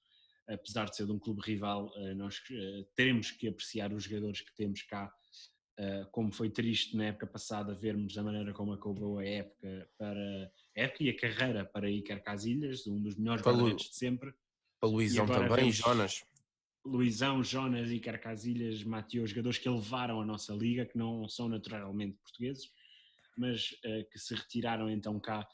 Apesar 0.46 0.90
de 0.90 0.96
ser 0.96 1.06
de 1.06 1.12
um 1.12 1.20
clube 1.20 1.42
rival, 1.42 1.94
nós 2.16 2.42
teremos 2.96 3.30
que 3.30 3.48
apreciar 3.48 3.94
os 3.94 4.06
jogadores 4.06 4.42
que 4.42 4.52
temos 4.56 4.82
cá 4.82 5.14
como 6.12 6.32
foi 6.32 6.50
triste 6.50 6.96
na 6.98 7.06
época 7.06 7.26
passada 7.26 7.74
vermos 7.74 8.18
a 8.18 8.24
maneira 8.24 8.54
como 8.54 8.74
acabou 8.74 9.20
a 9.20 9.26
época 9.26 9.90
para 9.98 10.52
a 10.76 10.82
época 10.82 11.04
e 11.04 11.10
a 11.10 11.18
carreira 11.18 11.66
para 11.66 11.90
Iker 11.90 12.22
Casilhas, 12.22 12.86
um 12.88 13.02
dos 13.02 13.16
melhores 13.16 13.44
guarda-redes 13.44 13.90
de 13.90 13.96
sempre. 13.96 14.34
Para 14.80 14.90
Luizão 14.90 15.26
também, 15.26 15.72
Jonas. 15.72 16.24
Luizão, 16.86 17.44
Jonas, 17.44 17.92
Iker 17.92 18.22
Casilhas, 18.22 18.84
Mateus, 18.84 19.30
jogadores 19.30 19.58
que 19.58 19.70
levaram 19.70 20.22
a 20.22 20.26
nossa 20.26 20.54
liga, 20.54 20.86
que 20.86 20.98
não 20.98 21.28
são 21.28 21.50
naturalmente 21.50 22.18
portugueses, 22.18 22.72
mas 23.38 23.72
uh, 23.86 24.10
que 24.10 24.18
se 24.18 24.34
retiraram 24.34 24.90
então 24.90 25.20
cá 25.20 25.48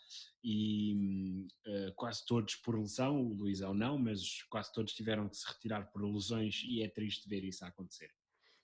e 0.43 1.47
uh, 1.67 1.93
quase 1.95 2.25
todos 2.25 2.55
por 2.55 2.79
lesão, 2.79 3.21
o 3.21 3.33
Luizão 3.33 3.73
não, 3.73 3.97
mas 3.97 4.43
quase 4.43 4.71
todos 4.71 4.93
tiveram 4.93 5.27
que 5.27 5.37
se 5.37 5.47
retirar 5.47 5.91
por 5.91 6.03
lesões 6.03 6.63
e 6.65 6.83
é 6.83 6.87
triste 6.87 7.27
ver 7.27 7.43
isso 7.43 7.65
acontecer. 7.65 8.11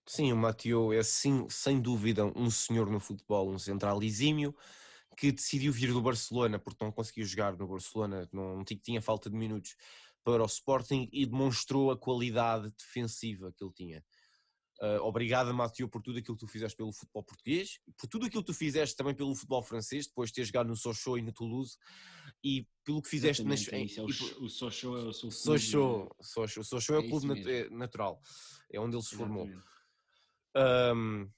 Sim, 0.05 0.33
o 0.33 0.37
Mateo 0.37 0.91
é 0.91 1.03
sim, 1.03 1.47
sem 1.49 1.79
dúvida 1.79 2.25
um 2.25 2.49
senhor 2.49 2.89
no 2.89 2.99
futebol, 2.99 3.51
um 3.51 3.59
central 3.59 4.01
exímio, 4.01 4.55
que 5.17 5.31
decidiu 5.31 5.71
vir 5.71 5.93
do 5.93 6.01
Barcelona 6.01 6.57
porque 6.57 6.83
não 6.83 6.91
conseguiu 6.91 7.25
jogar 7.25 7.55
no 7.55 7.67
Barcelona, 7.67 8.27
não 8.31 8.63
tinha 8.63 9.01
falta 9.01 9.29
de 9.29 9.35
minutos 9.35 9.75
para 10.23 10.43
o 10.43 10.45
Sporting 10.45 11.09
e 11.11 11.25
demonstrou 11.25 11.91
a 11.91 11.97
qualidade 11.97 12.71
defensiva 12.77 13.53
que 13.55 13.63
ele 13.63 13.73
tinha. 13.73 14.03
Uh, 14.81 14.97
obrigado, 15.03 15.53
Mateo, 15.53 15.87
por 15.87 16.01
tudo 16.01 16.17
aquilo 16.17 16.35
que 16.35 16.43
tu 16.43 16.51
fizeste 16.51 16.75
pelo 16.75 16.91
futebol 16.91 17.23
português, 17.23 17.79
por 17.95 18.07
tudo 18.07 18.25
aquilo 18.25 18.41
que 18.41 18.51
tu 18.51 18.57
fizeste 18.57 18.95
também 18.95 19.13
pelo 19.13 19.35
futebol 19.35 19.61
francês, 19.61 20.07
depois 20.07 20.31
de 20.31 20.35
ter 20.37 20.45
jogado 20.45 20.67
no 20.67 20.75
Sochaux 20.75 21.19
e 21.19 21.21
no 21.21 21.31
Toulouse, 21.31 21.77
e 22.43 22.67
pelo 22.83 22.99
que 22.99 23.07
fizeste 23.07 23.43
nas. 23.43 23.67
É 23.71 23.83
isso, 23.83 23.99
é 23.99 24.03
o, 24.03 24.45
o 24.45 24.49
Sochaux 24.49 25.03
é 25.03 25.07
o 25.07 25.13
seu 25.13 25.29
clube. 25.29 25.59
Sochaux, 25.59 26.09
Sochaux, 26.19 26.67
Sochaux 26.67 26.99
é, 26.99 27.05
é 27.05 27.05
o 27.05 27.09
clube 27.09 27.27
nat 27.27 27.47
é 27.47 27.69
natural, 27.69 28.19
é 28.71 28.79
onde 28.79 28.95
ele 28.95 29.03
se 29.03 29.15
formou. 29.15 29.47
Um, 30.55 31.29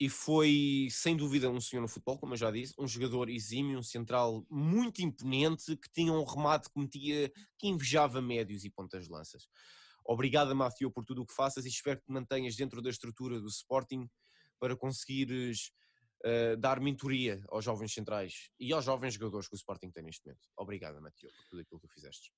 e 0.00 0.08
foi, 0.08 0.88
sem 0.90 1.16
dúvida, 1.16 1.48
um 1.48 1.60
senhor 1.60 1.80
no 1.80 1.88
futebol, 1.88 2.18
como 2.18 2.34
eu 2.34 2.36
já 2.36 2.50
disse, 2.50 2.74
um 2.78 2.86
jogador 2.86 3.30
exímio, 3.30 3.78
um 3.78 3.82
central 3.82 4.44
muito 4.50 5.00
imponente, 5.00 5.76
que 5.76 5.90
tinha 5.92 6.12
um 6.12 6.24
remate 6.24 6.68
que 6.68 6.78
metia, 6.78 7.32
que 7.58 7.68
invejava 7.68 8.20
médios 8.20 8.64
e 8.64 8.70
pontas 8.70 9.04
de 9.04 9.10
lanças. 9.10 9.48
Obrigado, 10.04 10.54
Mathieu, 10.54 10.90
por 10.90 11.04
tudo 11.04 11.22
o 11.22 11.26
que 11.26 11.32
faças 11.32 11.64
e 11.64 11.68
espero 11.68 11.98
que 12.00 12.06
te 12.06 12.12
mantenhas 12.12 12.56
dentro 12.56 12.82
da 12.82 12.90
estrutura 12.90 13.40
do 13.40 13.46
Sporting 13.46 14.08
para 14.58 14.76
conseguires 14.76 15.70
uh, 16.26 16.56
dar 16.58 16.80
mentoria 16.80 17.42
aos 17.48 17.64
jovens 17.64 17.94
centrais 17.94 18.50
e 18.58 18.72
aos 18.72 18.84
jovens 18.84 19.14
jogadores 19.14 19.48
que 19.48 19.54
o 19.54 19.56
Sporting 19.56 19.90
tem 19.90 20.02
neste 20.02 20.26
momento. 20.26 20.46
Obrigado, 20.58 21.00
Mathieu, 21.00 21.30
por 21.30 21.46
tudo 21.46 21.62
aquilo 21.62 21.80
que 21.80 21.88
tu 21.88 21.94
fizeste. 21.94 22.32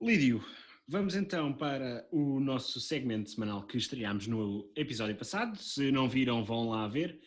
Lídio, 0.00 0.42
Vamos 0.88 1.14
então 1.14 1.52
para 1.52 2.06
o 2.10 2.40
nosso 2.40 2.80
segmento 2.80 3.30
semanal 3.30 3.66
que 3.66 3.78
estreámos 3.78 4.26
no 4.26 4.70
episódio 4.76 5.16
passado. 5.16 5.56
Se 5.56 5.92
não 5.92 6.08
viram, 6.08 6.44
vão 6.44 6.70
lá 6.70 6.88
ver. 6.88 7.20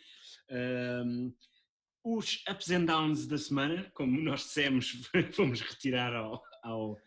Um, 0.51 1.33
os 2.03 2.43
ups 2.49 2.69
and 2.69 2.85
downs 2.85 3.25
da 3.25 3.37
semana, 3.37 3.89
como 3.93 4.21
nós 4.21 4.41
dissemos, 4.41 5.09
fomos 5.33 5.61
retirar 5.61 6.13
ao. 6.13 6.43
ao 6.61 6.97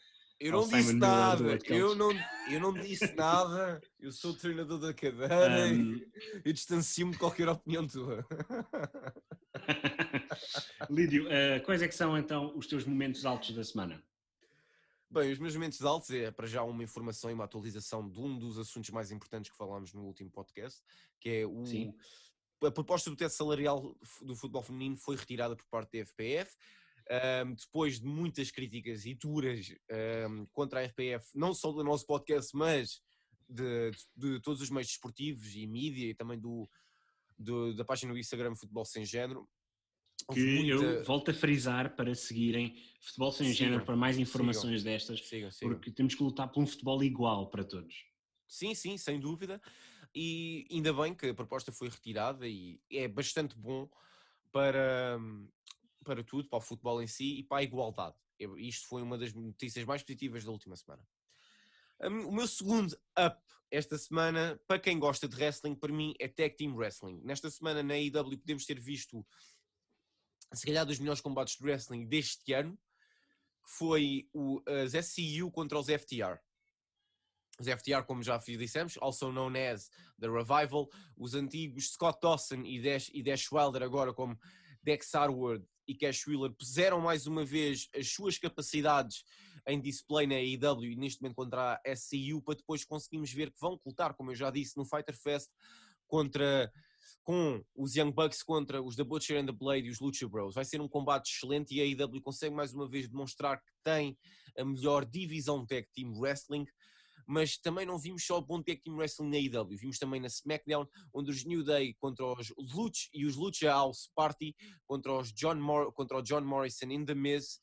eu 0.40 0.53
não 0.53 0.68
disse 0.68 0.82
Simon 0.84 0.99
nada, 1.01 1.59
eu 1.66 1.96
não, 1.96 2.11
eu 2.49 2.61
não 2.61 2.72
disse 2.72 3.12
nada, 3.16 3.80
eu 3.99 4.12
sou 4.12 4.30
o 4.30 4.36
treinador 4.36 4.78
da 4.78 4.94
cadeira 4.94 5.66
um... 5.66 6.01
e 6.44 6.53
distancio-me 6.53 7.11
de 7.11 7.18
qualquer 7.18 7.49
opinião 7.49 7.84
tua. 7.88 8.24
Lídio, 10.88 11.26
uh, 11.26 11.61
quais 11.64 11.82
é 11.82 11.88
que 11.88 11.94
são 11.94 12.16
então 12.16 12.57
os 12.57 12.68
teus 12.68 12.84
momentos 12.84 13.26
altos 13.26 13.53
da 13.53 13.64
semana? 13.64 14.01
Bem, 15.11 15.33
os 15.33 15.39
meus 15.39 15.55
momentos 15.55 15.83
altos 15.83 16.11
é 16.11 16.31
para 16.31 16.47
já 16.47 16.63
uma 16.63 16.85
informação 16.85 17.31
e 17.31 17.35
uma 17.35 17.45
atualização 17.45 18.07
de 18.09 18.21
um 18.21 18.39
dos 18.39 18.59
assuntos 18.59 18.91
mais 18.91 19.11
importantes 19.11 19.51
que 19.51 19.57
falámos 19.57 19.95
no 19.95 20.03
último 20.05 20.31
podcast, 20.31 20.83
que 21.19 21.31
é 21.31 21.47
o. 21.47 21.65
Sim. 21.65 21.95
A 22.63 22.71
proposta 22.71 23.09
do 23.09 23.17
teto 23.17 23.33
salarial 23.33 23.97
do 24.21 24.37
futebol 24.37 24.63
feminino 24.63 24.97
foi 24.97 25.17
retirada 25.17 25.57
por 25.57 25.65
parte 25.71 25.93
da 25.93 26.05
FPF. 26.05 26.55
Um, 27.47 27.55
depois 27.55 28.01
de 28.01 28.07
muitas 28.07 28.51
críticas 28.51 29.07
e 29.07 29.15
duras 29.15 29.73
um, 30.29 30.45
contra 30.53 30.81
a 30.81 30.83
FPF, 30.83 31.27
não 31.35 31.55
só 31.55 31.73
do 31.73 31.83
nosso 31.83 32.05
podcast, 32.05 32.55
mas 32.55 33.01
de, 33.49 33.91
de, 34.15 34.33
de 34.35 34.41
todos 34.43 34.61
os 34.61 34.69
meios 34.69 34.89
desportivos 34.89 35.55
e 35.55 35.67
mídia 35.67 36.11
e 36.11 36.15
também 36.15 36.39
do, 36.39 36.69
do, 37.39 37.75
da 37.75 37.85
página 37.85 38.13
do 38.13 38.19
Instagram 38.19 38.55
Futebol 38.55 38.85
Sem 38.85 39.07
Género, 39.07 39.49
que 40.33 40.41
muita... 40.41 40.85
eu 40.85 41.05
volto 41.05 41.31
a 41.31 41.35
frisar 41.35 41.95
para 41.95 42.14
seguirem 42.14 42.77
Futebol 43.01 43.33
Sem 43.33 43.53
sigam, 43.53 43.66
Género 43.66 43.85
para 43.85 43.97
mais 43.97 44.19
informações 44.19 44.81
sigam, 44.81 44.93
destas, 44.93 45.29
sigam, 45.29 45.51
porque 45.61 45.91
temos 45.91 46.14
que 46.14 46.23
lutar 46.23 46.51
por 46.51 46.62
um 46.62 46.66
futebol 46.66 47.03
igual 47.03 47.49
para 47.49 47.64
todos. 47.64 48.05
Sim, 48.47 48.75
sim, 48.75 48.97
sem 48.99 49.21
dúvida. 49.21 49.61
E 50.14 50.66
ainda 50.71 50.93
bem 50.93 51.14
que 51.14 51.29
a 51.29 51.35
proposta 51.35 51.71
foi 51.71 51.89
retirada 51.89 52.49
e 52.49 52.81
é 52.91 53.07
bastante 53.07 53.57
bom 53.57 53.89
para, 54.51 55.19
para 56.05 56.25
tudo, 56.25 56.49
para 56.49 56.59
o 56.59 56.61
futebol 56.61 57.03
em 57.03 57.07
si 57.07 57.39
e 57.39 57.43
para 57.43 57.59
a 57.59 57.62
igualdade. 57.62 58.16
Isto 58.57 58.89
foi 58.89 59.03
uma 59.03 59.19
das 59.19 59.33
notícias 59.33 59.85
mais 59.85 60.03
positivas 60.03 60.45
da 60.45 60.51
última 60.51 60.77
semana. 60.77 61.03
O 62.27 62.33
meu 62.33 62.47
segundo 62.47 62.97
up 63.19 63.41
esta 63.71 63.99
semana, 63.99 64.59
para 64.66 64.79
quem 64.79 64.99
gosta 64.99 65.29
de 65.29 65.37
wrestling, 65.37 65.75
para 65.75 65.93
mim 65.93 66.14
é 66.19 66.27
Tag 66.27 66.57
Team 66.57 66.75
Wrestling. 66.75 67.21
Nesta 67.23 67.51
semana 67.51 67.83
na 67.83 67.99
IW 67.99 68.39
podemos 68.39 68.64
ter 68.64 68.81
visto 68.81 69.27
se 70.53 70.66
calhar 70.66 70.86
dos 70.86 70.99
melhores 70.99 71.20
combates 71.20 71.57
de 71.57 71.64
wrestling 71.64 72.07
deste 72.07 72.53
ano, 72.53 72.78
que 73.64 73.70
foi 73.70 74.28
o, 74.32 74.62
as 74.66 74.92
SCU 74.92 75.51
contra 75.51 75.78
os 75.78 75.86
FTR. 75.86 76.38
Os 77.61 77.66
FTR, 77.66 78.05
como 78.07 78.22
já 78.22 78.38
dissemos, 78.38 78.96
also 79.01 79.32
known 79.32 79.53
as 79.57 79.90
The 80.20 80.28
Revival, 80.28 80.88
os 81.16 81.34
antigos 81.34 81.90
Scott 81.90 82.18
Dawson 82.22 82.62
e 82.64 82.80
Dash, 82.80 83.11
e 83.12 83.22
Dash 83.22 83.51
Wilder, 83.51 83.82
agora 83.82 84.14
como 84.14 84.38
Dex 84.82 85.12
Harwood 85.14 85.64
e 85.86 85.94
Cash 85.94 86.26
Wheeler, 86.26 86.53
puseram 86.53 87.01
mais 87.01 87.26
uma 87.26 87.44
vez 87.44 87.88
as 87.94 88.09
suas 88.09 88.38
capacidades 88.38 89.24
em 89.66 89.80
display 89.80 90.26
na 90.26 90.36
AEW 90.36 90.92
e 90.92 90.96
neste 90.96 91.20
momento 91.20 91.34
contra 91.34 91.80
a 91.84 91.96
SCU, 91.96 92.40
para 92.42 92.55
depois 92.55 92.84
conseguirmos 92.84 93.32
ver 93.32 93.51
que 93.51 93.61
vão 93.61 93.78
lutar, 93.84 94.14
como 94.14 94.30
eu 94.30 94.36
já 94.36 94.51
disse, 94.51 94.76
no 94.76 94.84
Fighter 94.84 95.16
Fest 95.16 95.51
contra 96.07 96.72
com 97.29 97.62
os 97.76 97.95
Young 97.95 98.11
Bucks 98.11 98.43
contra 98.43 98.83
os 98.83 98.97
The 98.97 99.05
Butcher 99.05 99.39
and 99.39 99.45
the 99.45 99.53
Blade 99.53 99.87
e 99.87 99.91
os 99.91 100.01
Lucha 100.01 100.26
Bros. 100.26 100.55
Vai 100.55 100.64
ser 100.64 100.81
um 100.81 100.89
combate 100.89 101.31
excelente 101.31 101.74
e 101.74 101.83
a 101.83 101.85
AEW 101.85 102.22
consegue 102.22 102.55
mais 102.55 102.72
uma 102.72 102.89
vez 102.89 103.07
demonstrar 103.07 103.59
que 103.59 103.70
tem 103.85 104.16
a 104.57 104.64
melhor 104.64 105.05
divisão 105.05 105.66
tag 105.66 105.87
team 105.93 106.18
wrestling, 106.18 106.64
mas 107.26 107.59
também 107.59 107.85
não 107.85 107.99
vimos 107.99 108.24
só 108.24 108.39
o 108.39 108.41
bom 108.41 108.62
tag 108.62 108.81
team 108.81 108.97
wrestling 108.97 109.29
na 109.29 109.37
AEW, 109.37 109.76
vimos 109.76 109.99
também 109.99 110.22
na 110.22 110.29
SmackDown, 110.29 110.89
onde 111.12 111.31
os 111.31 111.45
New 111.45 111.62
Day 111.62 111.95
contra 112.01 112.24
os 112.24 112.51
Lucha 112.57 113.11
e 113.12 113.26
os 113.26 113.37
Lucha 113.37 113.66
House 113.66 114.09
Party 114.16 114.57
contra 114.87 115.12
os 115.12 115.31
John, 115.31 115.59
contra 115.93 116.16
o 116.16 116.22
John 116.22 116.41
Morrison 116.41 116.87
in 116.87 117.05
The 117.05 117.14
Miz 117.14 117.61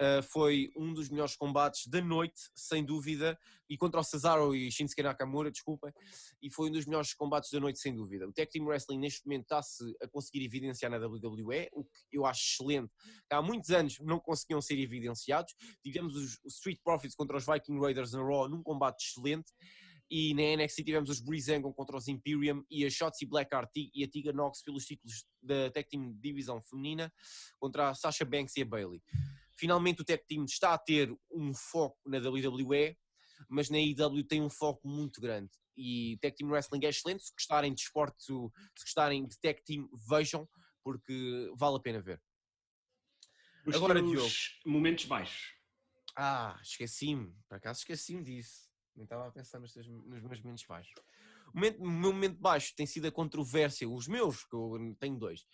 Uh, 0.00 0.22
foi 0.24 0.72
um 0.76 0.92
dos 0.92 1.08
melhores 1.08 1.36
combates 1.36 1.86
da 1.86 2.00
noite, 2.00 2.50
sem 2.52 2.84
dúvida, 2.84 3.38
e 3.68 3.76
contra 3.78 4.00
o 4.00 4.04
Cesaro 4.04 4.54
e 4.54 4.70
Shinsuke 4.70 5.02
Nakamura, 5.02 5.50
desculpem, 5.50 5.92
e 6.42 6.50
foi 6.50 6.68
um 6.68 6.72
dos 6.72 6.84
melhores 6.84 7.14
combates 7.14 7.50
da 7.50 7.60
noite, 7.60 7.78
sem 7.78 7.94
dúvida. 7.94 8.28
O 8.28 8.32
Tag 8.32 8.50
Team 8.50 8.66
Wrestling 8.66 8.98
neste 8.98 9.24
momento 9.24 9.42
está-se 9.42 9.84
a 10.02 10.08
conseguir 10.08 10.44
evidenciar 10.44 10.90
na 10.90 10.98
WWE, 10.98 11.68
o 11.72 11.84
que 11.84 11.90
eu 12.12 12.26
acho 12.26 12.42
excelente. 12.42 12.92
Há 13.30 13.40
muitos 13.40 13.70
anos 13.70 13.98
não 14.00 14.18
conseguiam 14.18 14.60
ser 14.60 14.78
evidenciados. 14.80 15.54
Tivemos 15.82 16.16
os, 16.16 16.40
os 16.44 16.54
Street 16.54 16.78
Profits 16.82 17.14
contra 17.14 17.36
os 17.36 17.46
Viking 17.46 17.78
Raiders 17.78 18.12
na 18.12 18.22
Raw 18.22 18.48
num 18.48 18.62
combate 18.62 19.06
excelente. 19.06 19.52
E 20.10 20.34
na 20.34 20.62
NXT 20.62 20.84
tivemos 20.84 21.08
os 21.08 21.20
Breezango 21.20 21.72
contra 21.72 21.96
os 21.96 22.08
Imperium 22.08 22.62
e 22.70 22.84
a 22.84 22.90
Shotzi 22.90 23.24
Blackheart 23.24 23.70
e 23.74 24.04
a 24.04 24.08
Tiga 24.08 24.32
Knox 24.32 24.62
pelos 24.62 24.84
títulos 24.84 25.24
da 25.42 25.70
Tag 25.70 25.88
Team 25.88 26.12
Divisão 26.20 26.60
Feminina 26.60 27.12
contra 27.58 27.88
a 27.88 27.94
Sasha 27.94 28.24
Banks 28.24 28.56
e 28.56 28.62
a 28.62 28.66
Bailey. 28.66 29.02
Finalmente 29.56 30.02
o 30.02 30.04
Tech 30.04 30.24
Team 30.26 30.44
está 30.44 30.74
a 30.74 30.78
ter 30.78 31.14
um 31.30 31.54
foco 31.54 31.98
na 32.06 32.18
WWE, 32.18 32.96
mas 33.48 33.70
na 33.70 33.78
IW 33.78 34.24
tem 34.24 34.42
um 34.42 34.50
foco 34.50 34.86
muito 34.88 35.20
grande. 35.20 35.50
E 35.76 36.18
Tech 36.20 36.36
Team 36.36 36.50
Wrestling 36.50 36.84
é 36.84 36.88
excelente. 36.88 37.24
Se 37.24 37.32
gostarem 37.32 37.74
de 37.74 37.80
esporte, 37.80 38.24
se 38.24 38.32
gostarem 38.32 39.26
de 39.26 39.38
Tech 39.40 39.62
Team, 39.64 39.88
vejam, 40.08 40.48
porque 40.82 41.50
vale 41.56 41.76
a 41.76 41.80
pena 41.80 42.00
ver. 42.00 42.20
Os 43.66 43.76
Agora, 43.76 44.02
Diogo. 44.02 44.28
Momentos 44.66 45.06
baixos. 45.06 45.54
Ah, 46.16 46.58
esqueci-me. 46.62 47.34
Por 47.48 47.56
acaso 47.56 47.80
esqueci-me 47.80 48.22
disso. 48.22 48.68
Nem 48.94 49.04
estava 49.04 49.26
a 49.26 49.32
pensar 49.32 49.58
nos, 49.58 49.72
teus, 49.72 49.88
nos 49.88 50.22
meus 50.22 50.40
momentos 50.40 50.64
baixos. 50.68 50.92
O, 51.52 51.56
momento, 51.56 51.82
o 51.82 51.90
meu 51.90 52.12
momento 52.12 52.38
baixo 52.38 52.74
tem 52.76 52.86
sido 52.86 53.08
a 53.08 53.12
controvérsia. 53.12 53.88
Os 53.88 54.06
meus, 54.06 54.44
que 54.44 54.54
eu 54.54 54.96
tenho 55.00 55.18
dois. 55.18 55.44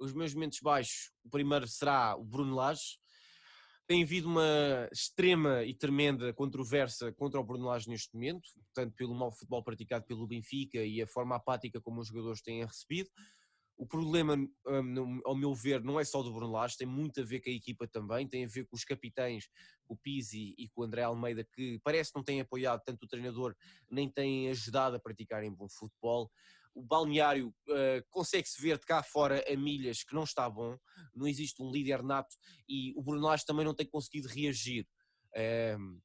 Os 0.00 0.12
meus 0.12 0.34
momentos 0.34 0.60
baixos, 0.60 1.12
o 1.22 1.30
primeiro 1.30 1.68
será 1.68 2.16
o 2.16 2.24
Bruno 2.24 2.54
Lage, 2.54 2.98
tem 3.88 4.02
havido 4.02 4.28
uma 4.28 4.86
extrema 4.92 5.64
e 5.64 5.72
tremenda 5.72 6.30
controvérsia 6.34 7.10
contra 7.10 7.40
o 7.40 7.44
Bruno 7.44 7.64
Lage 7.64 7.88
neste 7.88 8.14
momento, 8.14 8.46
tanto 8.74 8.94
pelo 8.94 9.14
mau 9.14 9.32
futebol 9.32 9.64
praticado 9.64 10.04
pelo 10.04 10.26
Benfica 10.26 10.84
e 10.84 11.00
a 11.00 11.06
forma 11.06 11.34
apática 11.36 11.80
como 11.80 12.00
os 12.00 12.08
jogadores 12.08 12.42
têm 12.42 12.62
recebido. 12.62 13.08
O 13.78 13.86
problema, 13.86 14.34
hum, 14.34 15.20
ao 15.24 15.34
meu 15.34 15.54
ver, 15.54 15.82
não 15.82 15.98
é 15.98 16.04
só 16.04 16.22
do 16.22 16.34
Bruno 16.34 16.52
Lage, 16.52 16.76
tem 16.76 16.86
muito 16.86 17.22
a 17.22 17.24
ver 17.24 17.40
com 17.40 17.48
a 17.48 17.52
equipa 17.52 17.88
também, 17.88 18.28
tem 18.28 18.44
a 18.44 18.48
ver 18.48 18.66
com 18.66 18.76
os 18.76 18.84
capitães, 18.84 19.48
o 19.88 19.96
Pizzi 19.96 20.54
e 20.58 20.68
com 20.68 20.82
o 20.82 20.84
André 20.84 21.04
Almeida, 21.04 21.42
que 21.54 21.80
parece 21.82 22.12
que 22.12 22.18
não 22.18 22.24
têm 22.24 22.42
apoiado 22.42 22.82
tanto 22.84 23.04
o 23.04 23.08
treinador, 23.08 23.56
nem 23.90 24.10
têm 24.10 24.50
ajudado 24.50 24.96
a 24.96 25.00
praticarem 25.00 25.50
bom 25.50 25.66
futebol 25.66 26.30
o 26.74 26.82
balneário 26.82 27.48
uh, 27.48 28.04
consegue-se 28.10 28.60
ver 28.60 28.78
de 28.78 28.86
cá 28.86 29.02
fora 29.02 29.44
a 29.50 29.56
milhas 29.56 30.02
que 30.02 30.14
não 30.14 30.24
está 30.24 30.48
bom, 30.48 30.78
não 31.14 31.26
existe 31.26 31.62
um 31.62 31.70
líder 31.70 32.02
nato 32.02 32.34
e 32.68 32.92
o 32.96 33.02
Bruno 33.02 33.26
Lage 33.26 33.44
também 33.44 33.64
não 33.64 33.74
tem 33.74 33.86
conseguido 33.86 34.28
reagir 34.28 34.86
uh, 35.34 36.00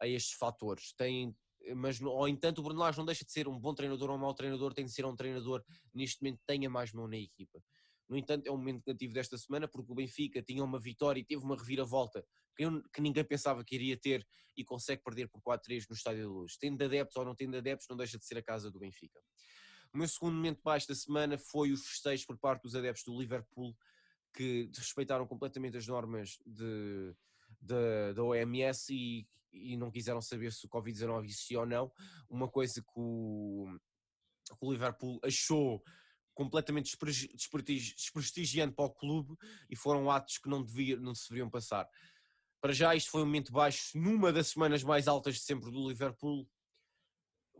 a 0.00 0.08
estes 0.08 0.34
fatores. 0.34 0.92
Tem, 0.94 1.34
mas, 1.76 2.00
ou 2.00 2.28
entanto, 2.28 2.58
o 2.58 2.62
Bruno 2.62 2.80
Lage 2.80 2.98
não 2.98 3.04
deixa 3.04 3.24
de 3.24 3.32
ser 3.32 3.48
um 3.48 3.58
bom 3.58 3.74
treinador 3.74 4.10
ou 4.10 4.16
um 4.16 4.20
mau 4.20 4.34
treinador, 4.34 4.72
tem 4.74 4.84
de 4.84 4.92
ser 4.92 5.04
um 5.04 5.16
treinador 5.16 5.62
neste 5.92 6.22
momento 6.22 6.40
tenha 6.46 6.68
mais 6.68 6.92
mão 6.92 7.06
na 7.06 7.16
equipa. 7.16 7.62
No 8.08 8.16
entanto, 8.18 8.46
é 8.46 8.50
um 8.50 8.56
momento 8.56 8.82
negativo 8.86 9.14
desta 9.14 9.38
semana 9.38 9.66
porque 9.66 9.90
o 9.90 9.94
Benfica 9.94 10.42
tinha 10.42 10.62
uma 10.62 10.78
vitória 10.78 11.20
e 11.20 11.24
teve 11.24 11.42
uma 11.42 11.56
reviravolta 11.56 12.24
que, 12.54 12.64
eu, 12.64 12.82
que 12.90 13.00
ninguém 13.00 13.24
pensava 13.24 13.64
que 13.64 13.74
iria 13.74 13.96
ter 13.96 14.26
e 14.56 14.64
consegue 14.64 15.02
perder 15.02 15.28
por 15.28 15.40
4-3 15.42 15.86
no 15.88 15.96
Estádio 15.96 16.24
da 16.24 16.30
Luz. 16.30 16.56
Tendo 16.58 16.82
adeptos 16.84 17.16
ou 17.16 17.24
não 17.24 17.34
tendo 17.34 17.56
adeptos, 17.56 17.88
não 17.88 17.96
deixa 17.96 18.18
de 18.18 18.24
ser 18.24 18.38
a 18.38 18.42
casa 18.42 18.70
do 18.70 18.78
Benfica. 18.78 19.18
O 19.94 19.98
meu 19.98 20.08
segundo 20.08 20.34
momento 20.34 20.60
baixo 20.60 20.88
da 20.88 20.94
semana 20.94 21.38
foi 21.38 21.70
os 21.70 21.86
festejos 21.86 22.26
por 22.26 22.36
parte 22.36 22.62
dos 22.62 22.74
adeptos 22.74 23.04
do 23.04 23.16
Liverpool, 23.16 23.76
que 24.34 24.68
respeitaram 24.76 25.24
completamente 25.24 25.76
as 25.76 25.86
normas 25.86 26.36
de, 26.44 27.14
de 27.60 28.12
da 28.12 28.24
OMS 28.24 28.92
e, 28.92 29.24
e, 29.52 29.76
não 29.76 29.92
quiseram 29.92 30.20
saber 30.20 30.52
se 30.52 30.66
o 30.66 30.68
Covid-19 30.68 31.26
existia 31.26 31.60
ou 31.60 31.66
não. 31.66 31.92
Uma 32.28 32.48
coisa 32.48 32.82
que 32.82 32.92
o, 32.96 33.68
que 34.58 34.66
o 34.66 34.72
Liverpool 34.72 35.20
achou 35.22 35.80
completamente 36.34 36.96
desprestigiante 37.96 38.74
para 38.74 38.86
o 38.86 38.90
clube 38.90 39.36
e 39.70 39.76
foram 39.76 40.10
atos 40.10 40.38
que 40.38 40.48
não, 40.48 40.64
devia, 40.64 40.96
não 40.96 41.14
se 41.14 41.28
deveriam 41.28 41.48
passar. 41.48 41.88
Para 42.60 42.72
já, 42.72 42.96
isto 42.96 43.12
foi 43.12 43.22
um 43.22 43.26
momento 43.26 43.52
baixo 43.52 43.96
numa 43.96 44.32
das 44.32 44.48
semanas 44.48 44.82
mais 44.82 45.06
altas 45.06 45.36
de 45.36 45.42
sempre 45.42 45.70
do 45.70 45.88
Liverpool 45.88 46.48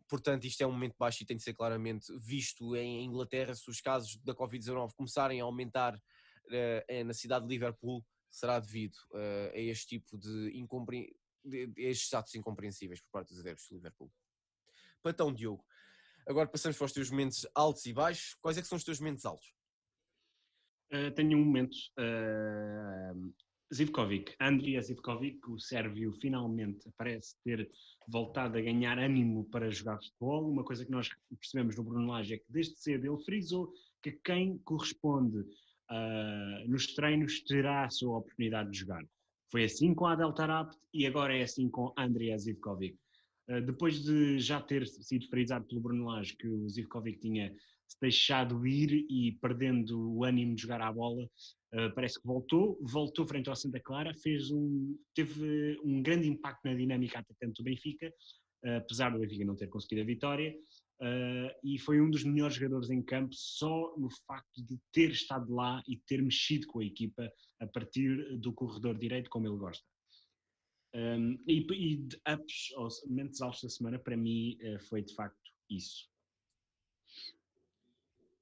portanto, 0.08 0.44
isto 0.44 0.62
é 0.62 0.66
um 0.66 0.72
momento 0.72 0.96
baixo 0.98 1.22
e 1.22 1.26
tem 1.26 1.36
de 1.36 1.42
ser 1.42 1.54
claramente 1.54 2.06
visto 2.18 2.76
em 2.76 3.04
Inglaterra. 3.04 3.54
Se 3.54 3.68
os 3.68 3.80
casos 3.80 4.16
da 4.18 4.34
Covid-19 4.34 4.92
começarem 4.94 5.40
a 5.40 5.44
aumentar 5.44 5.94
uh, 5.94 7.04
na 7.04 7.12
cidade 7.12 7.46
de 7.46 7.52
Liverpool, 7.52 8.04
será 8.30 8.58
devido 8.58 8.96
uh, 9.12 9.52
a 9.52 9.58
este 9.58 9.98
tipo 9.98 10.18
de, 10.18 10.50
incompre... 10.54 11.16
de, 11.44 11.72
estes 11.76 12.12
atos 12.12 12.34
incompreensíveis 12.34 13.00
por 13.00 13.10
parte 13.10 13.28
dos 13.28 13.40
adeptos 13.40 13.66
de 13.68 13.74
Liverpool. 13.74 14.10
Patão, 15.02 15.32
Diogo. 15.32 15.64
Agora 16.26 16.48
passamos 16.48 16.76
para 16.76 16.86
os 16.86 16.92
teus 16.92 17.10
momentos 17.10 17.46
altos 17.54 17.84
e 17.86 17.92
baixos. 17.92 18.34
Quais 18.40 18.56
é 18.56 18.62
que 18.62 18.68
são 18.68 18.76
os 18.76 18.84
teus 18.84 18.98
momentos 18.98 19.24
altos? 19.24 19.54
Uh, 20.92 21.10
tenho 21.14 21.38
um 21.38 21.44
momento 21.44 21.76
uh, 21.98 23.34
Zivkovic, 23.74 24.36
Andrija 24.40 24.82
Zivkovic, 24.82 25.40
o 25.50 25.58
sérvio 25.58 26.12
finalmente 26.20 26.88
parece 26.96 27.34
ter 27.42 27.68
voltado 28.06 28.56
a 28.56 28.60
ganhar 28.60 28.98
ânimo 29.00 29.44
para 29.50 29.68
jogar 29.68 29.98
futebol. 29.98 30.48
Uma 30.48 30.62
coisa 30.62 30.84
que 30.84 30.92
nós 30.92 31.08
percebemos 31.40 31.76
no 31.76 31.82
Bruno 31.82 32.06
Lage 32.06 32.34
é 32.34 32.38
que 32.38 32.44
desde 32.48 32.76
cedo 32.76 33.04
ele 33.04 33.24
frisou 33.24 33.72
que 34.00 34.12
quem 34.12 34.58
corresponde 34.58 35.38
uh, 35.38 36.68
nos 36.68 36.94
treinos 36.94 37.40
terá 37.42 37.84
a 37.84 37.90
sua 37.90 38.18
oportunidade 38.18 38.70
de 38.70 38.78
jogar. 38.78 39.04
Foi 39.50 39.64
assim 39.64 39.92
com 39.92 40.06
Adel 40.06 40.32
Tarabt 40.32 40.76
e 40.92 41.04
agora 41.04 41.36
é 41.36 41.42
assim 41.42 41.68
com 41.68 41.92
Andrija 41.98 42.38
Zivkovic. 42.38 42.96
Uh, 43.48 43.60
depois 43.60 44.04
de 44.04 44.38
já 44.38 44.60
ter 44.60 44.86
sido 44.86 45.26
frisado 45.28 45.66
pelo 45.66 45.80
Bruno 45.80 46.04
Lage 46.04 46.36
que 46.36 46.46
o 46.46 46.68
Zivkovic 46.68 47.18
tinha 47.18 47.52
deixado 48.00 48.66
ir 48.66 49.06
e 49.08 49.32
perdendo 49.40 50.12
o 50.12 50.24
ânimo 50.24 50.54
de 50.54 50.62
jogar 50.62 50.80
à 50.80 50.92
bola, 50.92 51.24
uh, 51.24 51.94
parece 51.94 52.20
que 52.20 52.26
voltou, 52.26 52.78
voltou 52.82 53.26
frente 53.26 53.48
ao 53.48 53.56
Santa 53.56 53.80
Clara, 53.80 54.14
fez 54.14 54.50
um, 54.50 54.96
teve 55.14 55.78
um 55.82 56.02
grande 56.02 56.28
impacto 56.28 56.64
na 56.64 56.74
dinâmica 56.74 57.18
atacante 57.18 57.62
do 57.62 57.64
Benfica, 57.64 58.08
uh, 58.64 58.76
apesar 58.78 59.10
do 59.10 59.18
Benfica 59.18 59.44
não 59.44 59.56
ter 59.56 59.68
conseguido 59.68 60.02
a 60.02 60.04
vitória, 60.04 60.54
uh, 61.00 61.50
e 61.62 61.78
foi 61.78 62.00
um 62.00 62.10
dos 62.10 62.24
melhores 62.24 62.56
jogadores 62.56 62.90
em 62.90 63.02
campo 63.02 63.34
só 63.34 63.94
no 63.96 64.08
facto 64.26 64.62
de 64.62 64.78
ter 64.92 65.10
estado 65.10 65.52
lá 65.52 65.82
e 65.88 65.96
ter 66.06 66.22
mexido 66.22 66.66
com 66.66 66.80
a 66.80 66.84
equipa 66.84 67.30
a 67.60 67.66
partir 67.66 68.38
do 68.38 68.52
corredor 68.52 68.98
direito 68.98 69.30
como 69.30 69.46
ele 69.46 69.56
gosta. 69.58 69.84
Um, 70.96 71.36
e, 71.48 71.66
e 71.72 71.96
de 71.96 72.16
ups, 72.16 72.70
ou 72.76 72.88
momentos 73.08 73.40
altos 73.40 73.62
da 73.62 73.68
semana, 73.68 73.98
para 73.98 74.16
mim, 74.16 74.56
foi 74.88 75.02
de 75.02 75.12
facto 75.12 75.36
isso. 75.68 76.13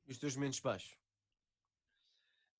Os 0.08 0.18
teus 0.18 0.36
momentos 0.36 0.60
baixos? 0.60 0.96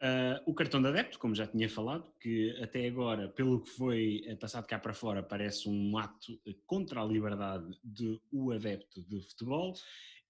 Uh, 0.03 0.43
o 0.47 0.55
cartão 0.55 0.82
de 0.82 0.88
adepto, 0.88 1.16
como 1.16 1.32
já 1.32 1.47
tinha 1.47 1.68
falado, 1.68 2.12
que 2.18 2.51
até 2.61 2.88
agora, 2.88 3.28
pelo 3.28 3.62
que 3.62 3.70
foi 3.70 4.24
eh, 4.26 4.34
passado 4.34 4.66
cá 4.66 4.76
para 4.76 4.93
fora, 4.93 5.22
parece 5.22 5.68
um 5.68 5.97
ato 5.97 6.40
contra 6.66 7.01
a 7.01 7.05
liberdade 7.05 7.78
do 7.84 8.51
adepto 8.51 9.01
de 9.01 9.20
futebol. 9.20 9.74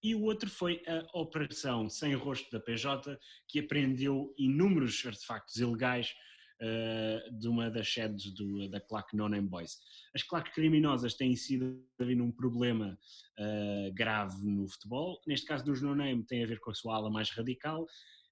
E 0.02 0.14
o 0.14 0.24
outro 0.24 0.50
foi 0.50 0.82
a 0.86 1.18
operação 1.18 1.88
sem 1.88 2.12
rosto 2.12 2.50
da 2.50 2.60
PJ, 2.60 3.18
que 3.48 3.60
apreendeu 3.60 4.34
inúmeros 4.36 5.02
artefactos 5.06 5.56
ilegais 5.56 6.14
uh, 6.62 7.38
de 7.38 7.48
uma 7.48 7.70
das 7.70 7.92
sedes 7.92 8.32
do, 8.32 8.68
da 8.68 8.80
claque 8.80 9.16
No 9.16 9.28
Name 9.28 9.48
Boys. 9.48 9.78
As 10.14 10.22
claques 10.22 10.54
criminosas 10.54 11.14
têm 11.14 11.34
sido 11.34 11.84
havido 12.00 12.22
um 12.22 12.30
problema 12.30 12.98
uh, 13.38 13.92
grave 13.92 14.46
no 14.46 14.68
futebol. 14.68 15.20
Neste 15.26 15.46
caso 15.46 15.64
dos 15.64 15.82
No 15.82 15.94
Name 15.94 16.24
tem 16.24 16.42
a 16.42 16.46
ver 16.46 16.60
com 16.60 16.70
a 16.70 16.74
sua 16.74 16.96
ala 16.96 17.10
mais 17.10 17.30
radical 17.30 17.86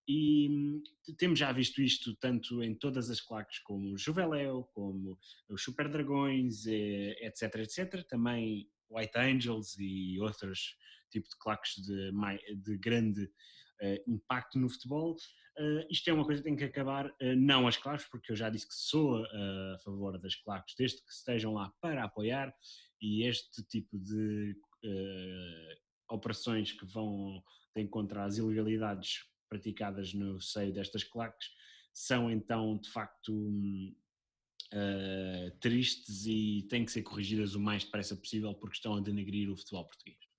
e 0.09 0.49
hum, 0.49 0.83
temos 1.18 1.39
já 1.39 1.53
visto 1.53 1.83
isto 1.83 2.14
tanto 2.16 2.62
em 2.62 2.74
todas 2.74 3.11
as 3.11 3.20
claques 3.20 3.59
como 3.61 3.93
o 3.93 3.99
Juveléu, 3.99 4.64
como 4.72 5.18
os 5.49 5.62
Super 5.62 5.89
Dragões, 5.89 6.66
etc, 6.66 7.57
etc. 7.57 8.05
Também 8.09 8.68
White 8.91 9.18
Angels 9.18 9.76
e 9.78 10.18
outros 10.20 10.76
tipos 11.11 11.31
de 11.31 11.39
claques 11.39 11.74
de, 11.76 12.12
de 12.57 12.78
grande 12.78 13.31
impacto 14.07 14.59
no 14.59 14.68
futebol. 14.68 15.16
isto 15.89 16.09
é 16.09 16.12
uma 16.12 16.24
coisa 16.24 16.43
que 16.43 16.49
tem 16.49 16.57
que 16.57 16.64
acabar, 16.64 17.12
não 17.37 17.66
as 17.66 17.76
claques, 17.76 18.07
porque 18.11 18.33
eu 18.33 18.37
já 18.37 18.51
disse 18.51 18.68
que 18.68 18.74
sou 18.74 19.24
a 19.24 19.78
favor 19.85 20.18
das 20.18 20.35
claques, 20.37 20.74
desde 20.76 20.99
que 21.03 21.12
estejam 21.12 21.55
lá 21.55 21.72
para 21.81 22.05
apoiar, 22.05 22.55
e 23.01 23.26
este 23.26 23.62
tipo 23.64 23.99
de 23.99 24.57
operações 26.11 26.72
que 26.72 26.85
vão 26.87 27.43
de 27.74 27.83
encontrar 27.83 28.24
as 28.24 28.37
ilegalidades 28.37 29.24
praticadas 29.49 30.14
no 30.14 30.41
seio 30.41 30.72
destas 30.72 31.05
claques 31.05 31.49
são 31.93 32.31
então 32.31 32.78
de 32.78 32.89
facto 32.91 33.33
uh, 34.72 35.51
tristes 35.61 36.26
e 36.26 36.66
têm 36.68 36.85
que 36.85 36.93
ser 36.93 37.03
corrigidas 37.03 37.55
o 37.55 37.61
mais 37.61 37.85
depressa 37.85 38.16
possível 38.16 38.55
porque 38.55 38.76
estão 38.76 38.97
a 38.97 39.01
denegrir 39.01 39.51
o 39.51 39.57
futebol 39.57 39.87
português. 39.87 40.30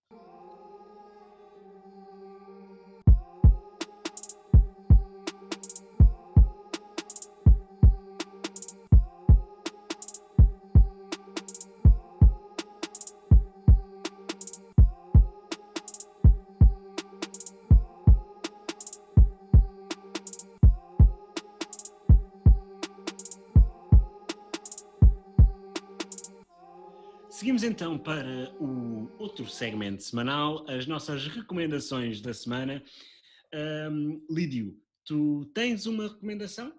Seguimos 27.61 27.79
então 27.79 27.95
para 27.95 28.51
o 28.59 29.07
outro 29.19 29.47
segmento 29.47 30.01
semanal, 30.01 30.67
as 30.67 30.87
nossas 30.87 31.27
recomendações 31.27 32.19
da 32.19 32.33
semana. 32.33 32.83
Um, 33.53 34.25
Lídio, 34.31 34.75
tu 35.05 35.45
tens 35.53 35.85
uma 35.85 36.07
recomendação? 36.07 36.73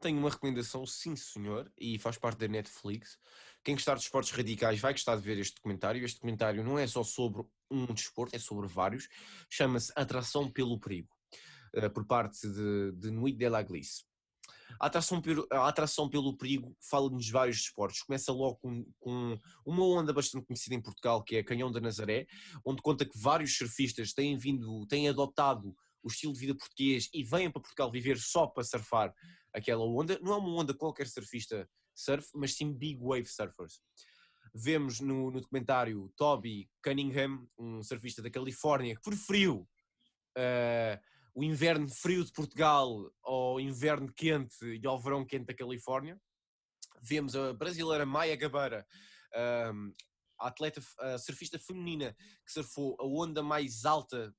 Tenho 0.00 0.18
uma 0.18 0.30
recomendação, 0.30 0.84
sim 0.84 1.14
senhor, 1.14 1.70
e 1.78 1.96
faz 1.96 2.18
parte 2.18 2.38
da 2.38 2.48
Netflix. 2.48 3.16
Quem 3.62 3.76
gostar 3.76 3.94
de 3.94 4.00
esportes 4.00 4.32
radicais 4.32 4.80
vai 4.80 4.92
gostar 4.92 5.14
de 5.14 5.22
ver 5.22 5.38
este 5.38 5.54
documentário. 5.54 6.04
Este 6.04 6.16
documentário 6.16 6.64
não 6.64 6.76
é 6.76 6.84
só 6.88 7.04
sobre 7.04 7.44
um 7.70 7.86
desporto, 7.86 8.34
é 8.34 8.38
sobre 8.40 8.66
vários. 8.66 9.08
Chama-se 9.48 9.92
Atração 9.94 10.50
pelo 10.50 10.80
Perigo, 10.80 11.16
eh, 11.72 11.88
por 11.88 12.04
parte 12.04 12.48
de, 12.48 12.90
de 12.96 13.12
Nuit 13.12 13.38
de 13.38 13.48
la 13.48 13.62
Glisse. 13.62 14.07
A 14.80 14.86
atração, 14.86 15.22
a 15.50 15.68
atração 15.68 16.08
pelo 16.08 16.36
perigo 16.36 16.76
fala-nos 16.80 17.28
vários 17.30 17.58
esportes. 17.58 18.02
Começa 18.02 18.32
logo 18.32 18.56
com, 18.56 18.84
com, 18.98 19.38
uma 19.64 19.84
onda 19.84 20.12
bastante 20.12 20.46
conhecida 20.46 20.74
em 20.74 20.82
Portugal, 20.82 21.22
que 21.22 21.36
é 21.36 21.42
Canhão 21.42 21.70
da 21.70 21.80
Nazaré, 21.80 22.26
onde 22.64 22.82
conta 22.82 23.04
que 23.04 23.18
vários 23.18 23.56
surfistas 23.56 24.12
têm 24.12 24.36
vindo, 24.36 24.86
têm 24.86 25.08
adotado 25.08 25.74
o 26.02 26.08
estilo 26.08 26.32
de 26.32 26.40
vida 26.40 26.54
português 26.54 27.08
e 27.12 27.24
vêm 27.24 27.50
para 27.50 27.60
Portugal 27.60 27.90
viver 27.90 28.18
só 28.18 28.46
para 28.46 28.64
surfar 28.64 29.12
aquela 29.52 29.84
onda. 29.84 30.18
Não 30.22 30.32
é 30.32 30.36
uma 30.36 30.60
onda 30.60 30.74
qualquer 30.74 31.06
surfista 31.06 31.68
surf, 31.94 32.28
mas 32.34 32.54
sim 32.54 32.72
big 32.72 32.98
wave 33.00 33.26
surfers. 33.26 33.80
Vemos 34.54 35.00
no, 35.00 35.30
no 35.30 35.40
documentário 35.40 36.10
Toby 36.16 36.68
Cunningham, 36.82 37.46
um 37.58 37.82
surfista 37.82 38.22
da 38.22 38.30
Califórnia, 38.30 38.94
que 38.94 39.02
por 39.02 39.14
frio 39.14 39.68
uh, 40.36 40.98
o 41.38 41.44
inverno 41.44 41.88
frio 41.88 42.24
de 42.24 42.32
Portugal 42.32 43.12
ao 43.22 43.60
inverno 43.60 44.12
quente 44.12 44.56
e 44.64 44.84
ao 44.84 45.00
verão 45.00 45.24
quente 45.24 45.46
da 45.46 45.54
Califórnia. 45.54 46.20
Vemos 47.00 47.36
a 47.36 47.52
brasileira 47.52 48.04
Maia 48.04 48.34
Gabeira, 48.34 48.84
a 49.32 50.48
atleta 50.48 50.82
a 50.98 51.16
surfista 51.16 51.56
feminina 51.56 52.12
que 52.44 52.52
surfou 52.52 52.96
a 52.98 53.06
onda 53.06 53.40
mais 53.40 53.84
alta 53.84 54.34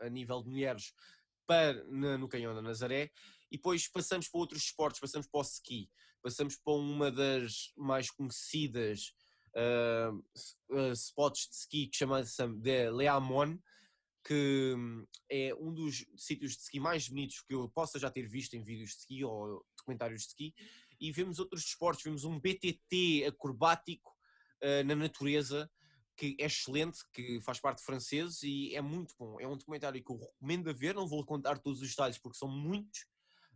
a 0.00 0.08
nível 0.08 0.42
de 0.42 0.48
mulheres 0.48 0.92
para, 1.46 1.84
no 1.84 2.28
Canhão 2.28 2.52
da 2.52 2.62
Nazaré. 2.62 3.12
E 3.48 3.56
depois 3.56 3.86
passamos 3.86 4.26
para 4.26 4.40
outros 4.40 4.64
esportes, 4.64 4.98
passamos 4.98 5.28
para 5.28 5.38
o 5.38 5.42
ski, 5.44 5.88
passamos 6.20 6.56
para 6.56 6.72
uma 6.72 7.12
das 7.12 7.72
mais 7.76 8.10
conhecidas 8.10 9.14
uh, 9.54 10.92
spots 10.94 11.48
de 11.48 11.54
ski 11.54 11.86
que 11.86 11.96
chama-se 11.96 12.44
de 12.56 12.90
Leamon, 12.90 13.56
que 14.28 14.74
hum, 14.76 15.06
é 15.30 15.54
um 15.54 15.72
dos 15.72 16.04
sítios 16.14 16.54
de 16.54 16.62
ski 16.64 16.78
mais 16.78 17.08
bonitos 17.08 17.40
que 17.40 17.54
eu 17.54 17.66
possa 17.70 17.98
já 17.98 18.10
ter 18.10 18.28
visto 18.28 18.54
em 18.54 18.62
vídeos 18.62 18.90
de 18.90 18.96
ski 18.96 19.24
ou 19.24 19.64
documentários 19.74 20.20
de 20.20 20.28
ski. 20.28 20.54
E 21.00 21.10
vemos 21.10 21.38
outros 21.38 21.64
esportes, 21.64 22.04
vemos 22.04 22.24
um 22.24 22.38
BTT 22.38 23.24
acrobático 23.26 24.14
uh, 24.62 24.84
na 24.84 24.94
natureza 24.94 25.70
que 26.14 26.36
é 26.38 26.44
excelente, 26.44 26.98
que 27.12 27.40
faz 27.40 27.58
parte 27.58 27.78
de 27.78 27.84
franceses 27.84 28.42
e 28.42 28.74
é 28.74 28.82
muito 28.82 29.14
bom. 29.18 29.40
É 29.40 29.46
um 29.46 29.56
documentário 29.56 30.02
que 30.04 30.12
eu 30.12 30.18
recomendo 30.18 30.68
a 30.68 30.72
ver, 30.74 30.94
não 30.94 31.08
vou 31.08 31.24
contar 31.24 31.58
todos 31.58 31.80
os 31.80 31.88
detalhes 31.88 32.18
porque 32.18 32.36
são 32.36 32.48
muitos, 32.48 33.06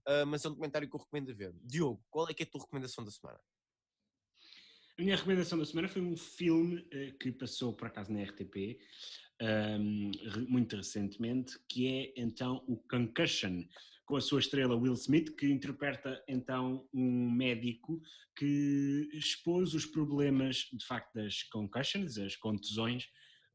uh, 0.08 0.24
mas 0.26 0.42
é 0.42 0.48
um 0.48 0.52
documentário 0.52 0.88
que 0.88 0.96
eu 0.96 1.00
recomendo 1.00 1.32
a 1.32 1.34
ver. 1.34 1.52
Diogo, 1.64 2.02
qual 2.08 2.30
é 2.30 2.32
que 2.32 2.44
é 2.44 2.46
a 2.46 2.48
tua 2.48 2.62
recomendação 2.62 3.04
da 3.04 3.10
semana? 3.10 3.38
A 4.98 5.02
minha 5.02 5.16
recomendação 5.16 5.58
da 5.58 5.66
semana 5.66 5.88
foi 5.88 6.00
um 6.00 6.16
filme 6.16 6.78
uh, 6.80 7.18
que 7.18 7.30
passou 7.32 7.74
por 7.74 7.88
acaso 7.88 8.10
na 8.10 8.22
RTP, 8.22 8.78
um, 9.42 10.10
muito 10.48 10.76
recentemente, 10.76 11.58
que 11.68 11.86
é 11.88 12.12
então 12.16 12.62
o 12.66 12.76
Concussion, 12.76 13.64
com 14.04 14.16
a 14.16 14.20
sua 14.20 14.40
estrela 14.40 14.76
Will 14.76 14.94
Smith, 14.94 15.34
que 15.36 15.46
interpreta 15.46 16.22
então 16.28 16.86
um 16.92 17.30
médico 17.30 18.00
que 18.36 19.08
expôs 19.12 19.74
os 19.74 19.86
problemas 19.86 20.68
de 20.72 20.84
facto 20.84 21.12
das 21.14 21.42
concussions, 21.44 22.18
as 22.18 22.36
contusões, 22.36 23.08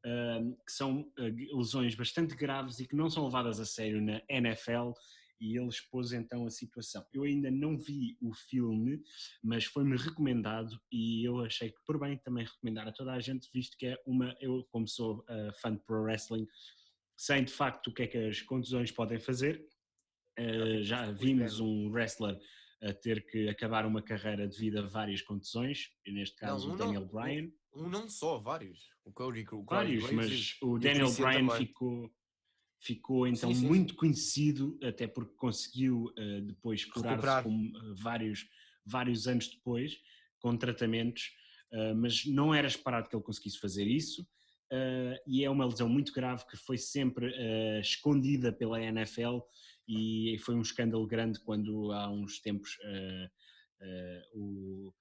um, 0.06 0.56
que 0.66 0.72
são 0.72 1.02
uh, 1.02 1.58
lesões 1.58 1.96
bastante 1.96 2.36
graves 2.36 2.80
e 2.80 2.88
que 2.88 2.96
não 2.96 3.10
são 3.10 3.26
levadas 3.26 3.60
a 3.60 3.66
sério 3.66 4.02
na 4.02 4.22
NFL 4.30 4.92
e 5.40 5.58
ele 5.58 5.68
expôs 5.68 6.12
então 6.12 6.46
a 6.46 6.50
situação. 6.50 7.06
Eu 7.14 7.24
ainda 7.24 7.50
não 7.52 7.78
vi 7.78 8.18
o 8.22 8.34
filme, 8.34 9.02
mas 9.44 9.66
foi-me 9.66 9.98
recomendado 9.98 10.80
e 10.92 11.28
eu 11.28 11.44
achei 11.44 11.72
que 11.72 11.80
por 11.86 12.00
bem 12.00 12.18
também 12.18 12.46
recomendar 12.46 12.88
a 12.88 12.92
toda 12.92 13.14
a 13.14 13.20
gente, 13.20 13.50
visto 13.54 13.78
que 13.78 13.88
é 13.88 13.98
uma, 14.06 14.36
eu 14.40 14.64
como 14.72 14.88
sou 14.88 15.20
uh, 15.20 15.54
fã 15.62 15.74
de 15.74 15.80
pro 15.84 16.04
wrestling, 16.04 16.48
sei 17.16 17.44
de 17.44 17.52
facto 17.52 17.88
o 17.88 17.94
que 17.94 18.04
é 18.04 18.08
que 18.08 18.18
as 18.18 18.42
contusões 18.42 18.92
podem 18.92 19.20
fazer. 19.20 19.66
Uh, 20.40 20.84
já 20.84 21.12
vimos 21.12 21.60
um 21.60 21.90
wrestler 21.90 22.38
a 22.82 22.94
ter 22.94 23.26
que 23.26 23.50
acabar 23.50 23.86
uma 23.86 24.02
carreira 24.02 24.48
devido 24.48 24.80
a 24.80 24.88
várias 24.88 25.22
contusões, 25.22 25.90
e 26.06 26.12
neste 26.12 26.36
caso 26.36 26.68
não, 26.68 26.76
o 26.76 26.78
Daniel 26.78 27.02
não, 27.02 27.08
Bryan. 27.08 27.52
Um, 27.74 27.90
não 27.90 28.10
só, 28.10 28.40
vários. 28.40 28.80
O 29.04 29.12
Cody, 29.12 29.42
o 29.42 29.64
Cody 29.64 29.98
vários, 29.98 30.12
mas 30.12 30.58
o 30.62 30.78
Daniel 30.78 31.12
Bryan 31.12 31.50
ficou, 31.52 32.12
ficou 32.80 33.28
então 33.28 33.54
sim, 33.54 33.62
sim. 33.62 33.68
muito 33.68 33.96
conhecido, 33.96 34.78
até 34.84 35.08
porque 35.08 35.36
conseguiu 35.36 36.06
uh, 36.18 36.42
depois 36.42 36.86
curar-se 36.86 37.48
uh, 37.48 37.96
vários, 37.96 38.48
vários 38.86 39.28
anos 39.28 39.48
depois, 39.48 39.98
com 40.40 40.56
tratamentos, 40.56 41.32
uh, 41.74 41.96
mas 41.96 42.26
não 42.26 42.54
era 42.54 42.68
esperado 42.68 43.10
que 43.10 43.16
ele 43.16 43.24
conseguisse 43.24 43.60
fazer 43.60 43.86
isso, 43.86 44.26
e 45.26 45.46
é 45.46 45.50
uma 45.50 45.66
lesão 45.66 45.88
muito 45.88 46.12
grave 46.12 46.46
que 46.46 46.58
foi 46.58 46.78
sempre 46.78 47.34
escondida 47.80 48.52
pela 48.52 48.84
NFL 48.84 49.40
e 49.88 50.36
foi 50.42 50.56
um 50.56 50.62
escândalo 50.62 51.08
grande 51.08 51.40
quando 51.40 51.94
há 51.94 52.12
uns 52.12 52.42
tempos 52.42 52.78
o 54.34 54.92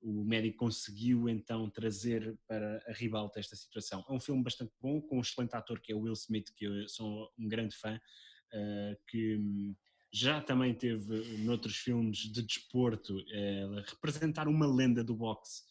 o 0.00 0.24
médico 0.24 0.58
conseguiu 0.58 1.28
então 1.28 1.68
trazer 1.68 2.38
para 2.46 2.82
a 2.86 2.92
ribalta 2.92 3.40
esta 3.40 3.56
situação. 3.56 4.04
É 4.08 4.12
um 4.12 4.20
filme 4.20 4.42
bastante 4.42 4.72
bom, 4.80 5.00
com 5.00 5.18
um 5.18 5.20
excelente 5.20 5.54
ator 5.54 5.80
que 5.80 5.92
é 5.92 5.94
o 5.94 6.00
Will 6.00 6.12
Smith, 6.12 6.52
que 6.56 6.64
eu 6.64 6.88
sou 6.88 7.32
um 7.38 7.48
grande 7.48 7.74
fã, 7.76 7.96
uh, 7.96 8.96
que 9.08 9.38
já 10.12 10.40
também 10.40 10.74
teve 10.74 11.38
noutros 11.38 11.76
filmes 11.76 12.18
de 12.18 12.42
desporto 12.42 13.18
uh, 13.18 13.84
representar 13.86 14.48
uma 14.48 14.66
lenda 14.66 15.02
do 15.02 15.14
boxe, 15.14 15.62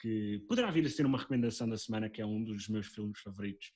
que 0.00 0.44
poderá 0.48 0.70
vir 0.70 0.84
a 0.86 0.90
ser 0.90 1.06
uma 1.06 1.18
recomendação 1.18 1.68
da 1.68 1.76
semana, 1.76 2.10
que 2.10 2.20
é 2.20 2.26
um 2.26 2.42
dos 2.42 2.68
meus 2.68 2.86
filmes 2.86 3.18
favoritos. 3.20 3.72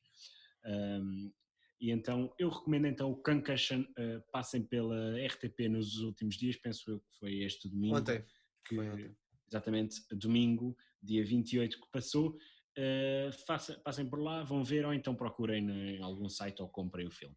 Um, 0.65 1.33
e 1.81 1.91
então 1.91 2.33
eu 2.39 2.49
recomendo 2.49 2.87
então 2.87 3.11
o 3.11 3.17
Concussion, 3.17 3.83
uh, 3.83 4.23
passem 4.31 4.63
pela 4.63 5.17
RTP 5.27 5.69
nos 5.69 5.99
últimos 5.99 6.37
dias, 6.37 6.57
penso 6.57 6.91
eu 6.91 7.01
que 7.01 7.19
foi 7.19 7.43
este 7.43 7.69
domingo. 7.69 7.97
Ontem. 7.97 8.25
Que, 8.65 8.79
ontem 8.79 9.17
exatamente 9.53 10.03
domingo, 10.11 10.77
dia 11.03 11.25
28 11.25 11.81
que 11.81 11.91
passou. 11.91 12.37
Uh, 12.77 13.31
faça, 13.47 13.79
passem 13.81 14.09
por 14.09 14.19
lá, 14.19 14.43
vão 14.43 14.65
ver 14.65 14.87
ou 14.87 14.95
então 14.95 15.15
procurem 15.15 15.69
em 15.69 16.03
algum 16.03 16.29
site 16.29 16.63
ou 16.63 16.69
comprem 16.69 17.07
o 17.07 17.11
filme. 17.11 17.37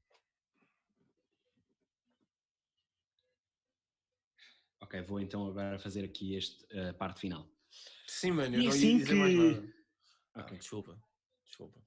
Ok, 4.80 5.02
vou 5.02 5.20
então 5.20 5.46
agora 5.48 5.78
fazer 5.78 6.06
aqui 6.06 6.36
este 6.36 6.64
uh, 6.66 6.94
parte 6.94 7.20
final. 7.20 7.50
Sim, 8.08 8.32
mano, 8.32 8.56
eu 8.56 8.62
e 8.62 8.64
não 8.66 8.72
assim 8.72 8.94
ia 8.94 8.98
dizer 9.00 9.10
que... 9.10 9.16
mais 9.16 9.36
nada. 9.36 9.76
Okay. 10.36 10.56
Ah, 10.56 10.60
desculpa, 10.60 11.04
desculpa. 11.46 11.82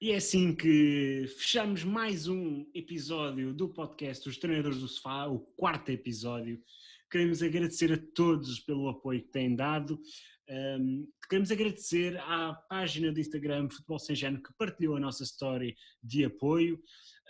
E 0.00 0.12
é 0.12 0.16
assim 0.16 0.54
que 0.54 1.26
fechamos 1.38 1.82
mais 1.82 2.28
um 2.28 2.70
episódio 2.74 3.52
do 3.52 3.68
podcast 3.68 4.28
Os 4.28 4.36
Treinadores 4.36 4.78
do 4.78 4.88
Sofá, 4.88 5.26
o 5.26 5.40
quarto 5.40 5.90
episódio. 5.90 6.62
Queremos 7.10 7.42
agradecer 7.42 7.92
a 7.92 7.98
todos 8.14 8.60
pelo 8.60 8.88
apoio 8.88 9.22
que 9.22 9.30
têm 9.30 9.54
dado. 9.54 10.00
Um, 10.48 11.08
queremos 11.28 11.50
agradecer 11.50 12.16
à 12.18 12.54
página 12.68 13.12
do 13.12 13.18
Instagram 13.18 13.68
Futebol 13.68 13.98
Sem 13.98 14.14
Género 14.14 14.42
que 14.42 14.54
partilhou 14.56 14.96
a 14.96 15.00
nossa 15.00 15.24
story 15.24 15.76
de 16.02 16.24
apoio. 16.24 16.76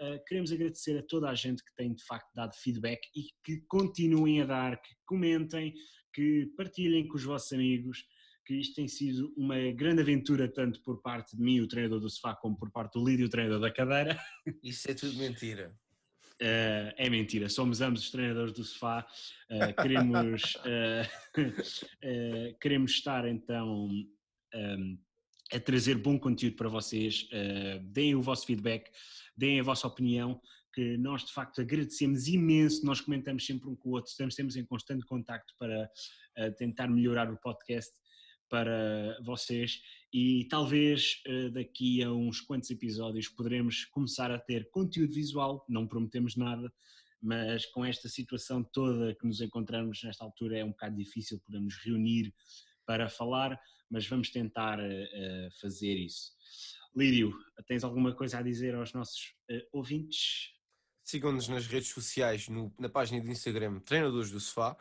Uh, 0.01 0.23
queremos 0.27 0.53
agradecer 0.53 0.99
a 0.99 1.03
toda 1.03 1.31
a 1.31 1.35
gente 1.35 1.65
que 1.65 1.75
tem 1.75 1.95
de 1.95 2.05
facto 2.05 2.29
dado 2.35 2.55
feedback 2.57 3.01
e 3.15 3.29
que 3.43 3.63
continuem 3.69 4.43
a 4.43 4.47
dar, 4.47 4.81
que 4.81 4.95
comentem, 5.07 5.75
que 6.13 6.47
partilhem 6.57 7.09
com 7.09 7.17
os 7.17 7.25
vossos 7.25 7.53
amigos, 7.53 8.05
que 8.47 8.55
isto 8.55 8.75
tem 8.75 8.87
sido 8.87 9.33
uma 9.37 9.59
grande 9.73 10.03
aventura, 10.03 10.49
tanto 10.49 10.83
por 10.83 11.03
parte 11.03 11.37
de 11.37 11.43
mim, 11.43 11.61
o 11.61 11.69
treinador 11.69 12.01
do 12.01 12.09
sofá, 12.09 12.35
como 12.37 12.57
por 12.57 12.71
parte 12.71 12.99
do 12.99 13.05
Lídio, 13.05 13.27
o 13.27 13.31
treinador 13.31 13.61
da 13.61 13.73
cadeira. 13.73 14.19
Isso 14.63 14.91
é 14.91 14.95
tudo 14.95 15.19
mentira. 15.19 15.75
Uh, 16.43 16.93
é 16.99 17.09
mentira, 17.09 17.49
somos 17.49 17.81
ambos 17.81 18.03
os 18.03 18.11
treinadores 18.11 18.53
do 18.53 18.63
sofá. 18.63 19.07
Uh, 19.51 19.83
queremos, 19.83 20.55
uh, 20.57 21.09
queremos 22.61 22.93
estar 22.93 23.27
então 23.27 23.89
um, 24.55 24.99
a 25.53 25.59
trazer 25.59 25.97
bom 25.97 26.19
conteúdo 26.19 26.57
para 26.57 26.69
vocês. 26.69 27.29
deem 27.85 28.15
o 28.15 28.21
vosso 28.23 28.45
feedback, 28.45 28.91
deem 29.37 29.61
a 29.61 29.63
vossa 29.63 29.87
opinião, 29.87 30.41
que 30.75 30.99
nós 30.99 31.25
de 31.25 31.33
facto 31.33 31.61
agradecemos 31.63 32.29
imenso. 32.29 32.85
Nós 32.85 33.01
comentamos 33.01 33.47
sempre 33.47 33.71
um 33.71 33.77
com 33.77 33.91
o 33.91 33.93
outro, 33.93 34.11
estamos, 34.11 34.35
estamos 34.35 34.57
em 34.57 34.65
constante 34.65 35.07
contacto 35.07 35.55
para 35.59 35.91
tentar 36.59 36.89
melhorar 36.89 37.31
o 37.33 37.39
podcast 37.39 37.93
para 38.49 39.19
vocês 39.23 39.81
e 40.13 40.47
talvez 40.49 41.23
uh, 41.27 41.51
daqui 41.51 42.03
a 42.03 42.13
uns 42.13 42.41
quantos 42.41 42.71
episódios 42.71 43.29
poderemos 43.29 43.85
começar 43.87 44.31
a 44.31 44.39
ter 44.39 44.71
conteúdo 44.71 45.13
visual, 45.13 45.65
não 45.69 45.87
prometemos 45.87 46.37
nada, 46.37 46.73
mas 47.21 47.67
com 47.67 47.85
esta 47.85 48.09
situação 48.09 48.63
toda 48.63 49.15
que 49.15 49.27
nos 49.27 49.41
encontramos 49.41 50.03
nesta 50.03 50.25
altura 50.25 50.59
é 50.59 50.65
um 50.65 50.71
bocado 50.71 50.97
difícil 50.97 51.41
podermos 51.41 51.77
reunir 51.85 52.33
para 52.87 53.09
falar, 53.09 53.61
mas 53.91 54.07
vamos 54.07 54.31
tentar 54.31 54.79
uh, 54.79 55.61
fazer 55.61 55.95
isso. 55.95 56.33
Lírio, 56.95 57.37
tens 57.67 57.85
alguma 57.85 58.15
coisa 58.15 58.39
a 58.39 58.43
dizer 58.43 58.75
aos 58.75 58.95
nossos 58.95 59.35
ouvintes? 59.71 60.57
Sigam-nos 61.05 61.47
nas 61.47 61.67
redes 61.67 61.91
sociais, 61.91 62.49
no, 62.49 62.75
na 62.79 62.89
página 62.89 63.23
do 63.23 63.31
Instagram 63.31 63.81
Treinadores 63.81 64.31
do 64.31 64.41
Sofá. 64.41 64.77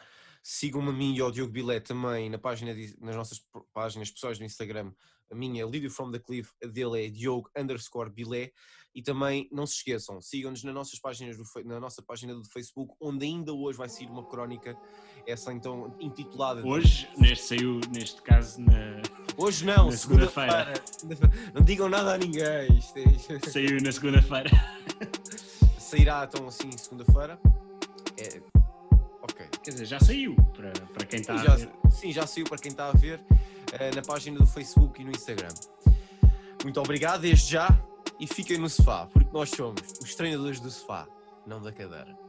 Sigam-me 0.48 0.90
a 0.90 0.94
mim 0.94 1.16
e 1.16 1.22
ao 1.22 1.32
Diogo 1.32 1.52
Bilé 1.52 1.80
também 1.80 2.30
na 2.30 2.38
página 2.38 2.72
de, 2.72 2.96
nas 3.02 3.16
nossas 3.16 3.44
páginas 3.74 4.12
pessoais 4.12 4.38
do 4.38 4.44
Instagram. 4.44 4.94
A 5.32 5.34
minha 5.34 5.64
é 5.64 5.68
Lídio 5.68 5.90
from 5.90 6.12
the 6.12 6.20
Cliff, 6.20 6.52
a 6.64 6.68
dele 6.68 7.04
é 7.04 7.10
Diogo 7.10 7.50
underscore 7.58 8.12
Bilé. 8.12 8.52
E 8.94 9.02
também 9.02 9.50
não 9.52 9.66
se 9.66 9.78
esqueçam, 9.78 10.22
sigam-nos 10.22 10.64
nas 10.64 10.74
nossas 10.74 11.00
páginas 11.00 11.36
do, 11.36 11.44
na 11.66 11.80
nossa 11.80 12.04
página 12.04 12.36
do 12.36 12.46
Facebook, 12.46 12.94
onde 13.02 13.26
ainda 13.26 13.54
hoje 13.54 13.76
vai 13.76 13.90
sair 13.90 14.06
uma 14.06 14.24
crónica, 14.24 14.78
essa 15.26 15.52
então 15.52 15.98
intitulada. 16.00 16.64
Hoje, 16.64 17.10
neste 17.18 17.46
saiu, 17.46 17.82
neste 17.92 18.22
caso, 18.22 18.62
na. 18.62 19.02
Hoje 19.36 19.66
não, 19.66 19.92
segunda-feira. 19.92 20.76
Segunda 20.86 21.18
não 21.56 21.62
digam 21.64 21.90
nada 21.90 22.14
a 22.14 22.18
ninguém. 22.20 22.44
É... 22.46 23.50
Saiu 23.50 23.82
na 23.82 23.92
segunda-feira. 23.92 24.52
Sairá 25.80 26.30
então 26.32 26.48
assim 26.48 26.72
segunda-feira. 26.78 27.40
Quer 29.66 29.72
dizer, 29.72 29.86
já 29.86 30.00
saiu 30.00 30.36
para, 30.56 30.72
para 30.94 31.06
quem 31.08 31.22
está 31.22 31.34
a 31.34 31.56
ver. 31.56 31.72
Sim, 31.90 32.12
já 32.12 32.28
saiu 32.28 32.46
para 32.46 32.60
quem 32.60 32.70
está 32.70 32.88
a 32.88 32.92
ver 32.92 33.20
uh, 33.20 33.96
na 33.96 34.02
página 34.04 34.38
do 34.38 34.46
Facebook 34.46 35.02
e 35.02 35.04
no 35.04 35.10
Instagram. 35.10 35.50
Muito 36.62 36.80
obrigado 36.80 37.22
desde 37.22 37.54
já 37.54 37.68
e 38.20 38.28
fiquem 38.28 38.60
no 38.60 38.70
sofá, 38.70 39.08
porque 39.08 39.30
nós 39.34 39.50
somos 39.50 39.82
os 40.00 40.14
treinadores 40.14 40.60
do 40.60 40.70
sofá, 40.70 41.08
não 41.48 41.60
da 41.60 41.72
cadeira. 41.72 42.25